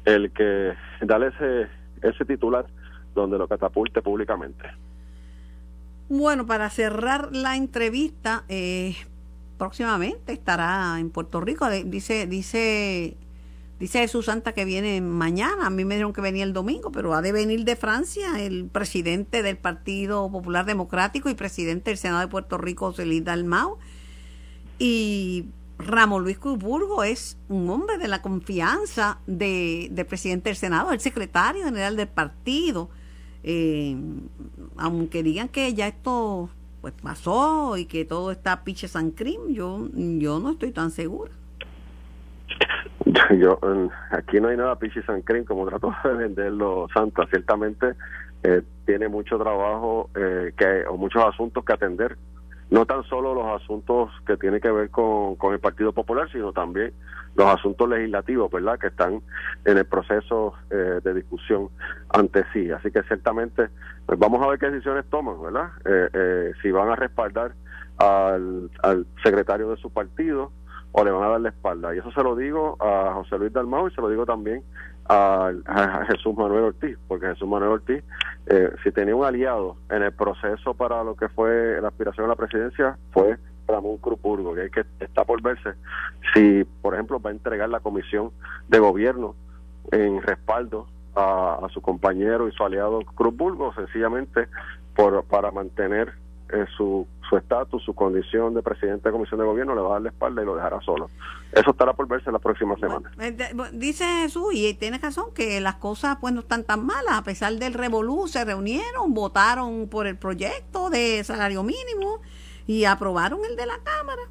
el 0.05 0.31
que 0.33 0.75
darle 1.01 1.29
ese, 1.29 1.69
ese 2.03 2.27
titular 2.27 2.67
donde 3.15 3.39
lo 3.39 3.49
catapulte 3.49 4.03
públicamente. 4.03 4.69
Bueno, 6.11 6.47
para 6.47 6.69
cerrar 6.69 7.31
la 7.33 7.57
entrevista, 7.57 8.45
eh, 8.51 8.97
próximamente 9.57 10.35
estará 10.35 11.01
en 11.01 11.09
Puerto 11.09 11.41
Rico. 11.41 11.71
Dice, 11.71 12.27
dice 12.27 13.17
Dice 13.79 13.99
Jesús 13.99 14.27
Santa 14.27 14.53
que 14.53 14.65
viene 14.65 15.01
mañana. 15.03 15.67
A 15.67 15.71
mí 15.71 15.85
me 15.85 15.97
dijeron 15.97 16.13
que 16.13 16.23
venía 16.23 16.45
el 16.45 16.55
domingo, 16.55 16.91
pero 16.91 17.15
ha 17.15 17.21
de 17.21 17.33
venir 17.33 17.65
de 17.65 17.77
Francia 17.77 18.41
el 18.41 18.67
presidente 18.67 19.43
del 19.43 19.59
Partido 19.59 20.31
Popular 20.31 20.65
Democrático 20.65 21.29
y 21.29 21.35
presidente 21.35 21.91
del 21.91 21.99
Senado 21.99 22.21
de 22.21 22.29
Puerto 22.29 22.57
Rico, 22.57 22.87
José 22.87 23.05
Luis 23.05 23.23
Dalmau. 23.23 23.77
Y 24.79 25.47
Ramón 25.79 26.23
Luis 26.23 26.39
Cuburgo 26.39 27.05
es 27.05 27.37
un 27.49 27.69
hombre 27.69 27.99
de 27.99 28.09
la 28.09 28.23
confianza 28.23 29.19
de, 29.27 29.89
del 29.91 30.07
presidente 30.07 30.49
del 30.49 30.57
Senado, 30.57 30.93
el 30.93 31.01
secretario 31.01 31.65
general 31.65 31.97
del 31.97 32.09
partido. 32.09 32.89
Eh, 33.43 33.95
aunque 34.77 35.23
digan 35.23 35.49
que 35.49 35.73
ya 35.75 35.87
esto 35.87 36.51
pues 36.81 36.95
pasó 37.03 37.77
y 37.77 37.85
que 37.85 38.05
todo 38.05 38.31
está 38.31 38.65
piche 38.65 38.89
san 38.89 39.15
yo, 39.51 39.89
yo 39.95 40.41
no 40.41 40.53
estoy 40.53 40.73
tan 40.73 40.91
segura. 40.91 41.36
Yo, 43.39 43.59
aquí 44.11 44.41
no 44.41 44.49
hay 44.49 44.57
nada 44.57 44.79
pichis 44.79 45.09
and 45.09 45.25
como 45.47 45.67
trato 45.67 45.95
de 46.03 46.15
venderlo 46.15 46.89
Santa. 46.93 47.27
Ciertamente 47.29 47.95
eh, 48.43 48.63
tiene 48.85 49.09
mucho 49.09 49.39
trabajo 49.39 50.11
eh, 50.17 50.53
que 50.57 50.85
o 50.89 50.97
muchos 50.97 51.25
asuntos 51.25 51.65
que 51.65 51.73
atender. 51.73 52.17
No 52.69 52.85
tan 52.85 53.05
solo 53.05 53.33
los 53.33 53.63
asuntos 53.63 54.11
que 54.27 54.37
tienen 54.37 54.61
que 54.61 54.73
ver 54.73 54.91
con, 54.91 55.37
con 55.37 55.53
el 55.53 55.61
Partido 55.61 55.93
Popular, 55.93 56.29
sino 56.33 56.53
también 56.53 56.93
los 57.37 57.47
asuntos 57.47 57.89
legislativos, 57.89 58.51
¿verdad? 58.51 58.77
Que 58.77 58.89
están 58.89 59.23
en 59.65 59.79
el 59.79 59.85
proceso 59.85 60.55
eh, 60.71 60.99
de 61.05 61.15
discusión 61.15 61.69
ante 62.13 62.45
sí. 62.53 62.73
Así 62.73 62.91
que 62.91 63.05
ciertamente 63.05 63.69
pues 64.05 64.19
vamos 64.19 64.45
a 64.45 64.49
ver 64.49 64.59
qué 64.59 64.69
decisiones 64.69 65.05
toman, 65.11 65.41
¿verdad? 65.43 65.71
si 66.61 66.71
van 66.73 66.89
a 66.89 66.97
respaldar 66.97 67.53
al, 67.99 68.69
al 68.83 69.07
secretario 69.23 69.71
de 69.71 69.77
su 69.77 69.91
partido, 69.91 70.51
o 70.99 71.05
le 71.05 71.11
van 71.11 71.25
a 71.25 71.29
dar 71.29 71.41
la 71.43 71.51
espalda. 71.51 71.95
Y 71.95 71.99
eso 71.99 72.11
se 72.11 72.23
lo 72.23 72.35
digo 72.35 72.79
a 72.81 73.13
José 73.15 73.37
Luis 73.37 73.53
Dalmau 73.53 73.87
y 73.87 73.91
se 73.91 74.01
lo 74.01 74.09
digo 74.09 74.25
también 74.25 74.63
a, 75.09 75.53
Jesús 76.09 76.35
Manuel 76.35 76.65
Ortiz, 76.65 76.97
porque 77.07 77.27
Jesús 77.27 77.47
Manuel 77.47 77.73
Ortiz, 77.73 78.03
eh, 78.47 78.71
si 78.83 78.91
tenía 78.93 79.15
un 79.15 79.23
aliado 79.23 79.77
en 79.91 80.03
el 80.03 80.13
proceso 80.13 80.73
para 80.73 81.05
lo 81.05 81.15
que 81.15 81.29
fue 81.29 81.79
la 81.83 81.89
aspiración 81.89 82.25
a 82.25 82.29
la 82.31 82.35
presidencia, 82.35 82.97
fue 83.13 83.37
Ramón 83.69 83.99
Crupurgo, 83.99 84.55
que, 84.55 84.71
que 84.71 84.85
está 85.01 85.25
por 85.25 85.43
verse 85.43 85.75
si, 86.33 86.65
por 86.81 86.95
ejemplo, 86.95 87.21
va 87.21 87.29
a 87.29 87.35
entregar 87.35 87.69
la 87.69 87.81
comisión 87.81 88.31
de 88.69 88.79
gobierno 88.79 89.35
en 89.93 90.23
respaldo 90.23 90.87
a, 91.15 91.67
su 91.75 91.83
compañero 91.83 92.49
y 92.49 92.53
su 92.53 92.65
aliado 92.65 93.01
Cruz 93.15 93.35
sencillamente 93.75 94.49
por, 94.95 95.25
para 95.25 95.51
mantener 95.51 96.15
su 96.77 97.07
su 97.29 97.37
estatus, 97.37 97.83
su 97.85 97.95
condición 97.95 98.55
de 98.55 98.63
presidente 98.63 99.09
de 99.09 99.13
comisión 99.13 99.41
de 99.41 99.47
gobierno, 99.47 99.75
le 99.75 99.81
va 99.81 99.89
a 99.89 99.93
dar 99.93 100.03
la 100.03 100.09
espalda 100.11 100.43
y 100.43 100.47
lo 100.47 100.55
dejará 100.55 100.81
solo. 100.81 101.11
Eso 101.53 101.71
estará 101.71 101.93
por 101.93 102.09
verse 102.09 102.31
la 102.31 102.39
próxima 102.39 102.77
semana. 102.77 103.11
Eh, 103.21 103.37
dice 103.73 104.05
Jesús, 104.23 104.55
y 104.55 104.75
tiene 104.75 104.99
razón, 104.99 105.33
que 105.35 105.61
las 105.61 105.77
cosas 105.77 106.19
pues 106.21 106.35
no 106.35 106.41
están 106.41 106.65
tan 106.65 106.85
malas, 106.85 107.19
a 107.19 107.23
pesar 107.23 107.55
del 107.55 107.75
revolú, 107.75 108.27
se 108.29 108.45
reunieron, 108.45 109.15
votaron 109.15 109.89
por 109.89 110.07
el 110.07 110.17
proyecto 110.17 110.91
de 110.91 111.23
salario 111.25 111.63
mínimo 111.63 112.21
y 112.67 112.85
aprobaron 112.85 113.41
el 113.49 113.57
de 113.57 113.67
la 113.67 113.79
Cámara. 113.83 114.23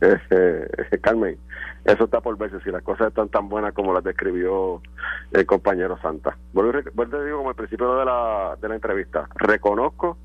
Carmen, 1.02 1.38
eso 1.84 2.04
está 2.04 2.20
por 2.20 2.36
verse 2.36 2.60
si 2.60 2.70
las 2.70 2.82
cosas 2.82 3.08
están 3.08 3.28
tan 3.28 3.48
buenas 3.48 3.72
como 3.72 3.92
las 3.92 4.04
describió 4.04 4.80
el 5.32 5.46
compañero 5.46 5.98
Santa. 6.02 6.36
Vuelvo, 6.52 6.72
como 6.92 7.48
al 7.48 7.54
principio 7.54 7.96
de 7.96 8.04
la, 8.04 8.56
de 8.60 8.68
la 8.68 8.74
entrevista, 8.74 9.28
reconozco 9.34 10.16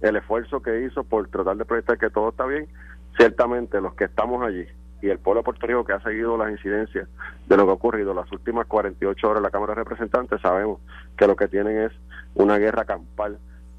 el 0.00 0.16
esfuerzo 0.16 0.62
que 0.62 0.82
hizo 0.82 1.04
por 1.04 1.28
tratar 1.28 1.56
de 1.56 1.64
proyectar 1.64 1.98
que 1.98 2.10
todo 2.10 2.30
está 2.30 2.46
bien. 2.46 2.68
Ciertamente 3.16 3.80
los 3.80 3.94
que 3.94 4.04
estamos 4.04 4.42
allí 4.46 4.66
y 5.00 5.08
el 5.08 5.18
pueblo 5.18 5.40
de 5.40 5.44
Puerto 5.44 5.66
Rico 5.66 5.84
que 5.84 5.92
ha 5.92 6.00
seguido 6.00 6.36
las 6.36 6.50
incidencias 6.50 7.08
de 7.46 7.56
lo 7.56 7.64
que 7.64 7.70
ha 7.70 7.74
ocurrido 7.74 8.14
las 8.14 8.30
últimas 8.32 8.66
48 8.66 9.28
horas 9.28 9.38
en 9.38 9.42
la 9.44 9.50
Cámara 9.50 9.74
de 9.74 9.84
Representantes 9.84 10.40
sabemos 10.40 10.80
que 11.16 11.26
lo 11.26 11.36
que 11.36 11.46
tienen 11.46 11.82
es 11.82 11.92
una 12.34 12.58
guerra 12.58 12.84
campal 12.84 13.38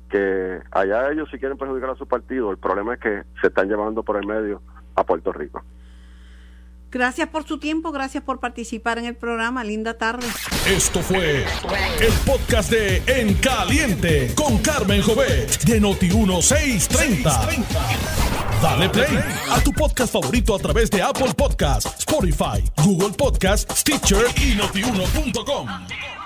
que 0.10 0.60
allá 0.72 1.12
ellos 1.12 1.30
si 1.32 1.38
quieren 1.38 1.58
perjudicar 1.58 1.92
a 1.92 1.96
su 1.96 2.08
partido, 2.08 2.52
el 2.52 2.58
problema 2.58 2.96
es 2.96 3.00
que 3.00 3.24
se 3.42 3.48
están 3.48 3.70
llevando 3.70 4.04
por 4.04 4.18
el 4.18 4.26
medio 4.26 4.62
a 4.96 5.04
Puerto 5.04 5.32
Rico. 5.32 5.64
Gracias 6.92 7.30
por 7.30 7.46
su 7.46 7.60
tiempo, 7.60 7.92
gracias 7.92 8.24
por 8.24 8.40
participar 8.40 8.98
en 8.98 9.06
el 9.06 9.16
programa. 9.16 9.64
Linda 9.64 9.98
tarde. 9.98 10.26
Esto 10.68 11.02
fue 11.02 11.46
el 12.00 12.14
podcast 12.26 12.72
de 12.72 13.04
En 13.06 13.36
Caliente 13.36 14.34
con 14.36 14.58
Carmen 14.60 15.02
Jovet 15.02 15.64
de 15.64 15.82
Noti1630. 15.82 17.66
Dale 18.62 18.90
play 18.90 19.20
a 19.52 19.62
tu 19.62 19.72
podcast 19.72 20.12
favorito 20.12 20.56
a 20.56 20.60
través 20.60 20.90
de 20.90 21.02
Apple 21.02 21.34
Podcasts, 21.34 22.00
Spotify, 22.00 22.64
Google 22.84 23.16
Podcasts, 23.16 23.80
Stitcher 23.80 24.26
y 24.42 24.56
notiuno.com. 24.56 26.19